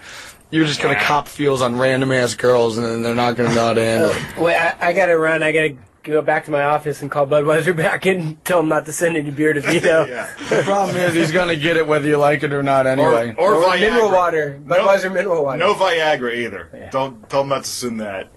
You're 0.51 0.65
just 0.65 0.81
gonna 0.81 0.99
cop 0.99 1.27
feels 1.27 1.61
on 1.61 1.77
random 1.77 2.11
ass 2.11 2.35
girls, 2.35 2.77
and 2.77 2.85
then 2.85 3.01
they're 3.03 3.15
not 3.15 3.35
gonna 3.37 3.55
know 3.55 3.67
how 3.67 3.73
to 3.73 3.83
handle 3.83 4.09
it. 4.11 4.21
Oh, 4.37 4.43
wait, 4.43 4.55
I, 4.57 4.89
I 4.89 4.93
gotta 4.93 5.17
run. 5.17 5.41
I 5.43 5.51
gotta 5.51 5.75
go 6.03 6.19
back 6.21 6.45
to 6.45 6.51
my 6.51 6.63
office 6.63 7.01
and 7.03 7.11
call 7.11 7.27
Budweiser 7.27 7.75
back 7.77 8.05
and 8.07 8.43
tell 8.43 8.59
him 8.59 8.67
not 8.67 8.85
to 8.87 8.91
send 8.91 9.15
any 9.15 9.29
beer 9.31 9.53
to 9.53 9.61
Vito. 9.61 10.05
The 10.49 10.61
problem 10.65 10.97
is 10.97 11.13
he's 11.13 11.31
gonna 11.31 11.55
get 11.55 11.77
it 11.77 11.87
whether 11.87 12.07
you 12.07 12.17
like 12.17 12.43
it 12.43 12.51
or 12.53 12.63
not 12.63 12.85
anyway. 12.87 13.33
or, 13.37 13.53
Or 13.55 13.63
Viagra. 13.63 13.79
mineral 13.79 14.11
water. 14.11 14.59
Budweiser 14.65 15.13
mineral 15.13 15.43
water. 15.43 15.57
No 15.59 15.73
Viagra 15.73 16.35
either. 16.35 16.89
Don't 16.91 17.29
tell 17.29 17.41
them 17.41 17.49
not 17.49 17.63
to 17.63 17.69
send 17.69 18.01
that. 18.01 18.31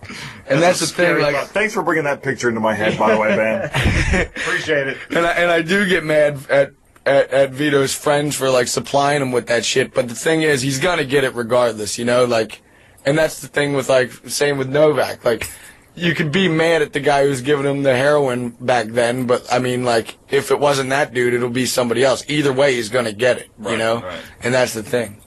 and 0.46 0.62
that's 0.62 0.80
the 0.80 0.86
thing, 0.86 1.20
like, 1.20 1.34
thanks 1.48 1.74
for 1.74 1.82
bringing 1.82 2.04
that 2.04 2.22
picture 2.22 2.48
into 2.48 2.60
my 2.60 2.74
head, 2.74 2.96
by 2.98 3.12
the 3.14 3.18
way, 3.20 3.34
man. 3.36 3.64
Appreciate 4.36 4.86
it. 4.88 4.98
and 5.10 5.26
I, 5.26 5.30
and 5.32 5.50
I 5.50 5.62
do 5.62 5.88
get 5.88 6.04
mad 6.04 6.38
at, 6.50 6.72
at 7.06 7.30
at 7.30 7.50
Vito's 7.50 7.94
friends 7.94 8.36
for 8.36 8.50
like 8.50 8.68
supplying 8.68 9.22
him 9.22 9.32
with 9.32 9.46
that 9.48 9.64
shit. 9.64 9.94
But 9.94 10.08
the 10.08 10.14
thing 10.14 10.42
is, 10.42 10.62
he's 10.62 10.78
gonna 10.78 11.04
get 11.04 11.24
it 11.24 11.34
regardless, 11.34 11.98
you 11.98 12.04
know. 12.04 12.24
Like, 12.24 12.62
and 13.04 13.16
that's 13.16 13.40
the 13.40 13.48
thing 13.48 13.74
with 13.74 13.88
like 13.88 14.12
same 14.28 14.58
with 14.58 14.68
Novak. 14.68 15.24
Like, 15.24 15.50
you 15.94 16.14
could 16.14 16.32
be 16.32 16.48
mad 16.48 16.82
at 16.82 16.92
the 16.92 17.00
guy 17.00 17.24
who's 17.24 17.40
giving 17.40 17.66
him 17.66 17.82
the 17.82 17.94
heroin 17.94 18.50
back 18.60 18.88
then, 18.88 19.26
but 19.26 19.46
I 19.52 19.58
mean, 19.58 19.84
like, 19.84 20.16
if 20.30 20.50
it 20.50 20.58
wasn't 20.58 20.90
that 20.90 21.14
dude, 21.14 21.34
it'll 21.34 21.50
be 21.50 21.66
somebody 21.66 22.02
else. 22.02 22.24
Either 22.28 22.52
way, 22.52 22.74
he's 22.74 22.88
gonna 22.88 23.12
get 23.12 23.38
it, 23.38 23.50
you 23.62 23.76
know. 23.76 24.00
right. 24.00 24.20
And 24.42 24.54
that's 24.54 24.74
the 24.74 24.82
thing. 24.82 25.20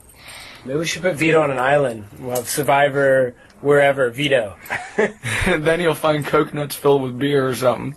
Maybe 0.64 0.80
we 0.80 0.86
should 0.86 1.02
put 1.02 1.14
Vito 1.16 1.40
on 1.40 1.50
an 1.50 1.58
island. 1.58 2.04
We'll 2.18 2.36
have 2.36 2.48
Survivor 2.48 3.34
wherever. 3.60 4.10
Vito. 4.10 4.56
then 4.96 5.80
he'll 5.80 5.94
find 5.94 6.24
coconuts 6.24 6.74
filled 6.74 7.02
with 7.02 7.18
beer 7.18 7.48
or 7.48 7.54
something. 7.54 7.94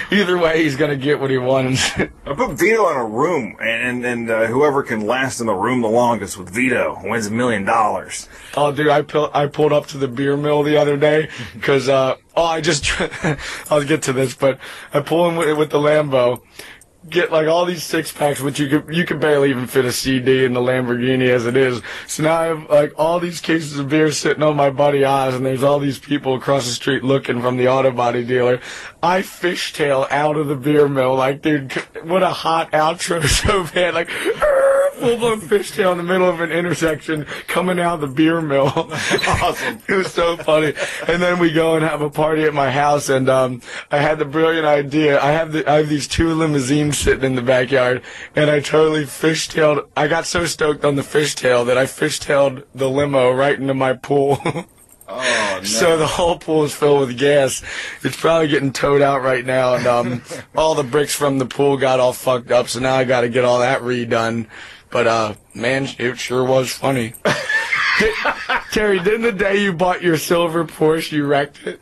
Either 0.10 0.38
way, 0.38 0.62
he's 0.62 0.76
gonna 0.76 0.96
get 0.96 1.20
what 1.20 1.30
he 1.30 1.38
wants. 1.38 1.90
I 1.98 2.08
put 2.34 2.58
Vito 2.58 2.90
in 2.90 2.96
a 2.96 3.04
room, 3.04 3.56
and 3.60 4.04
and 4.04 4.30
uh, 4.30 4.46
whoever 4.46 4.82
can 4.82 5.06
last 5.06 5.40
in 5.40 5.46
the 5.46 5.54
room 5.54 5.80
the 5.82 5.88
longest 5.88 6.38
with 6.38 6.50
Vito 6.50 7.00
wins 7.02 7.26
a 7.26 7.30
million 7.30 7.64
dollars. 7.64 8.28
Oh, 8.56 8.72
dude, 8.72 8.88
I 8.88 9.02
pull, 9.02 9.30
I 9.32 9.46
pulled 9.46 9.72
up 9.72 9.86
to 9.88 9.98
the 9.98 10.08
beer 10.08 10.36
mill 10.36 10.62
the 10.62 10.76
other 10.76 10.96
day 10.96 11.28
because 11.54 11.88
uh, 11.88 12.16
oh, 12.36 12.44
I 12.44 12.60
just 12.60 12.90
I'll 13.70 13.84
get 13.84 14.02
to 14.02 14.12
this, 14.12 14.34
but 14.34 14.58
I 14.92 15.00
pull 15.00 15.28
in 15.28 15.36
with, 15.36 15.56
with 15.58 15.70
the 15.70 15.78
Lambo, 15.78 16.42
get 17.10 17.32
like 17.32 17.46
all 17.46 17.64
these 17.64 17.84
six 17.84 18.12
packs, 18.12 18.40
which 18.40 18.58
you 18.58 18.68
could 18.68 18.94
you 18.94 19.04
could 19.04 19.20
barely 19.20 19.50
even 19.50 19.66
fit 19.66 19.84
a 19.84 19.92
CD 19.92 20.44
in 20.44 20.52
the 20.52 20.60
Lamborghini 20.60 21.28
as 21.28 21.46
it 21.46 21.56
is. 21.56 21.82
So 22.06 22.22
now 22.22 22.34
I 22.34 22.44
have 22.46 22.70
like 22.70 22.92
all 22.98 23.20
these 23.20 23.40
cases 23.40 23.78
of 23.78 23.88
beer 23.88 24.10
sitting 24.12 24.42
on 24.42 24.56
my 24.56 24.70
buddy 24.70 25.04
Oz, 25.04 25.34
and 25.34 25.44
there's 25.44 25.62
all 25.62 25.78
these 25.78 25.98
people 25.98 26.34
across 26.34 26.66
the 26.66 26.72
street 26.72 27.04
looking 27.04 27.40
from 27.40 27.56
the 27.56 27.68
auto 27.68 27.90
body 27.90 28.24
dealer. 28.24 28.60
I 29.02 29.22
fishtail 29.22 30.10
out 30.10 30.36
of 30.36 30.48
the 30.48 30.56
beer 30.56 30.88
mill, 30.88 31.14
like 31.14 31.42
dude, 31.42 31.72
what 32.04 32.22
a 32.22 32.30
hot 32.30 32.70
outro 32.72 33.26
so 33.28 33.64
bad, 33.72 33.94
like. 33.94 34.10
Full 34.98 35.16
blown 35.16 35.40
fishtail 35.40 35.92
in 35.92 35.98
the 35.98 36.04
middle 36.04 36.28
of 36.28 36.40
an 36.40 36.50
intersection 36.50 37.24
coming 37.46 37.78
out 37.78 37.94
of 37.94 38.00
the 38.00 38.06
beer 38.08 38.40
mill. 38.40 38.72
Awesome. 39.28 39.80
It 39.88 39.94
was 39.94 40.12
so 40.12 40.36
funny. 40.36 40.74
And 41.06 41.22
then 41.22 41.38
we 41.38 41.52
go 41.52 41.76
and 41.76 41.84
have 41.84 42.00
a 42.00 42.10
party 42.10 42.44
at 42.44 42.54
my 42.54 42.70
house, 42.70 43.08
and 43.08 43.28
um, 43.28 43.62
I 43.90 43.98
had 43.98 44.18
the 44.18 44.24
brilliant 44.24 44.66
idea. 44.66 45.20
I 45.20 45.32
have 45.32 45.52
the, 45.52 45.68
I 45.70 45.76
have 45.76 45.88
these 45.88 46.08
two 46.08 46.34
limousines 46.34 46.98
sitting 46.98 47.24
in 47.24 47.34
the 47.36 47.42
backyard, 47.42 48.02
and 48.34 48.50
I 48.50 48.60
totally 48.60 49.04
fishtailed. 49.04 49.88
I 49.96 50.08
got 50.08 50.26
so 50.26 50.44
stoked 50.46 50.84
on 50.84 50.96
the 50.96 51.02
fishtail 51.02 51.66
that 51.66 51.78
I 51.78 51.84
fishtailed 51.84 52.64
the 52.74 52.90
limo 52.90 53.30
right 53.30 53.58
into 53.58 53.74
my 53.74 53.92
pool. 53.92 54.40
Oh 55.10 55.58
no. 55.58 55.64
So 55.64 55.96
the 55.96 56.06
whole 56.06 56.38
pool 56.38 56.64
is 56.64 56.74
filled 56.74 57.00
with 57.00 57.18
gas. 57.18 57.62
It's 58.02 58.16
probably 58.16 58.48
getting 58.48 58.72
towed 58.72 59.00
out 59.00 59.22
right 59.22 59.44
now, 59.44 59.74
and 59.74 59.86
um, 59.86 60.22
all 60.56 60.74
the 60.74 60.82
bricks 60.82 61.14
from 61.14 61.38
the 61.38 61.46
pool 61.46 61.78
got 61.78 61.98
all 61.98 62.12
fucked 62.12 62.50
up. 62.50 62.68
So 62.68 62.80
now 62.80 62.94
I 62.94 63.04
got 63.04 63.22
to 63.22 63.30
get 63.30 63.44
all 63.44 63.60
that 63.60 63.80
redone. 63.80 64.48
But 64.90 65.06
uh, 65.06 65.34
man, 65.54 65.88
it 65.98 66.18
sure 66.18 66.44
was 66.44 66.72
funny. 66.72 67.14
Did- 67.98 68.14
Terry, 68.72 68.98
didn't 69.00 69.22
the 69.22 69.32
day 69.32 69.62
you 69.62 69.72
bought 69.72 70.02
your 70.02 70.16
silver 70.16 70.64
Porsche, 70.64 71.12
you 71.12 71.26
wrecked 71.26 71.66
it? 71.66 71.80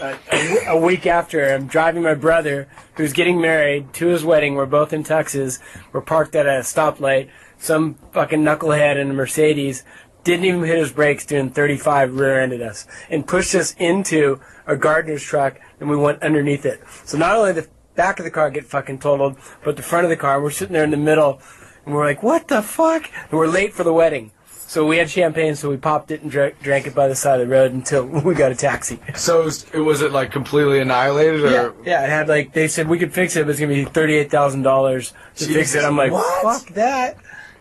a, 0.00 0.16
w- 0.30 0.60
a 0.68 0.76
week 0.80 1.06
after, 1.06 1.44
I'm 1.52 1.66
driving 1.66 2.02
my 2.02 2.14
brother, 2.14 2.68
who's 2.96 3.12
getting 3.12 3.40
married, 3.40 3.92
to 3.94 4.06
his 4.06 4.24
wedding. 4.24 4.54
We're 4.54 4.66
both 4.66 4.92
in 4.92 5.02
Texas. 5.02 5.58
We're 5.92 6.00
parked 6.00 6.36
at 6.36 6.46
a 6.46 6.60
stoplight. 6.60 7.28
Some 7.58 7.96
fucking 8.12 8.42
knucklehead 8.42 8.96
in 8.96 9.10
a 9.10 9.14
Mercedes 9.14 9.84
didn't 10.24 10.44
even 10.44 10.62
hit 10.62 10.78
his 10.78 10.92
brakes, 10.92 11.26
doing 11.26 11.50
35, 11.50 12.14
rear-ended 12.14 12.62
us, 12.62 12.86
and 13.10 13.26
pushed 13.26 13.54
us 13.54 13.74
into 13.78 14.40
a 14.66 14.76
gardener's 14.76 15.22
truck, 15.22 15.58
and 15.80 15.88
we 15.88 15.96
went 15.96 16.22
underneath 16.22 16.64
it. 16.66 16.80
So 17.04 17.18
not 17.18 17.34
only 17.36 17.52
the 17.52 17.68
back 17.94 18.18
of 18.20 18.24
the 18.24 18.30
car 18.30 18.50
get 18.50 18.66
fucking 18.66 18.98
totaled, 19.00 19.36
but 19.64 19.76
the 19.76 19.82
front 19.82 20.04
of 20.04 20.10
the 20.10 20.16
car, 20.16 20.40
we're 20.40 20.50
sitting 20.50 20.74
there 20.74 20.84
in 20.84 20.90
the 20.90 20.96
middle, 20.96 21.40
and 21.88 21.96
we're 21.96 22.04
like, 22.04 22.22
what 22.22 22.48
the 22.48 22.60
fuck? 22.60 23.10
And 23.30 23.32
we're 23.32 23.46
late 23.46 23.72
for 23.72 23.82
the 23.82 23.94
wedding. 23.94 24.30
So 24.46 24.86
we 24.86 24.98
had 24.98 25.08
champagne, 25.08 25.54
so 25.54 25.70
we 25.70 25.78
popped 25.78 26.10
it 26.10 26.20
and 26.20 26.30
drank, 26.30 26.60
drank 26.60 26.86
it 26.86 26.94
by 26.94 27.08
the 27.08 27.14
side 27.16 27.40
of 27.40 27.48
the 27.48 27.50
road 27.50 27.72
until 27.72 28.04
we 28.24 28.34
got 28.34 28.52
a 28.52 28.54
taxi. 28.54 29.00
So 29.14 29.40
it 29.40 29.44
was, 29.46 29.66
it 29.72 29.78
was 29.80 30.02
it 30.02 30.12
like 30.12 30.30
completely 30.30 30.80
annihilated, 30.80 31.42
or 31.42 31.50
Yeah, 31.50 31.70
yeah, 31.82 32.04
it 32.04 32.10
had 32.10 32.28
like 32.28 32.52
they 32.52 32.68
said 32.68 32.86
we 32.86 32.98
could 32.98 33.14
fix 33.14 33.34
it, 33.36 33.44
but 33.46 33.52
it's 33.52 33.60
gonna 33.60 33.72
be 33.72 33.86
thirty-eight 33.86 34.30
thousand 34.30 34.62
dollars 34.62 35.14
to 35.36 35.46
fix 35.46 35.74
it. 35.74 35.82
I'm 35.84 35.96
like, 35.96 36.12
What? 36.12 36.42
fuck 36.42 36.74
that. 36.74 37.16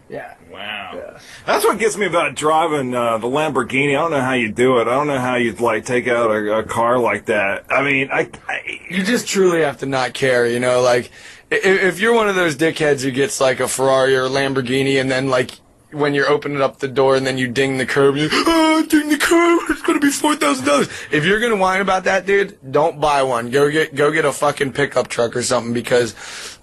Yeah, 0.09 0.33
Wow. 0.57 1.17
That's 1.45 1.63
what 1.63 1.77
gets 1.77 1.97
me 1.97 2.07
about 2.07 2.35
driving 2.35 2.95
uh, 2.95 3.17
the 3.19 3.27
Lamborghini. 3.27 3.89
I 3.91 4.01
don't 4.01 4.11
know 4.11 4.21
how 4.21 4.33
you 4.33 4.51
do 4.51 4.79
it. 4.79 4.87
I 4.87 4.95
don't 4.95 5.07
know 5.07 5.19
how 5.19 5.35
you'd 5.35 5.59
like 5.59 5.85
take 5.85 6.07
out 6.07 6.31
a, 6.31 6.57
a 6.59 6.63
car 6.63 6.97
like 6.97 7.25
that. 7.27 7.65
I 7.69 7.83
mean, 7.83 8.09
I, 8.11 8.29
I 8.47 8.79
you 8.89 9.03
just 9.03 9.27
truly 9.27 9.61
have 9.61 9.77
to 9.79 9.85
not 9.85 10.13
care, 10.13 10.47
you 10.47 10.59
know, 10.59 10.81
like 10.81 11.11
i- 11.51 11.55
if 11.63 11.99
you're 11.99 12.13
one 12.13 12.27
of 12.27 12.35
those 12.35 12.55
dickheads 12.55 13.03
who 13.03 13.11
gets 13.11 13.39
like 13.39 13.59
a 13.59 13.67
Ferrari 13.67 14.15
or 14.15 14.25
a 14.25 14.29
Lamborghini 14.29 14.99
and 14.99 15.11
then 15.11 15.29
like 15.29 15.51
when 15.91 16.13
you're 16.13 16.29
opening 16.29 16.61
up 16.61 16.79
the 16.79 16.87
door 16.87 17.15
and 17.15 17.25
then 17.25 17.37
you 17.37 17.47
ding 17.47 17.77
the 17.77 17.85
curb, 17.85 18.15
you 18.17 18.27
oh 18.31 18.85
ding 18.89 19.09
the 19.09 19.17
curb, 19.17 19.59
it's 19.69 19.81
gonna 19.83 19.99
be 19.99 20.09
four 20.09 20.35
thousand 20.35 20.65
dollars. 20.65 20.89
If 21.11 21.25
you're 21.25 21.39
gonna 21.39 21.55
whine 21.55 21.81
about 21.81 22.03
that, 22.05 22.25
dude, 22.25 22.57
don't 22.71 22.99
buy 22.99 23.23
one. 23.23 23.49
Go 23.51 23.69
get 23.71 23.95
go 23.95 24.11
get 24.11 24.25
a 24.25 24.33
fucking 24.33 24.73
pickup 24.73 25.07
truck 25.07 25.35
or 25.35 25.43
something 25.43 25.73
because 25.73 26.13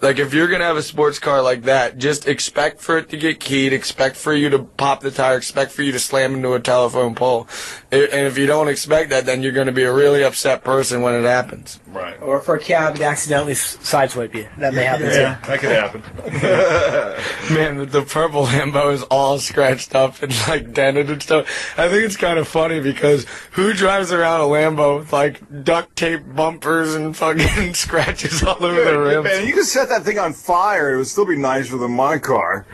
like 0.03 0.19
if 0.19 0.35
you're 0.35 0.49
gonna 0.49 0.65
have 0.65 0.77
a 0.77 0.83
sports 0.83 1.19
car 1.19 1.41
like 1.43 1.63
that, 1.63 1.97
just 1.99 2.29
expect 2.29 2.81
for 2.81 2.99
it 2.99 3.09
to 3.11 3.17
get 3.17 3.41
keyed, 3.41 3.73
expect 3.73 4.17
for 4.17 4.35
you 4.35 4.51
to 4.51 4.59
pop 4.61 5.01
the 5.01 5.11
tire, 5.11 5.37
expect 5.37 5.73
for 5.73 5.83
you 5.83 5.93
to 5.93 5.99
slam 5.99 6.35
into 6.35 6.53
a 6.53 6.61
telephone 6.61 7.15
pole. 7.15 7.49
I- 7.91 8.09
And 8.13 8.27
if 8.27 8.37
you 8.37 8.47
don't 8.47 8.69
expect 8.69 9.11
that, 9.11 9.25
then 9.27 9.43
you're 9.43 9.53
gonna 9.53 9.73
be 9.73 9.85
a 9.85 9.93
really 9.93 10.23
upset 10.23 10.63
person 10.65 11.01
when 11.03 11.15
it 11.15 11.25
happens. 11.27 11.81
right. 11.87 12.21
or 12.21 12.41
for 12.41 12.57
a 12.57 12.61
cab 12.61 12.97
to 12.97 13.05
accidentally 13.05 13.55
sideswipe 13.55 14.35
you. 14.35 14.47
That 14.59 14.75
may 14.75 14.85
happen 14.85 15.07
Yeah, 15.07 15.37
too. 15.37 15.47
that 15.47 15.59
could 15.61 15.71
happen. 15.71 16.03
Man, 17.55 17.77
the, 17.79 17.87
the 17.87 18.03
purple 18.03 18.47
Lambo 18.47 18.93
is 18.93 19.03
all 19.15 19.39
scratched 19.39 19.95
up 19.95 20.21
and 20.23 20.33
like 20.49 20.73
dented 20.73 21.09
and 21.09 21.23
stuff. 21.23 21.47
I 21.79 21.89
think 21.89 22.05
it's 22.05 22.17
kind 22.17 22.39
of 22.39 22.49
funny 22.49 22.81
because 22.81 23.27
who 23.53 23.73
drives 23.73 24.13
around 24.13 24.41
a 24.41 24.45
Lambo 24.45 24.99
with 24.99 25.13
like 25.13 25.41
duct 25.65 25.95
tape 25.97 26.23
bumpers 26.35 26.95
and 26.95 27.17
fucking 27.17 27.75
scratches 27.75 28.43
all 28.43 28.63
over 28.63 28.85
the 28.85 28.99
rims? 28.99 29.25
Man, 29.25 29.47
you 29.47 29.55
could 29.55 29.67
set 29.67 29.89
that 29.89 30.03
thing 30.03 30.19
on 30.19 30.33
fire. 30.33 30.95
It 30.95 30.99
would 30.99 31.07
still 31.07 31.27
be 31.27 31.37
nicer 31.37 31.79
than 31.79 31.93
my 31.93 32.19
car. 32.19 32.67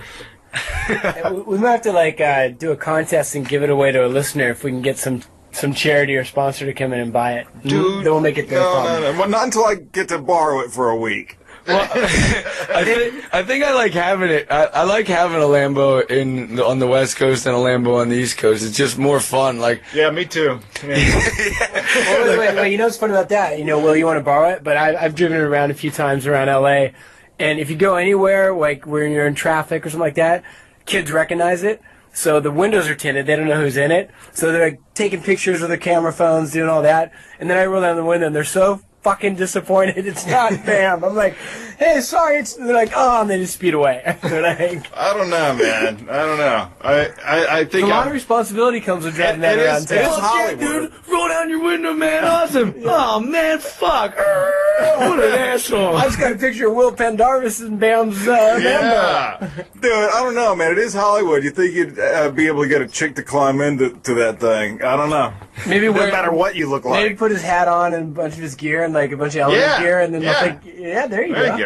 We- 1.31 1.43
we 1.43 1.59
might 1.59 1.71
have 1.73 1.83
to 1.83 1.93
like 1.93 2.21
uh, 2.21 2.49
do 2.49 2.73
a 2.73 2.77
contest 2.77 3.35
and 3.37 3.47
give 3.49 3.63
it 3.63 3.71
away 3.71 3.93
to 3.93 4.05
a 4.05 4.09
listener 4.09 4.49
if 4.51 4.65
we 4.65 4.73
can 4.73 4.83
get 4.83 4.99
some 4.99 5.23
some 5.53 5.75
charity 5.75 6.17
or 6.17 6.25
sponsor 6.25 6.65
to 6.67 6.73
come 6.73 6.93
in 6.93 7.01
and 7.01 7.13
buy 7.13 7.35
it. 7.35 7.47
Dude, 7.65 8.05
then 8.05 8.13
we'll 8.13 8.21
make 8.21 8.39
it 8.39 8.49
their 8.49 8.61
no, 8.61 8.73
problem. 8.73 9.03
no, 9.03 9.13
no. 9.13 9.19
Well, 9.21 9.29
not 9.29 9.45
until 9.45 9.65
I 9.65 9.75
get 9.77 10.09
to 10.09 10.19
borrow 10.19 10.61
it 10.61 10.71
for 10.71 10.91
a 10.91 10.97
week. 10.97 11.39
I 12.75 12.85
think 12.85 13.35
I 13.35 13.43
think 13.43 13.65
I 13.65 13.75
like 13.75 13.93
having 13.93 14.31
it. 14.31 14.47
I, 14.51 14.65
I 14.65 14.83
like 14.85 15.07
having 15.07 15.39
a 15.39 15.47
Lambo 15.47 16.09
in 16.11 16.57
the, 16.57 16.65
on 16.65 16.79
the 16.79 16.87
West 16.87 17.17
Coast 17.17 17.47
and 17.47 17.55
a 17.55 17.59
Lambo 17.59 18.01
on 18.01 18.09
the 18.09 18.17
East 18.17 18.39
Coast. 18.39 18.65
It's 18.65 18.77
just 18.77 18.99
more 18.99 19.21
fun. 19.21 19.59
Like 19.59 19.83
Yeah, 19.95 20.11
me 20.11 20.25
too. 20.25 20.61
Well, 21.91 22.29
wait, 22.29 22.39
wait, 22.39 22.55
wait, 22.55 22.73
you 22.73 22.79
know 22.79 22.85
what's 22.85 22.97
funny 22.97 23.13
about 23.13 23.31
that? 23.31 23.59
You 23.59 23.65
know, 23.65 23.81
Will, 23.81 23.97
you 23.97 24.07
want 24.07 24.19
to 24.19 24.25
borrow 24.25 24.51
it? 24.51 24.63
But 24.63 24.77
I, 24.77 24.95
I've 24.95 25.17
driven 25.17 25.37
it 25.37 25.43
around 25.43 25.73
a 25.73 25.75
few 25.75 25.91
times 25.91 26.25
around 26.27 26.47
LA, 26.47 26.91
and 27.39 27.59
if 27.59 27.69
you 27.69 27.77
go 27.77 27.97
anywhere, 27.97 28.55
like 28.55 28.87
where 28.87 29.07
you're 29.07 29.27
in 29.27 29.35
traffic 29.35 29.85
or 29.85 29.91
something 29.91 30.01
like 30.01 30.15
that, 30.15 30.45
kids 30.87 31.11
recognize 31.11 31.65
it. 31.65 31.83
So 32.13 32.39
the 32.39 32.51
windows 32.51 32.89
are 32.89 32.95
tinted; 32.95 33.27
they 33.27 33.35
don't 33.35 33.49
know 33.49 33.61
who's 33.61 33.77
in 33.77 33.91
it. 33.91 34.11
So 34.33 34.53
they're 34.53 34.71
like, 34.71 34.81
taking 34.95 35.23
pictures 35.23 35.61
with 35.61 35.71
their 35.71 35.79
camera 35.79 36.13
phones, 36.13 36.53
doing 36.53 36.69
all 36.69 36.83
that, 36.83 37.13
and 37.41 37.51
then 37.51 37.59
I 37.59 37.65
roll 37.67 37.81
down 37.83 37.97
the 37.97 38.05
window, 38.05 38.27
and 38.27 38.37
they're 38.37 38.45
so 38.45 38.81
fucking 39.03 39.35
disappointed 39.37 40.07
it's 40.07 40.27
not 40.27 40.51
Bam. 40.67 41.03
I'm 41.05 41.15
like, 41.15 41.35
hey, 41.79 42.01
sorry. 42.03 42.37
It's 42.39 42.55
they're 42.55 42.75
like, 42.75 42.93
oh, 42.95 43.23
and 43.23 43.31
they 43.31 43.39
just 43.39 43.55
speed 43.55 43.75
away. 43.75 44.03
they're 44.23 44.43
like, 44.43 44.87
I 44.97 45.15
don't 45.15 45.31
know, 45.31 45.55
man. 45.55 46.09
I 46.11 46.25
don't 46.27 46.39
know. 46.39 46.69
I, 46.83 47.61
I 47.61 47.65
think 47.65 47.85
a 47.87 47.89
lot 47.89 48.01
I'm- 48.01 48.09
of 48.09 48.13
responsibility 48.13 48.81
comes 48.81 49.05
with 49.05 49.15
driving 49.15 49.41
that 49.41 49.59
It 49.59 49.63
is- 49.63 49.67
around 49.67 49.83
it 49.83 50.05
is 50.05 50.09
town. 50.17 50.21
Hollywood. 50.21 50.61
dude, 50.61 50.93
roll 51.09 51.29
down 51.29 51.49
your 51.51 51.63
window, 51.63 51.93
man. 51.95 52.25
Awesome. 52.25 52.75
Oh 52.93 53.21
man, 53.21 53.59
fuck. 53.59 54.17
what 54.17 55.25
an 55.25 55.33
asshole. 55.33 55.97
I 55.97 56.05
just 56.05 56.19
got 56.19 56.33
a 56.33 56.37
picture 56.37 56.69
of 56.69 56.75
Will 56.75 56.93
Pendarvis 56.93 57.61
and 57.61 57.79
Bam's 57.81 58.27
uh, 58.27 58.37
Lambo. 58.37 58.63
yeah. 58.63 59.51
Dude, 59.81 59.93
I 59.93 60.23
don't 60.23 60.35
know, 60.35 60.55
man. 60.57 60.73
It 60.73 60.79
is 60.79 60.93
Hollywood. 60.95 61.43
You 61.45 61.51
think 61.51 61.75
you'd 61.75 61.99
uh, 61.99 62.31
be 62.31 62.47
able 62.47 62.63
to 62.63 62.69
get 62.69 62.83
a 62.83 62.87
chick 62.87 63.15
to 63.17 63.23
climb 63.23 63.61
into 63.61 63.91
to 63.91 64.15
that 64.15 64.41
thing? 64.41 64.83
I 64.83 64.97
don't 64.97 65.11
know. 65.11 65.33
Maybe 65.67 65.87
Doesn't 65.87 66.01
wear- 66.01 66.13
matter 66.13 66.33
what 66.33 66.57
you 66.57 66.69
look 66.69 66.85
like. 66.85 67.03
Maybe 67.03 67.15
put 67.15 67.31
his 67.31 67.43
hat 67.43 67.69
on 67.69 67.95
and 67.95 68.05
a 68.17 68.21
bunch 68.21 68.35
of 68.35 68.41
his 68.41 68.55
gear 68.55 68.83
and 68.91 68.95
like 68.95 69.13
a 69.13 69.17
bunch 69.17 69.35
of 69.37 69.43
element 69.43 69.61
Yeah, 69.63 69.81
gear, 69.81 70.01
and 70.01 70.13
then 70.15 70.23
yeah. 70.23 70.33
they'll 70.45 70.59
think, 70.61 70.75
yeah, 70.79 71.07
there 71.07 71.25
you 71.27 71.35
There 71.35 71.47
go. 71.47 71.57
you 71.57 71.65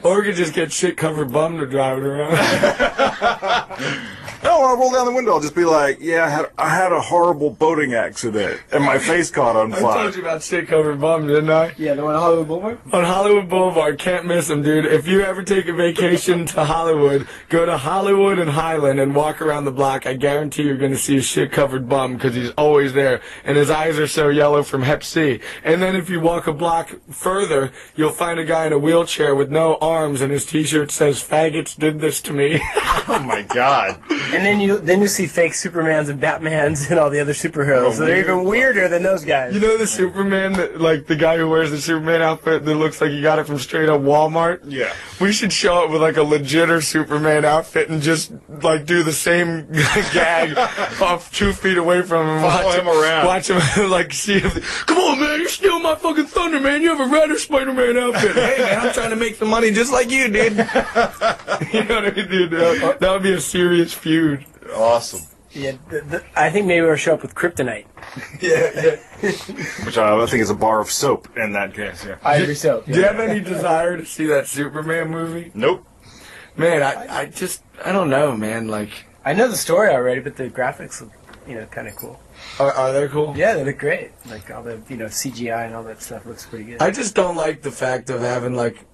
go. 0.00 0.08
Or 0.08 0.18
we 0.20 0.24
could 0.26 0.36
just 0.36 0.54
get 0.54 0.72
shit 0.72 0.96
covered 0.96 1.30
bum 1.30 1.58
to 1.58 1.66
drive 1.66 1.98
it 1.98 2.04
around. 2.04 2.32
No, 4.42 4.60
when 4.60 4.70
I 4.70 4.74
roll 4.74 4.90
down 4.90 5.06
the 5.06 5.12
window, 5.12 5.32
I'll 5.32 5.40
just 5.40 5.54
be 5.54 5.64
like, 5.64 5.98
"Yeah, 6.00 6.24
I 6.24 6.28
had 6.28 6.46
I 6.58 6.68
had 6.68 6.92
a 6.92 7.00
horrible 7.00 7.50
boating 7.50 7.94
accident, 7.94 8.60
and 8.72 8.82
my 8.84 8.98
face 8.98 9.30
caught 9.30 9.54
on 9.54 9.70
fire. 9.70 9.86
I 9.86 10.02
told 10.02 10.16
you 10.16 10.22
about 10.22 10.42
shit 10.42 10.66
covered 10.66 11.00
bum, 11.00 11.28
didn't 11.28 11.50
I? 11.50 11.74
Yeah, 11.78 11.94
the 11.94 12.02
one 12.04 12.14
on 12.16 12.20
Hollywood 12.20 12.48
Boulevard. 12.48 12.78
On 12.92 13.04
Hollywood 13.04 13.48
Boulevard, 13.48 13.98
can't 14.00 14.26
miss 14.26 14.48
them, 14.48 14.62
dude. 14.62 14.84
If 14.84 15.06
you 15.06 15.22
ever 15.22 15.42
take 15.44 15.68
a 15.68 15.72
vacation 15.72 16.44
to 16.46 16.64
Hollywood, 16.64 17.28
go 17.50 17.64
to 17.66 17.76
Hollywood 17.76 18.40
and 18.40 18.50
Highland 18.50 18.98
and 18.98 19.14
walk 19.14 19.40
around 19.40 19.64
the 19.64 19.70
block. 19.70 20.06
I 20.06 20.14
guarantee 20.14 20.64
you're 20.64 20.76
going 20.76 20.92
to 20.92 20.98
see 20.98 21.18
a 21.18 21.22
shit-covered 21.22 21.88
bum 21.88 22.14
because 22.14 22.34
he's 22.34 22.50
always 22.58 22.94
there, 22.94 23.20
and 23.44 23.56
his 23.56 23.70
eyes 23.70 23.96
are 23.98 24.08
so 24.08 24.28
yellow 24.28 24.64
from 24.64 24.82
Hep 24.82 25.04
C. 25.04 25.38
And 25.62 25.80
then 25.80 25.94
if 25.94 26.10
you 26.10 26.18
walk 26.20 26.48
a 26.48 26.52
block 26.52 26.90
further, 27.10 27.70
you'll 27.94 28.10
find 28.10 28.40
a 28.40 28.44
guy 28.44 28.66
in 28.66 28.72
a 28.72 28.78
wheelchair 28.78 29.36
with 29.36 29.50
no 29.50 29.76
arms, 29.80 30.20
and 30.20 30.32
his 30.32 30.44
T-shirt 30.44 30.90
says 30.90 31.22
"Faggots 31.22 31.78
did 31.78 32.00
this 32.00 32.20
to 32.22 32.32
me." 32.32 32.60
Oh 33.08 33.18
my 33.18 33.42
god. 33.42 34.00
And 34.32 34.44
then 34.46 34.60
you 34.60 34.78
then 34.78 35.00
you 35.02 35.08
see 35.08 35.26
fake 35.26 35.52
Supermans 35.52 36.08
and 36.08 36.20
Batmans 36.20 36.90
and 36.90 36.98
all 36.98 37.10
the 37.10 37.20
other 37.20 37.32
superheroes. 37.32 37.86
Oh, 37.86 37.92
so 37.92 38.06
they're 38.06 38.18
even 38.18 38.44
weirder 38.44 38.88
than 38.88 39.02
those 39.02 39.24
guys. 39.24 39.52
You 39.54 39.60
know 39.60 39.76
the 39.76 39.86
Superman, 39.86 40.54
that, 40.54 40.80
like 40.80 41.06
the 41.06 41.16
guy 41.16 41.36
who 41.36 41.48
wears 41.48 41.70
the 41.70 41.80
Superman 41.80 42.22
outfit 42.22 42.64
that 42.64 42.74
looks 42.74 43.00
like 43.00 43.10
he 43.10 43.20
got 43.20 43.38
it 43.38 43.46
from 43.46 43.58
straight 43.58 43.88
up 43.88 44.00
Walmart? 44.00 44.60
Yeah. 44.66 44.92
We 45.20 45.32
should 45.32 45.52
show 45.52 45.84
up 45.84 45.90
with 45.90 46.00
like 46.00 46.16
a 46.16 46.22
legitter 46.22 46.80
Superman 46.80 47.44
outfit 47.44 47.90
and 47.90 48.00
just 48.00 48.32
like 48.62 48.86
do 48.86 49.02
the 49.02 49.12
same 49.12 49.70
gag 50.12 50.56
off 51.02 51.30
two 51.32 51.52
feet 51.52 51.76
away 51.76 52.02
from 52.02 52.26
him. 52.26 52.40
Follow 52.40 52.64
watch 52.64 52.78
him 52.78 52.88
around. 52.88 53.26
Watch 53.26 53.50
him 53.50 53.90
like 53.90 54.12
see 54.12 54.36
if. 54.36 54.86
Come 54.86 54.98
on, 54.98 55.20
man! 55.20 55.40
You're 55.40 55.48
stealing 55.48 55.82
my 55.82 55.94
fucking 55.94 56.26
thunder, 56.26 56.60
man! 56.60 56.80
You 56.82 56.96
have 56.96 57.06
a 57.06 57.12
red 57.12 57.36
Spider-Man 57.36 57.96
outfit. 57.96 58.34
hey, 58.34 58.56
man! 58.58 58.86
I'm 58.86 58.92
trying 58.94 59.10
to 59.10 59.16
make 59.16 59.36
some 59.36 59.48
money 59.48 59.70
just 59.70 59.92
like 59.92 60.10
you, 60.10 60.28
dude. 60.28 60.52
you 60.52 60.54
know 60.54 61.96
what 61.96 62.04
I 62.06 62.12
mean, 62.14 62.28
dude? 62.28 62.50
That, 62.50 62.96
that 63.00 63.12
would 63.12 63.22
be 63.22 63.32
a 63.32 63.40
serious 63.40 63.92
feud. 63.92 64.21
Awesome. 64.74 65.22
Yeah, 65.54 65.72
the, 65.90 66.00
the, 66.00 66.24
I 66.34 66.48
think 66.50 66.66
maybe 66.66 66.86
we'll 66.86 66.96
show 66.96 67.14
up 67.14 67.22
with 67.22 67.34
Kryptonite. 67.34 67.86
Yeah, 68.40 68.70
yeah. 69.22 69.30
Which 69.86 69.96
I, 69.96 70.20
I 70.20 70.26
think 70.26 70.42
is 70.42 70.50
a 70.50 70.54
bar 70.54 70.80
of 70.80 70.90
soap 70.90 71.28
in 71.36 71.52
that 71.52 71.72
case. 71.74 72.04
Yeah. 72.04 72.16
Ivory 72.24 72.54
soap. 72.54 72.86
Do 72.86 72.92
you 72.92 73.04
have 73.04 73.20
any 73.20 73.40
desire 73.40 73.96
to 73.96 74.04
see 74.04 74.26
that 74.26 74.48
Superman 74.48 75.10
movie? 75.10 75.50
Nope. 75.54 75.86
Man, 76.56 76.82
I, 76.82 77.20
I 77.20 77.26
just, 77.26 77.62
I 77.84 77.92
don't 77.92 78.10
know, 78.10 78.36
man. 78.36 78.68
Like, 78.68 78.90
I 79.24 79.32
know 79.32 79.48
the 79.48 79.56
story 79.56 79.90
already, 79.90 80.20
but 80.20 80.36
the 80.36 80.50
graphics 80.50 81.00
look, 81.00 81.12
you 81.46 81.54
know, 81.54 81.64
kind 81.66 81.88
of 81.88 81.96
cool. 81.96 82.20
are, 82.58 82.72
are 82.72 82.92
they 82.92 83.08
cool? 83.08 83.34
Yeah, 83.36 83.54
they 83.54 83.64
look 83.64 83.78
great. 83.78 84.10
Like 84.28 84.50
all 84.50 84.62
the, 84.62 84.80
you 84.88 84.96
know, 84.96 85.06
CGI 85.06 85.66
and 85.66 85.74
all 85.74 85.84
that 85.84 86.02
stuff 86.02 86.26
looks 86.26 86.44
pretty 86.44 86.64
good. 86.64 86.82
I 86.82 86.90
just 86.90 87.14
don't 87.14 87.36
like 87.36 87.62
the 87.62 87.70
fact 87.70 88.10
of 88.10 88.20
having 88.20 88.54
like 88.54 88.84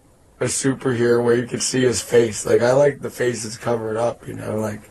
a 0.40 0.44
superhero 0.44 1.24
where 1.24 1.34
you 1.34 1.46
can 1.46 1.60
see 1.60 1.82
his 1.82 2.02
face. 2.02 2.46
Like, 2.46 2.60
I 2.62 2.72
like 2.72 3.00
the 3.00 3.10
face 3.10 3.42
that's 3.42 3.56
covered 3.56 3.96
up, 3.96 4.28
you 4.28 4.34
know, 4.34 4.56
like. 4.56 4.82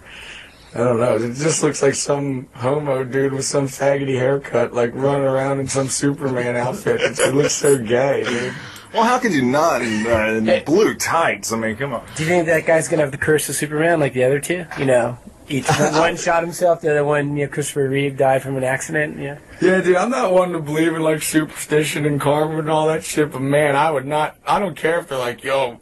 I 0.76 0.80
don't 0.80 1.00
know. 1.00 1.16
It 1.16 1.34
just 1.34 1.64
looks 1.64 1.82
like 1.82 1.96
some 1.96 2.48
homo 2.54 3.04
dude 3.04 3.34
with 3.34 3.46
some 3.46 3.68
faggoty 3.68 4.18
haircut, 4.18 4.74
like 4.74 4.92
running 4.94 5.26
around 5.26 5.60
in 5.60 5.68
some 5.68 5.88
Superman 5.88 6.56
outfit. 6.56 7.02
It 7.02 7.34
looks 7.34 7.54
so 7.54 7.78
gay, 7.78 8.24
dude. 8.24 8.54
Well, 8.94 9.04
how 9.04 9.20
could 9.20 9.34
you 9.34 9.42
not 9.42 9.82
in, 9.82 10.08
uh, 10.08 10.52
in 10.52 10.64
blue 10.66 10.96
tights? 10.96 11.52
I 11.52 11.58
mean, 11.58 11.76
come 11.76 11.94
on. 11.94 12.06
Do 12.16 12.24
you 12.24 12.30
think 12.30 12.46
that 12.48 12.66
guy's 12.66 12.88
gonna 12.88 13.02
have 13.04 13.12
the 13.12 13.18
curse 13.18 13.50
of 13.50 13.56
Superman 13.56 14.00
like 14.00 14.14
the 14.14 14.24
other 14.24 14.40
two? 14.40 14.66
You 14.78 14.86
know, 14.86 15.18
each 15.50 15.68
one 15.80 16.18
shot 16.18 16.44
himself, 16.44 16.82
the 16.82 16.92
other 16.92 17.06
one, 17.06 17.36
you 17.38 17.46
know, 17.46 17.52
Christopher 17.52 17.88
Reeve 17.90 18.18
died 18.18 18.42
from 18.42 18.58
an 18.58 18.64
accident. 18.64 19.18
Yeah. 19.18 19.38
Yeah, 19.62 19.82
dude, 19.82 19.96
I'm 19.96 20.10
not 20.10 20.34
one 20.34 20.52
to 20.54 20.60
believe 20.60 20.94
in 20.94 21.02
like 21.02 21.22
superstition 21.22 22.06
and 22.06 22.20
karma 22.20 22.60
and 22.60 22.70
all 22.70 22.88
that 22.88 23.04
shit, 23.04 23.32
but 23.32 23.42
man, 23.42 23.76
I 23.76 23.92
would 23.92 24.06
not. 24.06 24.38
I 24.46 24.60
don't 24.60 24.76
care 24.76 25.00
if 25.00 25.08
they're 25.10 25.18
like, 25.18 25.44
yo, 25.44 25.80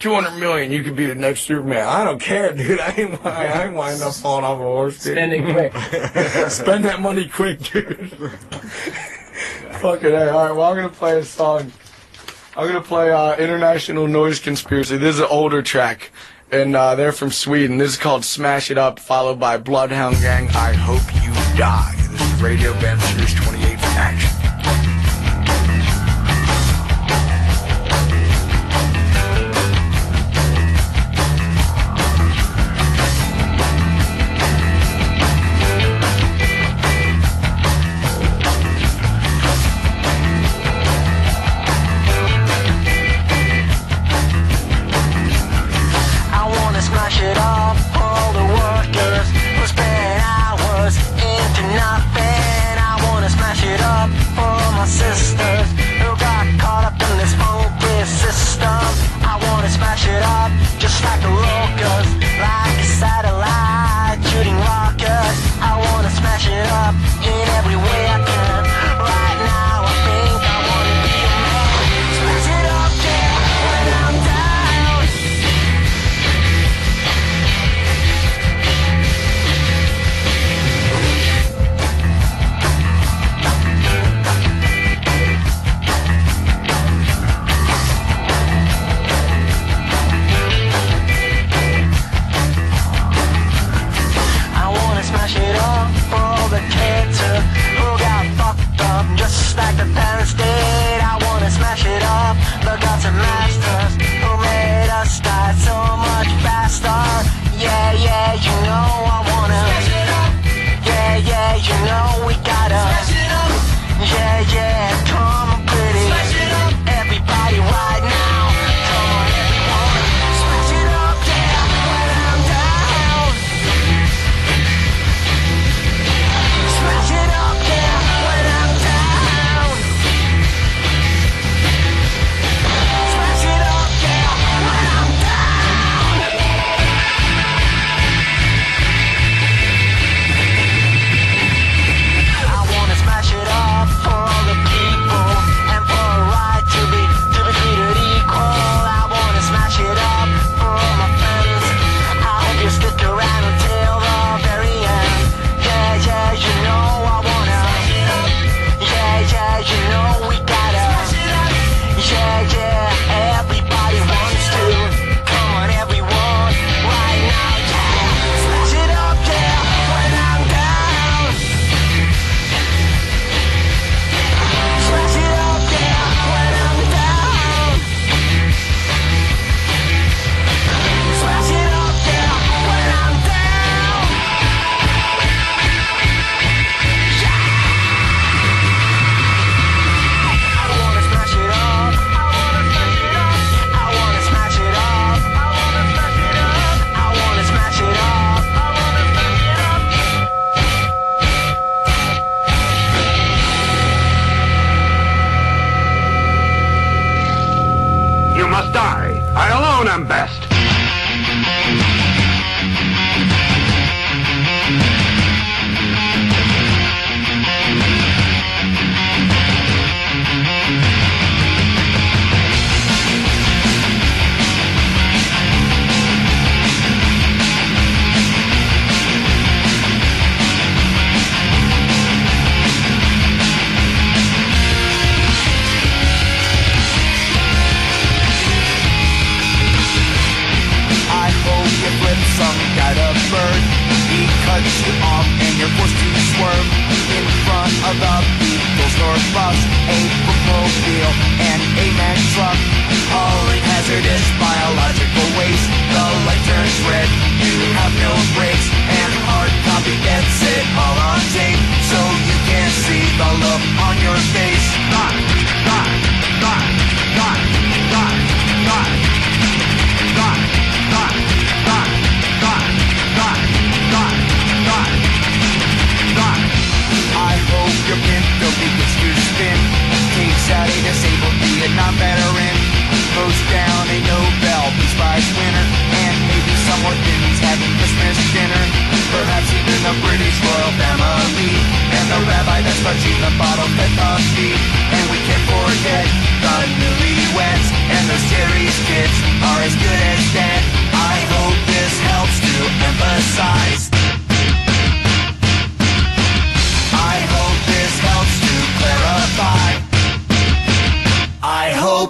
200 0.00 0.38
million, 0.40 0.72
you 0.72 0.82
could 0.82 0.96
be 0.96 1.04
the 1.04 1.14
next 1.14 1.42
Superman. 1.42 1.86
I 1.86 2.04
don't 2.04 2.18
care, 2.18 2.54
dude. 2.54 2.80
I 2.80 2.94
ain't, 2.96 3.24
I 3.24 3.66
ain't 3.66 3.74
winding 3.74 4.02
up 4.02 4.14
falling 4.14 4.44
off 4.44 4.58
a 4.58 4.62
horse, 4.62 5.02
dude. 5.04 5.12
Spend 5.12 5.32
it 5.32 5.42
quick. 5.52 5.72
Spend 6.50 6.84
that 6.86 7.00
money 7.00 7.28
quick, 7.28 7.60
dude. 7.60 8.10
Fucking 9.80 10.10
A. 10.10 10.30
All 10.30 10.46
right, 10.46 10.52
well, 10.52 10.70
I'm 10.70 10.76
going 10.76 10.88
to 10.88 10.94
play 10.94 11.18
a 11.18 11.24
song. 11.24 11.70
I'm 12.56 12.66
going 12.66 12.82
to 12.82 12.88
play 12.88 13.10
uh, 13.12 13.36
International 13.36 14.08
Noise 14.08 14.40
Conspiracy. 14.40 14.96
This 14.96 15.16
is 15.16 15.20
an 15.20 15.28
older 15.30 15.62
track, 15.62 16.10
and 16.50 16.74
uh, 16.74 16.94
they're 16.94 17.12
from 17.12 17.30
Sweden. 17.30 17.76
This 17.76 17.92
is 17.92 17.96
called 17.98 18.24
Smash 18.24 18.70
It 18.70 18.78
Up, 18.78 18.98
followed 18.98 19.38
by 19.38 19.58
Bloodhound 19.58 20.16
Gang, 20.16 20.48
I 20.50 20.72
Hope 20.72 21.14
You 21.22 21.32
Die. 21.58 21.94
This 22.10 22.20
is 22.22 22.42
Radio 22.42 22.72
Bam 22.74 22.98
Sirius 23.00 23.34
28 23.34 23.80
Faction. 23.80 24.39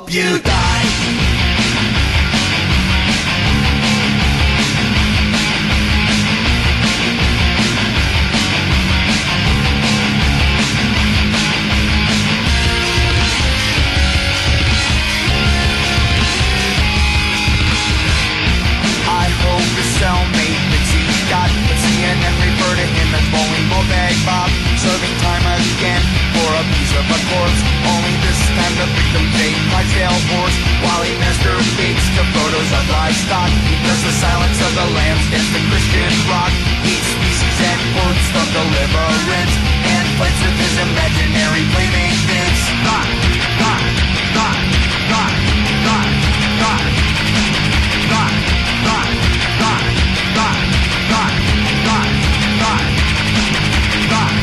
Hope 0.01 0.15
you 0.15 0.39
die. 0.39 1.50
Livestock. 33.11 33.51
Because 33.67 34.01
the 34.07 34.15
silence 34.23 34.59
of 34.63 34.73
the 34.79 34.87
lambs 34.95 35.27
is 35.35 35.47
the 35.51 35.63
Christian 35.67 36.11
rock. 36.31 36.53
Eats 36.87 37.11
species 37.11 37.57
and 37.67 37.81
quotes 37.95 38.27
from 38.31 38.47
deliverance 38.55 39.55
And 39.91 40.07
fights 40.15 40.39
with 40.47 40.57
his 40.63 40.75
imaginary 40.79 41.65
God, 41.75 43.11
God, 43.59 43.83
God, 44.31 44.63
God, 45.11 45.35
God, 45.87 46.11
God, 46.63 46.87
God, 52.63 52.87
God. 54.15 54.35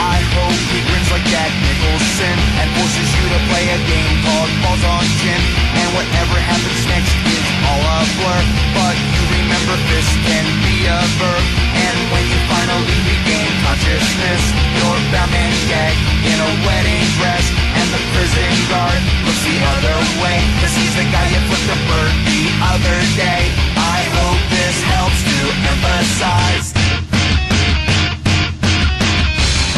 I 0.00 0.16
hope 0.32 0.56
he 0.72 0.80
grins 0.88 1.10
like 1.12 1.26
Jack 1.28 1.52
Nicholson 1.52 2.36
and 2.64 2.68
forces 2.80 3.08
you 3.12 3.24
to 3.28 3.40
play 3.52 3.64
a 3.68 3.78
game 3.84 4.16
called 4.24 4.50
Balls 4.64 4.84
on 4.88 5.04
Gin. 5.20 5.42
And 5.76 5.88
whatever 5.92 6.36
happens 6.40 6.82
next 6.88 7.29
all 7.70 7.82
a 7.86 7.98
blur. 8.18 8.42
But 8.74 8.96
you 8.98 9.22
remember 9.38 9.74
this 9.90 10.08
can 10.26 10.46
be 10.66 10.76
a 10.90 11.00
verb. 11.18 11.44
And 11.70 11.96
when 12.10 12.24
you 12.26 12.38
finally 12.50 12.98
regain 13.06 13.50
consciousness, 13.62 14.42
you're 14.74 15.02
bound 15.14 15.30
and 15.30 15.54
gagged 15.70 16.02
in 16.26 16.38
a 16.38 16.50
wedding 16.66 17.06
dress. 17.18 17.46
And 17.78 17.86
the 17.94 18.02
prison 18.14 18.54
guard 18.70 19.00
looks 19.26 19.42
the 19.46 19.58
other 19.74 19.96
way. 20.22 20.38
Cause 20.60 20.74
he's 20.74 20.94
the 20.98 21.06
guy 21.14 21.26
you 21.30 21.40
flipped 21.46 21.68
the 21.70 21.78
bird 21.86 22.12
the 22.26 22.42
other 22.74 22.98
day. 23.14 23.42
I 23.78 24.00
hope 24.18 24.42
this 24.50 24.76
helps 24.94 25.20
to 25.30 25.38
emphasize. 25.70 26.66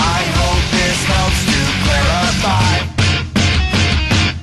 I 0.01 0.21
hope 0.41 0.65
this 0.81 0.99
helps 1.15 1.41
to 1.53 1.61
clarify. 1.85 2.75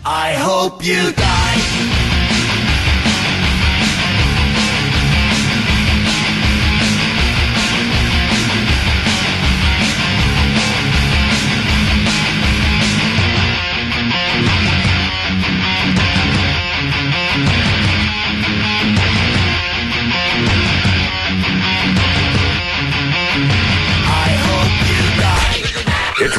I 0.06 0.34
hope 0.38 0.86
you 0.86 1.12
die. 1.14 1.79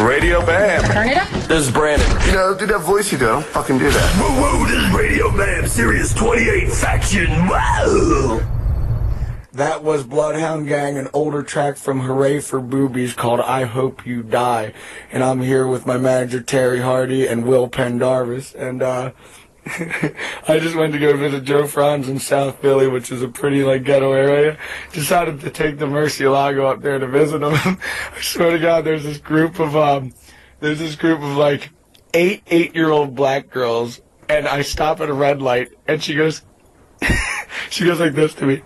Radio 0.00 0.44
Bam. 0.44 0.82
Turn 0.84 1.08
it 1.08 1.16
up. 1.16 1.28
This 1.48 1.66
is 1.66 1.70
Brandon. 1.70 2.08
You 2.26 2.32
know, 2.32 2.54
do 2.54 2.66
that 2.66 2.80
voice 2.80 3.12
you 3.12 3.18
do. 3.18 3.26
I 3.26 3.32
don't 3.32 3.44
fucking 3.46 3.78
do 3.78 3.90
that. 3.90 4.16
Whoa, 4.16 4.58
whoa, 4.58 4.66
this 4.66 4.82
is 4.82 4.94
Radio 4.94 5.36
Bam, 5.36 5.66
Sirius 5.66 6.14
28 6.14 6.72
Faction. 6.72 7.28
Wow. 7.48 8.40
That 9.52 9.82
was 9.82 10.04
Bloodhound 10.04 10.68
Gang, 10.68 10.96
an 10.96 11.08
older 11.12 11.42
track 11.42 11.76
from 11.76 12.00
Hooray 12.00 12.40
for 12.40 12.60
Boobies 12.60 13.14
called 13.14 13.40
I 13.40 13.64
Hope 13.64 14.06
You 14.06 14.22
Die. 14.22 14.72
And 15.10 15.24
I'm 15.24 15.40
here 15.40 15.66
with 15.66 15.86
my 15.86 15.98
manager 15.98 16.40
Terry 16.40 16.80
Hardy 16.80 17.26
and 17.26 17.44
Will 17.44 17.68
Pendarvis. 17.68 18.54
And 18.54 18.82
uh 18.82 19.10
I 19.66 20.58
just 20.58 20.74
went 20.74 20.92
to 20.94 20.98
go 20.98 21.16
visit 21.16 21.44
Joe 21.44 21.66
Frantz 21.66 22.08
in 22.08 22.18
South 22.18 22.60
Philly, 22.60 22.88
which 22.88 23.12
is 23.12 23.22
a 23.22 23.28
pretty 23.28 23.62
like 23.62 23.84
ghetto 23.84 24.12
area. 24.12 24.58
Decided 24.92 25.40
to 25.40 25.50
take 25.50 25.78
the 25.78 25.86
Murcielago 25.86 26.64
up 26.64 26.82
there 26.82 26.98
to 26.98 27.06
visit 27.06 27.42
him. 27.42 27.52
I 27.54 28.20
swear 28.20 28.52
to 28.52 28.58
God, 28.58 28.84
there's 28.84 29.04
this 29.04 29.18
group 29.18 29.58
of 29.58 29.76
um 29.76 30.12
there's 30.60 30.78
this 30.78 30.96
group 30.96 31.20
of 31.20 31.36
like 31.36 31.70
eight 32.14 32.42
eight 32.46 32.74
year 32.74 32.90
old 32.90 33.14
black 33.14 33.50
girls 33.50 34.00
and 34.28 34.48
I 34.48 34.62
stop 34.62 35.00
at 35.00 35.08
a 35.08 35.14
red 35.14 35.42
light 35.42 35.70
and 35.86 36.02
she 36.02 36.14
goes 36.14 36.42
she 37.70 37.84
goes 37.84 38.00
like 38.00 38.14
this 38.14 38.34
to 38.34 38.46
me. 38.46 38.62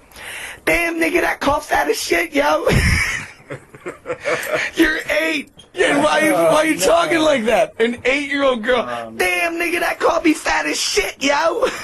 Damn 0.64 0.96
nigga, 1.00 1.20
that 1.20 1.40
coughs 1.40 1.72
out 1.72 1.90
of 1.90 1.96
shit, 1.96 2.32
yo. 2.32 2.66
You're 4.74 4.98
eight. 5.20 5.50
Yeah, 5.74 6.02
why 6.02 6.20
you 6.20 6.32
why 6.32 6.62
you 6.64 6.78
talking 6.78 7.18
like 7.18 7.44
that? 7.46 7.80
An 7.80 8.00
eight 8.04 8.30
year 8.30 8.44
old 8.44 8.62
girl. 8.62 8.84
Damn 9.16 9.54
nigga, 9.54 9.80
that 9.80 9.98
called 9.98 10.24
me 10.24 10.32
fat 10.34 10.66
as 10.66 10.80
shit, 10.80 11.22
yo. 11.22 11.66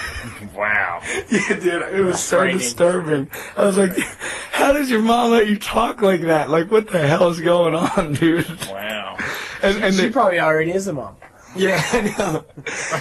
Wow. 0.55 1.01
Yeah, 1.31 1.49
dude, 1.49 1.83
it 1.95 2.03
was 2.05 2.23
so 2.23 2.45
disturbing. 2.47 3.31
I 3.57 3.65
was 3.65 3.79
like, 3.79 3.97
how 4.53 4.73
does 4.73 4.91
your 4.91 5.01
mom 5.01 5.31
let 5.31 5.47
you 5.49 5.59
talk 5.59 6.03
like 6.03 6.23
that? 6.23 6.51
Like, 6.51 6.71
what 6.71 6.89
the 6.89 6.99
hell 7.07 7.29
is 7.29 7.41
going 7.41 7.75
on, 7.75 8.15
dude? 8.15 8.47
Wow. 8.69 9.17
And, 9.63 9.85
and 9.85 9.95
she 9.95 10.03
they, 10.03 10.11
probably 10.11 10.41
already 10.41 10.73
is 10.73 10.87
a 10.87 10.93
mom. 10.95 11.17
yeah, 11.55 11.83
I 11.93 12.15
know. 12.19 12.45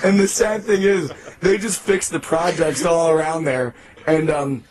And 0.03 0.19
the 0.19 0.27
sad 0.27 0.63
thing 0.63 0.81
is, 0.81 1.11
they 1.39 1.57
just 1.57 1.79
fixed 1.79 2.11
the 2.11 2.19
projects 2.19 2.83
all 2.83 3.09
around 3.09 3.45
there, 3.45 3.73
and 4.05 4.29
um, 4.29 4.63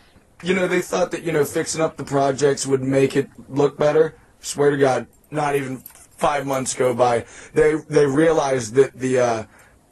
you 0.43 0.55
know, 0.55 0.68
they 0.68 0.82
thought 0.82 1.11
that 1.11 1.22
you 1.22 1.32
know 1.32 1.45
fixing 1.45 1.80
up 1.80 1.97
the 1.97 2.05
projects 2.05 2.66
would 2.66 2.82
make 2.82 3.16
it 3.16 3.28
look 3.49 3.78
better. 3.78 4.16
Swear 4.41 4.70
to 4.70 4.76
God, 4.76 5.07
not 5.30 5.57
even 5.57 5.78
five 5.78 6.47
months 6.47 6.74
go 6.74 6.95
by. 6.95 7.24
They 7.55 7.74
they 7.89 8.07
realized 8.07 8.74
that 8.74 8.99
the 8.99 9.18
uh, 9.18 9.45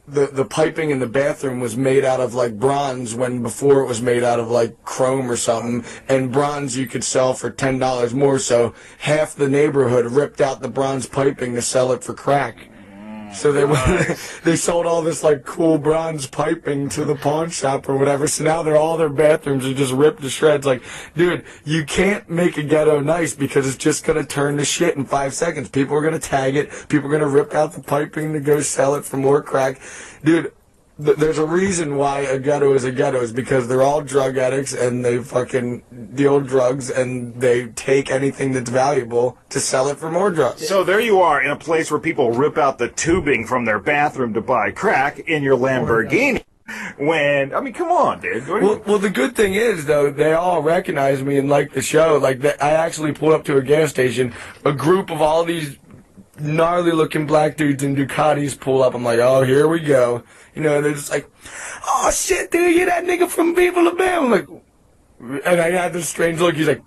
the 0.06 0.26
the 0.26 0.44
piping 0.44 0.90
in 0.90 1.00
the 1.00 1.06
bathroom 1.06 1.58
was 1.58 1.76
made 1.76 2.04
out 2.04 2.20
of 2.20 2.34
like 2.34 2.58
bronze 2.58 3.14
when 3.14 3.42
before 3.42 3.80
it 3.80 3.86
was 3.86 4.00
made 4.00 4.22
out 4.22 4.38
of 4.38 4.50
like 4.50 4.84
chrome 4.84 5.30
or 5.30 5.36
something. 5.36 5.84
And 6.08 6.32
bronze 6.32 6.76
you 6.76 6.86
could 6.86 7.04
sell 7.04 7.34
for 7.34 7.50
ten 7.50 7.78
dollars 7.78 8.14
more. 8.14 8.38
So 8.38 8.74
half 8.98 9.34
the 9.34 9.48
neighborhood 9.48 10.06
ripped 10.06 10.40
out 10.40 10.60
the 10.60 10.68
bronze 10.68 11.06
piping 11.06 11.54
to 11.54 11.62
sell 11.62 11.92
it 11.92 12.04
for 12.04 12.14
crack. 12.14 12.68
So 13.36 13.52
they 13.52 13.64
went, 13.64 14.18
they 14.44 14.56
sold 14.56 14.86
all 14.86 15.02
this 15.02 15.22
like 15.22 15.44
cool 15.44 15.78
bronze 15.78 16.26
piping 16.26 16.88
to 16.90 17.04
the 17.04 17.14
pawn 17.14 17.50
shop 17.50 17.88
or 17.88 17.96
whatever. 17.96 18.26
So 18.26 18.44
now 18.44 18.62
they're 18.62 18.76
all 18.76 18.96
their 18.96 19.08
bathrooms 19.10 19.66
are 19.66 19.74
just 19.74 19.92
ripped 19.92 20.22
to 20.22 20.30
shreds. 20.30 20.66
Like, 20.66 20.82
dude, 21.14 21.44
you 21.64 21.84
can't 21.84 22.28
make 22.30 22.56
a 22.56 22.62
ghetto 22.62 23.00
nice 23.00 23.34
because 23.34 23.66
it's 23.66 23.76
just 23.76 24.04
gonna 24.04 24.24
turn 24.24 24.56
to 24.56 24.64
shit 24.64 24.96
in 24.96 25.04
five 25.04 25.34
seconds. 25.34 25.68
People 25.68 25.96
are 25.96 26.02
gonna 26.02 26.18
tag 26.18 26.56
it. 26.56 26.70
People 26.88 27.08
are 27.08 27.12
gonna 27.12 27.28
rip 27.28 27.54
out 27.54 27.72
the 27.72 27.82
piping 27.82 28.32
to 28.32 28.40
go 28.40 28.60
sell 28.60 28.94
it 28.94 29.04
for 29.04 29.18
more 29.18 29.42
crack. 29.42 29.80
Dude, 30.24 30.52
th- 31.04 31.16
there's 31.16 31.38
a 31.38 31.46
reason 31.46 31.96
why 31.96 32.20
a 32.20 32.38
ghetto 32.38 32.72
is 32.74 32.84
a 32.84 32.92
ghetto 32.92 33.20
is 33.20 33.32
because 33.32 33.68
they're 33.68 33.82
all 33.82 34.00
drug 34.02 34.36
addicts 34.36 34.72
and 34.74 35.04
they 35.04 35.18
fucking 35.18 35.82
deal 36.14 36.40
drugs 36.40 36.90
and 36.90 37.40
they 37.40 37.66
take 37.68 38.10
anything 38.10 38.52
that's 38.52 38.70
valuable 38.70 39.38
to 39.50 39.60
sell 39.60 39.88
it 39.88 39.98
for 39.98 40.10
more 40.10 40.30
drugs. 40.30 40.66
So 40.66 40.84
there 40.84 41.00
you 41.00 41.20
are 41.20 41.42
in 41.42 41.50
a 41.50 41.56
place 41.56 41.90
where 41.90 42.00
people 42.00 42.30
rip 42.32 42.58
out 42.58 42.78
the 42.78 42.88
tubing 42.88 43.46
from 43.46 43.64
their 43.64 43.78
bathroom 43.78 44.34
to 44.34 44.40
buy 44.40 44.70
crack 44.70 45.18
in 45.20 45.42
your 45.42 45.56
Lamborghini. 45.56 46.42
When 46.98 47.54
I 47.54 47.60
mean, 47.60 47.74
come 47.74 47.92
on, 47.92 48.20
dude. 48.20 48.48
What 48.48 48.58
do 48.60 48.66
you- 48.66 48.72
Well, 48.72 48.82
well, 48.86 48.98
the 48.98 49.10
good 49.10 49.36
thing 49.36 49.54
is 49.54 49.86
though 49.86 50.10
they 50.10 50.32
all 50.32 50.62
recognize 50.62 51.22
me 51.22 51.38
and 51.38 51.48
like 51.48 51.72
the 51.72 51.82
show. 51.82 52.18
Like 52.18 52.44
I 52.60 52.70
actually 52.72 53.12
pulled 53.12 53.34
up 53.34 53.44
to 53.44 53.56
a 53.56 53.62
gas 53.62 53.90
station. 53.90 54.32
A 54.64 54.72
group 54.72 55.10
of 55.10 55.22
all 55.22 55.44
these 55.44 55.78
gnarly 56.40 56.90
looking 56.92 57.24
black 57.26 57.56
dudes 57.56 57.82
in 57.84 57.94
Ducatis 57.94 58.58
pull 58.58 58.82
up. 58.82 58.94
I'm 58.94 59.04
like, 59.04 59.20
oh, 59.20 59.42
here 59.42 59.68
we 59.68 59.78
go. 59.80 60.24
You 60.56 60.62
know, 60.62 60.80
they're 60.80 60.94
just 60.94 61.10
like, 61.10 61.30
oh 61.86 62.10
shit, 62.10 62.50
dude, 62.50 62.74
you're 62.74 62.86
that 62.86 63.04
nigga 63.04 63.28
from 63.28 63.54
Viva 63.54 63.82
La 63.82 63.94
Bam. 63.94 64.24
I'm 64.24 64.30
like, 64.30 64.48
and 65.44 65.60
I 65.60 65.70
had 65.70 65.92
this 65.92 66.08
strange 66.08 66.40
look. 66.40 66.56
He's 66.56 66.66
like, 66.66 66.82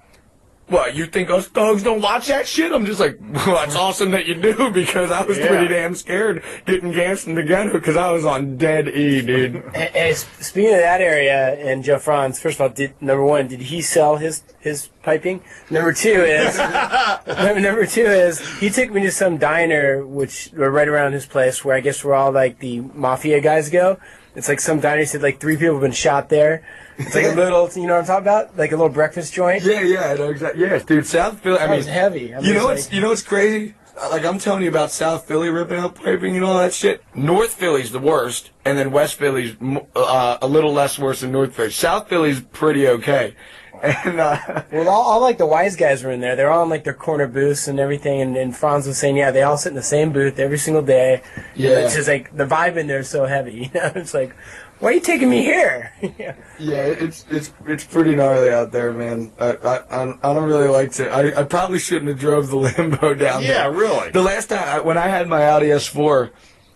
what, 0.69 0.95
you 0.95 1.05
think 1.05 1.29
us 1.29 1.47
thugs 1.47 1.83
don't 1.83 2.01
watch 2.01 2.27
that 2.27 2.47
shit? 2.47 2.71
I'm 2.71 2.85
just 2.85 2.99
like, 2.99 3.17
well, 3.45 3.55
that's 3.55 3.75
awesome 3.75 4.11
that 4.11 4.25
you 4.25 4.35
do 4.35 4.69
because 4.73 5.11
I 5.11 5.23
was 5.23 5.37
Yeah. 5.37 5.47
pretty 5.47 5.67
damn 5.67 5.95
scared 5.95 6.43
getting 6.65 6.91
gassed 6.91 7.27
in 7.27 7.35
the 7.35 7.43
ghetto 7.43 7.73
because 7.73 7.97
I 7.97 8.11
was 8.11 8.25
on 8.25 8.57
dead 8.57 8.87
E, 8.87 9.21
dude. 9.21 9.63
Hey, 9.73 10.13
speaking 10.13 10.73
of 10.73 10.79
that 10.81 11.01
area 11.01 11.55
and 11.55 11.83
Joe 11.83 11.97
Frantz, 11.99 12.39
first 12.39 12.55
of 12.57 12.61
all, 12.61 12.69
did 12.69 12.93
number 13.01 13.23
one, 13.23 13.47
did 13.47 13.61
he 13.61 13.81
sell 13.81 14.17
his 14.17 14.43
his 14.59 14.89
piping? 15.03 15.41
Number 15.69 15.93
two 15.93 16.09
is 16.23 16.57
number, 16.57 17.59
number 17.59 17.85
two 17.85 18.05
is 18.05 18.39
he 18.59 18.69
took 18.69 18.91
me 18.91 19.01
to 19.03 19.11
some 19.11 19.37
diner 19.37 20.05
which 20.05 20.51
were 20.53 20.69
right 20.69 20.87
around 20.87 21.13
his 21.13 21.25
place 21.25 21.63
where 21.65 21.75
I 21.75 21.79
guess 21.79 22.03
where 22.03 22.15
all 22.15 22.31
like 22.31 22.59
the 22.59 22.81
mafia 22.81 23.41
guys 23.41 23.69
go. 23.69 23.99
It's 24.35 24.47
like 24.47 24.59
some 24.59 24.79
diner 24.79 25.05
said 25.05 25.21
like 25.21 25.39
three 25.39 25.57
people 25.57 25.75
have 25.75 25.81
been 25.81 25.91
shot 25.91 26.29
there. 26.29 26.63
It's 26.97 27.15
like 27.15 27.25
a 27.25 27.29
little, 27.29 27.69
you 27.75 27.87
know 27.87 27.93
what 27.93 28.01
I'm 28.01 28.05
talking 28.05 28.23
about? 28.23 28.57
Like 28.57 28.71
a 28.71 28.75
little 28.75 28.89
breakfast 28.91 29.33
joint. 29.33 29.63
Yeah, 29.63 29.81
yeah, 29.81 30.09
I 30.09 30.13
know 30.15 30.29
exactly. 30.29 30.61
Yes, 30.61 30.83
dude, 30.83 31.05
South 31.05 31.39
Philly. 31.39 31.57
I 31.57 31.61
That 31.61 31.69
mean, 31.69 31.77
was 31.77 31.87
heavy. 31.87 32.33
I 32.35 32.39
you 32.39 32.53
know 32.53 32.65
what's 32.65 32.91
you 32.91 33.01
know 33.01 33.09
what's 33.09 33.23
crazy? 33.23 33.75
Like 34.11 34.23
I'm 34.25 34.37
telling 34.39 34.63
you 34.63 34.69
about 34.69 34.91
South 34.91 35.25
Philly 35.27 35.49
ripping 35.49 35.79
up 35.79 35.95
piping 35.95 36.35
and 36.35 36.45
all 36.45 36.57
that 36.59 36.73
shit. 36.73 37.03
North 37.13 37.53
Philly's 37.53 37.91
the 37.91 37.99
worst, 37.99 38.51
and 38.63 38.77
then 38.77 38.91
West 38.91 39.15
Philly's 39.15 39.57
uh, 39.95 40.37
a 40.41 40.47
little 40.47 40.71
less 40.71 40.97
worse 40.97 41.19
than 41.21 41.31
North 41.33 41.53
Philly. 41.55 41.71
South 41.71 42.07
Philly's 42.07 42.39
pretty 42.39 42.87
okay. 42.87 43.35
And 43.81 44.19
uh, 44.19 44.63
Well, 44.71 44.89
all, 44.89 45.11
all 45.11 45.21
like 45.21 45.37
the 45.37 45.45
wise 45.45 45.75
guys 45.75 46.03
were 46.03 46.11
in 46.11 46.21
there. 46.21 46.35
They're 46.35 46.51
all 46.51 46.63
in 46.63 46.69
like 46.69 46.83
their 46.83 46.93
corner 46.93 47.27
booths 47.27 47.67
and 47.67 47.79
everything. 47.79 48.21
And, 48.21 48.37
and 48.37 48.55
Frantz 48.55 48.87
was 48.87 48.97
saying, 48.97 49.17
yeah, 49.17 49.31
they 49.31 49.43
all 49.43 49.57
sit 49.57 49.69
in 49.69 49.75
the 49.75 49.83
same 49.83 50.11
booth 50.11 50.39
every 50.39 50.57
single 50.57 50.83
day. 50.83 51.21
Yeah. 51.55 51.79
It's 51.79 51.95
just 51.95 52.07
like 52.07 52.35
the 52.35 52.45
vibe 52.45 52.77
in 52.77 52.87
there 52.87 52.99
is 52.99 53.09
so 53.09 53.25
heavy. 53.25 53.49
You 53.73 53.81
know, 53.81 53.91
it's 53.95 54.13
like, 54.13 54.35
why 54.79 54.89
are 54.89 54.93
you 54.93 54.99
taking 55.01 55.29
me 55.29 55.43
here? 55.43 55.91
yeah. 56.17 56.35
yeah, 56.57 56.85
it's 56.85 57.25
it's 57.29 57.51
it's 57.65 57.83
pretty 57.83 58.15
gnarly 58.15 58.49
out 58.49 58.71
there, 58.71 58.93
man. 58.93 59.31
I 59.39 59.51
I, 59.51 60.03
I 60.03 60.19
I 60.23 60.33
don't 60.33 60.45
really 60.45 60.69
like 60.69 60.93
to. 60.93 61.09
I, 61.09 61.41
I 61.41 61.43
probably 61.43 61.79
shouldn't 61.79 62.07
have 62.07 62.19
drove 62.19 62.47
the 62.47 62.55
limbo 62.77 63.13
down 63.13 63.41
there. 63.43 63.51
Yeah, 63.51 63.67
really. 63.67 64.11
The 64.11 64.21
last 64.21 64.47
time 64.47 64.63
I, 64.63 64.79
when 64.79 64.97
I 64.97 65.07
had 65.07 65.27
my 65.27 65.45
Audi 65.49 65.67
S4, 65.67 66.31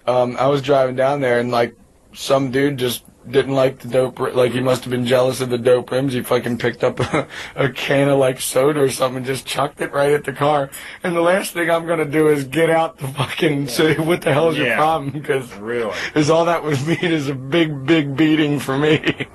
um, 0.05 0.35
I 0.37 0.47
was 0.47 0.61
driving 0.61 0.95
down 0.97 1.21
there 1.21 1.39
and 1.39 1.49
like 1.49 1.75
some 2.13 2.51
dude 2.51 2.77
just 2.77 3.03
didn't 3.29 3.53
like 3.55 3.79
the 3.79 3.87
dope. 3.87 4.19
Like 4.19 4.51
he 4.51 4.59
must 4.59 4.83
have 4.83 4.91
been 4.91 5.05
jealous 5.05 5.41
of 5.41 5.49
the 5.49 5.57
dope 5.57 5.91
rims. 5.91 6.13
He 6.13 6.21
fucking 6.21 6.57
picked 6.57 6.83
up 6.83 6.99
a, 6.99 7.27
a 7.55 7.69
can 7.69 8.09
of 8.09 8.19
like 8.19 8.39
soda 8.41 8.81
or 8.81 8.89
something 8.89 9.17
and 9.17 9.25
just 9.25 9.45
chucked 9.45 9.81
it 9.81 9.91
right 9.93 10.11
at 10.11 10.23
the 10.25 10.33
car. 10.33 10.69
And 11.03 11.15
the 11.15 11.21
last 11.21 11.53
thing 11.53 11.69
I'm 11.69 11.85
gonna 11.87 12.05
do 12.05 12.27
is 12.29 12.43
get 12.43 12.69
out 12.69 12.97
the 12.97 13.07
fucking 13.07 13.67
say 13.67 13.95
what 13.97 14.21
the 14.21 14.33
hell 14.33 14.49
is 14.49 14.57
your 14.57 14.75
problem? 14.75 15.11
Because 15.11 15.53
Really? 15.55 15.95
is 16.15 16.29
all 16.29 16.45
that 16.45 16.63
would 16.63 16.85
mean 16.87 16.97
is 17.01 17.27
a 17.29 17.35
big 17.35 17.85
big 17.85 18.15
beating 18.15 18.59
for 18.59 18.77
me. 18.77 19.27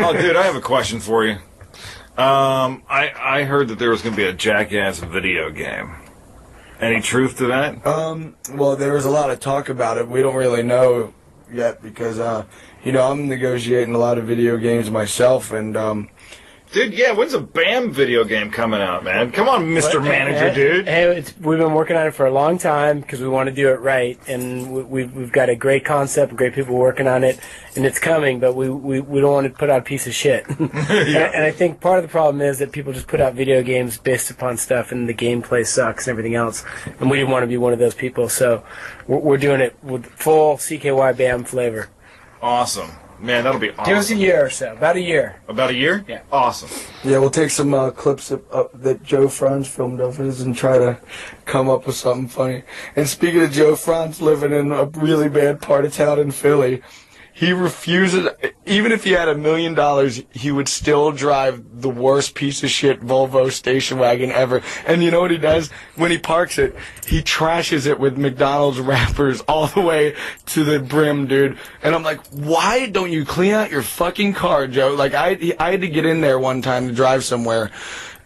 Oh, 0.00 0.12
dude, 0.12 0.36
I 0.36 0.42
have 0.42 0.56
a 0.56 0.60
question 0.60 0.98
for 1.00 1.24
you. 1.24 1.34
Um, 2.16 2.82
I 2.90 3.12
I 3.18 3.44
heard 3.44 3.68
that 3.68 3.78
there 3.78 3.90
was 3.90 4.02
going 4.02 4.14
to 4.14 4.16
be 4.16 4.26
a 4.26 4.32
Jackass 4.32 4.98
video 4.98 5.50
game. 5.50 5.94
Any 6.80 7.00
truth 7.00 7.38
to 7.38 7.46
that? 7.46 7.86
Um, 7.86 8.34
well, 8.52 8.74
there 8.74 8.92
was 8.92 9.04
a 9.04 9.10
lot 9.10 9.30
of 9.30 9.38
talk 9.38 9.68
about 9.68 9.98
it. 9.98 10.08
We 10.08 10.20
don't 10.20 10.34
really 10.34 10.62
know 10.64 11.14
yet 11.52 11.82
because, 11.82 12.18
uh, 12.18 12.44
you 12.84 12.92
know, 12.92 13.10
I'm 13.10 13.28
negotiating 13.28 13.94
a 13.94 13.98
lot 13.98 14.18
of 14.18 14.24
video 14.24 14.56
games 14.56 14.90
myself, 14.90 15.52
and 15.52 15.76
um, 15.76 16.08
Dude, 16.72 16.94
yeah, 16.94 17.12
when's 17.12 17.34
a 17.34 17.40
BAM 17.40 17.92
video 17.92 18.24
game 18.24 18.50
coming 18.50 18.80
out, 18.80 19.04
man? 19.04 19.30
Come 19.30 19.46
on, 19.46 19.66
Mr. 19.66 19.94
But, 19.94 20.04
Manager, 20.04 20.48
hey, 20.48 20.54
dude. 20.54 20.88
Hey, 20.88 21.16
it's, 21.18 21.36
we've 21.38 21.58
been 21.58 21.74
working 21.74 21.96
on 21.96 22.06
it 22.06 22.14
for 22.14 22.24
a 22.24 22.30
long 22.30 22.56
time 22.56 23.00
because 23.00 23.20
we 23.20 23.28
want 23.28 23.48
to 23.48 23.54
do 23.54 23.68
it 23.68 23.80
right, 23.80 24.18
and 24.26 24.72
we, 24.72 24.82
we've 24.82 25.14
we've 25.14 25.32
got 25.32 25.50
a 25.50 25.54
great 25.54 25.84
concept, 25.84 26.34
great 26.34 26.54
people 26.54 26.74
working 26.74 27.06
on 27.06 27.24
it, 27.24 27.38
and 27.76 27.84
it's 27.84 27.98
coming. 27.98 28.40
But 28.40 28.54
we 28.54 28.70
we, 28.70 29.00
we 29.00 29.20
don't 29.20 29.32
want 29.32 29.46
to 29.48 29.52
put 29.52 29.68
out 29.68 29.80
a 29.80 29.84
piece 29.84 30.06
of 30.06 30.14
shit. 30.14 30.48
and, 30.58 30.72
and 30.72 31.44
I 31.44 31.50
think 31.50 31.82
part 31.82 31.98
of 31.98 32.04
the 32.04 32.08
problem 32.10 32.40
is 32.40 32.58
that 32.60 32.72
people 32.72 32.94
just 32.94 33.06
put 33.06 33.20
out 33.20 33.34
video 33.34 33.62
games 33.62 33.98
based 33.98 34.30
upon 34.30 34.56
stuff, 34.56 34.92
and 34.92 35.06
the 35.06 35.14
gameplay 35.14 35.66
sucks 35.66 36.06
and 36.06 36.12
everything 36.12 36.36
else. 36.36 36.64
And 37.00 37.10
we 37.10 37.18
didn't 37.18 37.32
want 37.32 37.42
to 37.42 37.48
be 37.48 37.58
one 37.58 37.74
of 37.74 37.80
those 37.80 37.94
people, 37.94 38.30
so 38.30 38.64
we're, 39.06 39.18
we're 39.18 39.36
doing 39.36 39.60
it 39.60 39.76
with 39.84 40.06
full 40.06 40.56
CKY 40.56 41.18
BAM 41.18 41.44
flavor. 41.44 41.90
Awesome. 42.40 42.92
Man, 43.22 43.44
that'll 43.44 43.60
be 43.60 43.70
awesome. 43.70 43.84
Give 43.84 43.98
us 43.98 44.10
a 44.10 44.16
year 44.16 44.46
or 44.46 44.50
so, 44.50 44.72
about 44.72 44.96
a 44.96 45.00
year. 45.00 45.36
About 45.46 45.70
a 45.70 45.74
year? 45.74 46.04
Yeah. 46.08 46.22
Awesome. 46.32 46.68
yeah, 47.04 47.18
we'll 47.18 47.30
take 47.30 47.50
some 47.50 47.72
uh, 47.72 47.92
clips 47.92 48.32
of, 48.32 48.44
uh, 48.50 48.64
that 48.74 49.04
Joe 49.04 49.28
Frantz 49.28 49.68
filmed 49.68 50.00
of 50.00 50.18
us 50.18 50.40
and 50.40 50.56
try 50.56 50.76
to 50.76 50.98
come 51.44 51.70
up 51.70 51.86
with 51.86 51.94
something 51.94 52.26
funny. 52.26 52.64
And 52.96 53.08
speaking 53.08 53.42
of 53.42 53.52
Joe 53.52 53.76
Frantz 53.76 54.20
living 54.20 54.52
in 54.52 54.72
a 54.72 54.86
really 54.86 55.28
bad 55.28 55.62
part 55.62 55.84
of 55.84 55.94
town 55.94 56.18
in 56.18 56.32
Philly, 56.32 56.82
he 57.42 57.52
refuses. 57.52 58.28
Even 58.66 58.92
if 58.92 59.02
he 59.02 59.10
had 59.10 59.28
a 59.28 59.34
million 59.34 59.74
dollars, 59.74 60.22
he 60.30 60.52
would 60.52 60.68
still 60.68 61.10
drive 61.10 61.80
the 61.82 61.88
worst 61.88 62.36
piece 62.36 62.62
of 62.62 62.70
shit 62.70 63.00
Volvo 63.00 63.50
station 63.50 63.98
wagon 63.98 64.30
ever. 64.30 64.62
And 64.86 65.02
you 65.02 65.10
know 65.10 65.22
what 65.22 65.32
he 65.32 65.38
does 65.38 65.68
when 65.96 66.12
he 66.12 66.18
parks 66.18 66.56
it? 66.56 66.76
He 67.04 67.20
trashes 67.20 67.84
it 67.84 67.98
with 67.98 68.16
McDonald's 68.16 68.78
wrappers 68.88 69.40
all 69.48 69.66
the 69.66 69.80
way 69.80 70.14
to 70.46 70.62
the 70.62 70.78
brim, 70.78 71.26
dude. 71.26 71.58
And 71.82 71.96
I'm 71.96 72.04
like, 72.04 72.24
why 72.28 72.86
don't 72.86 73.10
you 73.10 73.24
clean 73.24 73.54
out 73.54 73.72
your 73.72 73.82
fucking 73.82 74.34
car, 74.34 74.68
Joe? 74.68 74.94
Like 74.94 75.14
I, 75.14 75.56
I 75.58 75.72
had 75.72 75.80
to 75.80 75.88
get 75.88 76.06
in 76.06 76.20
there 76.20 76.38
one 76.38 76.62
time 76.62 76.86
to 76.86 76.94
drive 76.94 77.24
somewhere. 77.24 77.72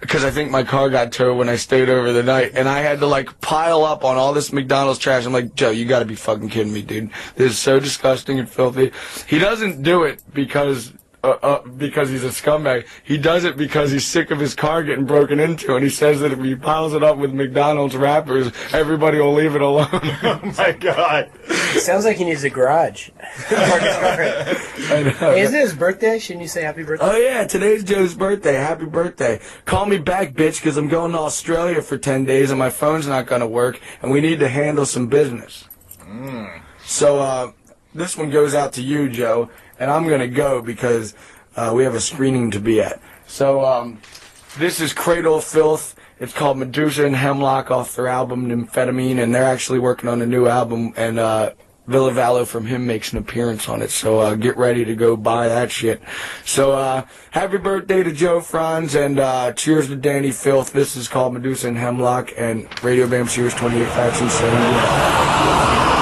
Because 0.06 0.24
I 0.24 0.30
think 0.30 0.52
my 0.52 0.62
car 0.62 0.88
got 0.88 1.10
towed 1.10 1.36
when 1.36 1.48
I 1.48 1.56
stayed 1.56 1.88
over 1.88 2.12
the 2.12 2.22
night, 2.22 2.52
and 2.54 2.68
I 2.68 2.78
had 2.78 3.00
to 3.00 3.06
like 3.06 3.40
pile 3.40 3.84
up 3.84 4.04
on 4.04 4.16
all 4.16 4.32
this 4.32 4.52
McDonald's 4.52 5.00
trash. 5.00 5.26
I'm 5.26 5.32
like, 5.32 5.56
Joe, 5.56 5.70
you 5.70 5.84
got 5.84 5.98
to 5.98 6.04
be 6.04 6.14
fucking 6.14 6.48
kidding 6.48 6.72
me, 6.72 6.82
dude. 6.82 7.10
This 7.34 7.50
is 7.52 7.58
so 7.58 7.80
disgusting 7.80 8.38
and 8.38 8.48
filthy. 8.48 8.92
He 9.26 9.40
doesn't 9.40 9.82
do 9.82 10.04
it 10.04 10.22
because 10.32 10.92
uh, 11.26 11.38
uh, 11.42 11.62
because 11.66 12.08
he's 12.08 12.24
a 12.24 12.28
scumbag. 12.28 12.86
He 13.02 13.18
does 13.18 13.44
it 13.44 13.56
because 13.56 13.90
he's 13.90 14.06
sick 14.06 14.30
of 14.30 14.38
his 14.38 14.54
car 14.54 14.82
getting 14.82 15.04
broken 15.04 15.40
into, 15.40 15.74
and 15.74 15.82
he 15.82 15.90
says 15.90 16.20
that 16.20 16.32
if 16.32 16.38
he 16.40 16.54
piles 16.54 16.94
it 16.94 17.02
up 17.02 17.16
with 17.18 17.32
McDonald's 17.32 17.96
wrappers, 17.96 18.52
everybody 18.72 19.18
will 19.18 19.34
leave 19.34 19.54
it 19.54 19.62
alone. 19.62 19.88
Oh 20.26 20.40
my 20.58 20.72
god. 20.72 21.30
Sounds 21.78 22.04
like 22.04 22.16
he 22.16 22.24
needs 22.24 22.42
a 22.44 22.50
garage. 22.50 23.10
Park 23.48 23.82
his 23.82 23.96
car 24.00 24.22
in. 24.22 24.56
I 24.90 25.02
know. 25.02 25.10
Hey, 25.10 25.40
isn't 25.42 25.54
it 25.54 25.60
his 25.60 25.74
birthday? 25.74 26.18
Shouldn't 26.18 26.42
you 26.42 26.48
say 26.48 26.62
happy 26.62 26.82
birthday? 26.82 27.06
Oh 27.06 27.16
yeah, 27.16 27.46
today's 27.46 27.84
Joe's 27.84 28.14
birthday. 28.14 28.54
Happy 28.54 28.86
birthday. 28.86 29.40
Call 29.64 29.86
me 29.86 29.98
back, 29.98 30.32
bitch, 30.32 30.60
because 30.60 30.76
I'm 30.76 30.88
going 30.88 31.12
to 31.12 31.18
Australia 31.18 31.82
for 31.82 31.98
10 31.98 32.24
days 32.24 32.50
and 32.50 32.58
my 32.58 32.70
phone's 32.70 33.06
not 33.06 33.26
going 33.26 33.40
to 33.40 33.46
work 33.46 33.80
and 34.02 34.10
we 34.10 34.20
need 34.20 34.40
to 34.40 34.48
handle 34.48 34.86
some 34.86 35.06
business. 35.08 35.64
So, 36.84 37.18
uh, 37.18 37.52
this 37.96 38.16
one 38.16 38.30
goes 38.30 38.54
out 38.54 38.72
to 38.74 38.82
you, 38.82 39.08
Joe, 39.08 39.50
and 39.78 39.90
I'm 39.90 40.06
going 40.06 40.20
to 40.20 40.28
go 40.28 40.62
because, 40.62 41.14
uh, 41.56 41.72
we 41.74 41.84
have 41.84 41.94
a 41.94 42.00
screening 42.00 42.50
to 42.52 42.60
be 42.60 42.80
at. 42.80 43.00
So, 43.26 43.64
um, 43.64 44.00
this 44.58 44.80
is 44.80 44.92
Cradle 44.92 45.40
Filth. 45.40 45.94
It's 46.18 46.32
called 46.32 46.58
Medusa 46.58 47.06
and 47.06 47.16
Hemlock 47.16 47.70
off 47.70 47.96
their 47.96 48.08
album 48.08 48.48
Nymphetamine, 48.48 49.22
and 49.22 49.34
they're 49.34 49.44
actually 49.44 49.78
working 49.78 50.08
on 50.08 50.22
a 50.22 50.26
new 50.26 50.46
album, 50.46 50.92
and, 50.96 51.18
uh, 51.18 51.52
Ville 51.86 52.10
Valo 52.10 52.46
from 52.46 52.66
HIM 52.66 52.86
makes 52.86 53.12
an 53.12 53.18
appearance 53.18 53.68
on 53.68 53.80
it, 53.80 53.90
so 53.90 54.18
uh, 54.18 54.34
get 54.34 54.56
ready 54.56 54.84
to 54.84 54.96
go 54.96 55.16
buy 55.16 55.48
that 55.48 55.70
shit. 55.70 56.02
So 56.44 56.72
uh, 56.72 57.06
happy 57.30 57.58
birthday 57.58 58.02
to 58.02 58.10
Joe 58.10 58.40
Frantz 58.40 58.96
and 58.96 59.20
uh, 59.20 59.52
cheers 59.52 59.86
to 59.88 59.96
Dani 59.96 60.34
Filth. 60.34 60.72
This 60.72 60.96
is 60.96 61.06
called 61.06 61.34
Medusa 61.34 61.68
and 61.68 61.78
Hemlock 61.78 62.32
and 62.36 62.66
Radio 62.82 63.06
Bam 63.06 63.28
Sirius 63.28 63.54
28 63.54 63.86
Faction 63.88 64.28
70. 64.28 65.95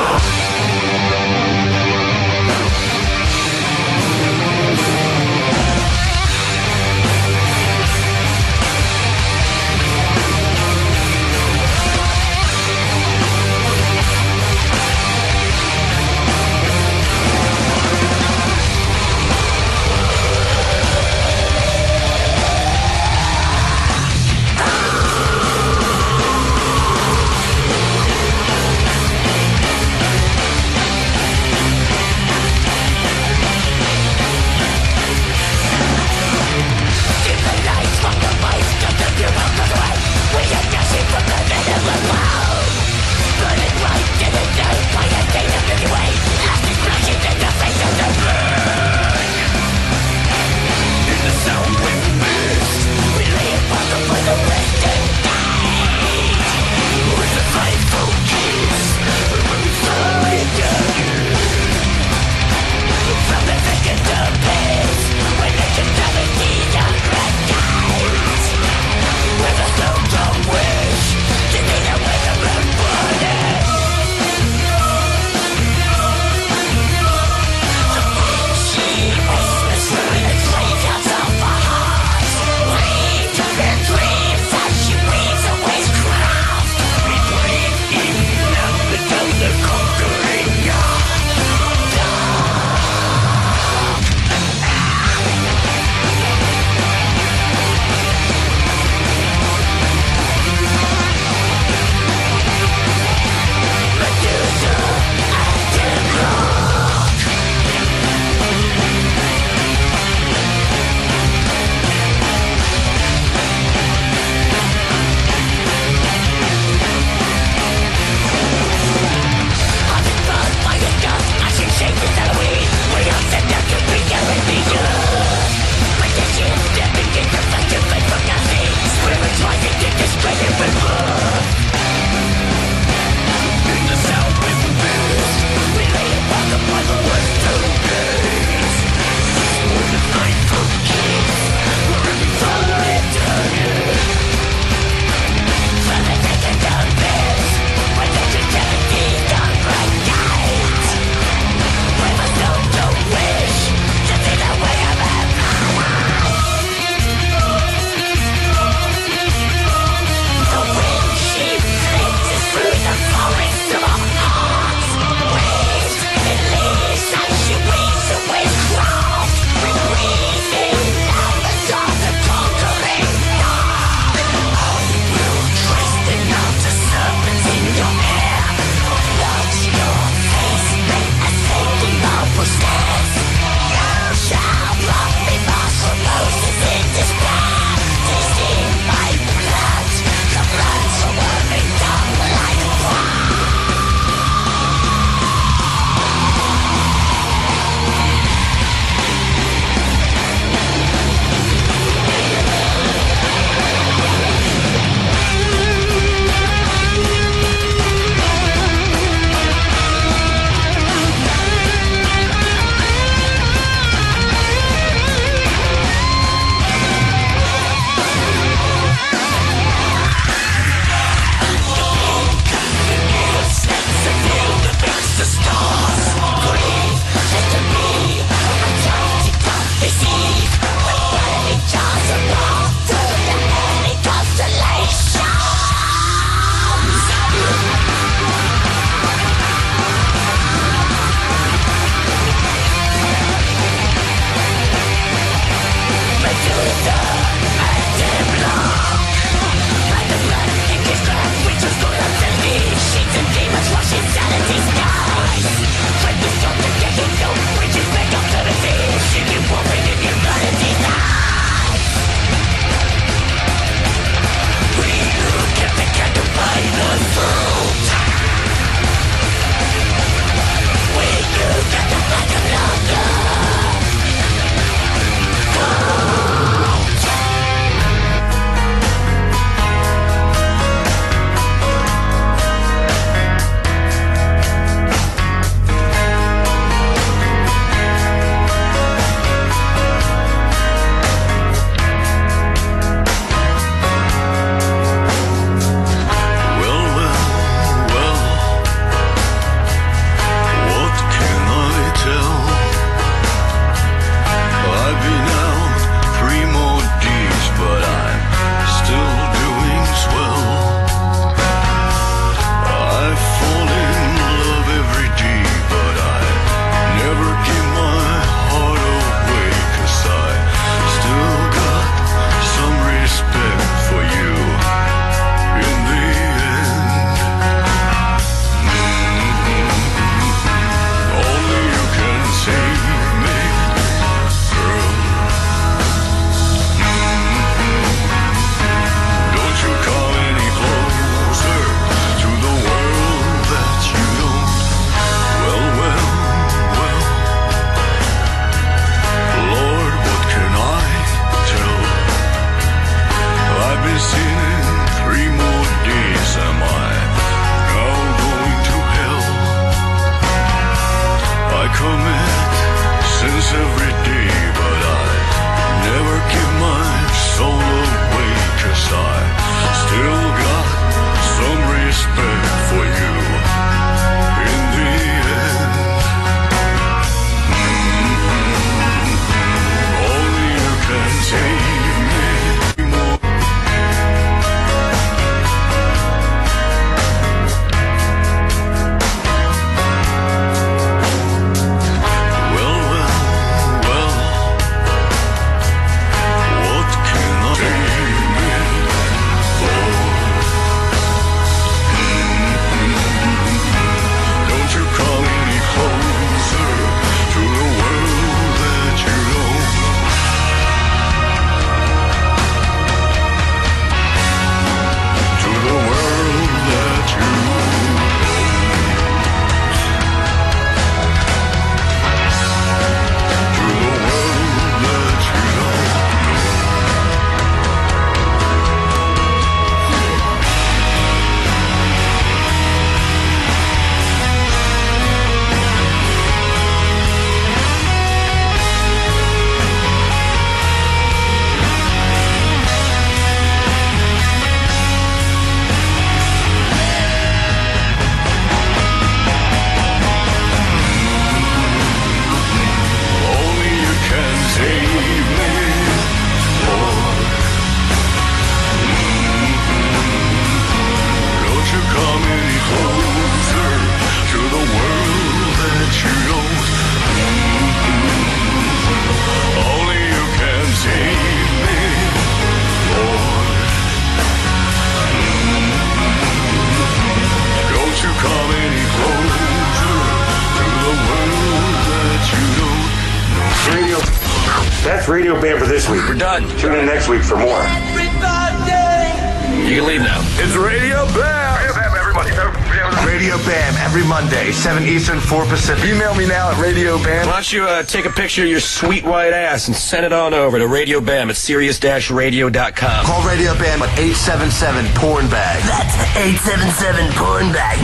4 495.35 495.47
Pacific. 495.47 495.85
Email 495.91 496.15
me 496.15 496.29
now 496.29 496.53
at 496.53 496.63
Radio 496.63 496.97
Bam. 497.03 497.27
Why 497.27 497.33
don't 497.33 497.53
you 497.53 497.65
uh, 497.65 497.83
take 497.83 498.05
a 498.05 498.11
picture 498.11 498.45
of 498.45 498.49
your 498.49 498.61
sweet 498.61 499.03
white 499.03 499.33
ass 499.33 499.67
and 499.67 499.77
send 499.77 500.07
it 500.07 500.13
on 500.13 500.33
over 500.33 500.61
to 500.61 500.69
Radio 500.69 501.01
Bam 501.01 501.29
at 501.29 501.35
sirius-radio.com. 501.35 503.05
Call 503.05 503.27
Radio 503.27 503.53
Bam 503.55 503.83
at 503.83 503.99
877 503.99 504.87
Porn 504.95 505.29
Bag. 505.29 505.61
That's 505.65 506.17
877 506.17 507.11
porn 507.19 507.53
bag. 507.53 507.79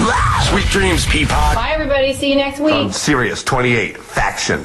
Sweet 0.47 0.67
dreams, 0.67 1.05
Peapod. 1.07 1.57
Bye, 1.57 1.73
everybody. 1.75 2.15
See 2.15 2.31
you 2.31 2.37
next 2.37 2.61
week. 2.61 2.73
From 2.73 2.93
Sirius 2.93 3.43
28 3.43 3.99
Faction. 3.99 4.63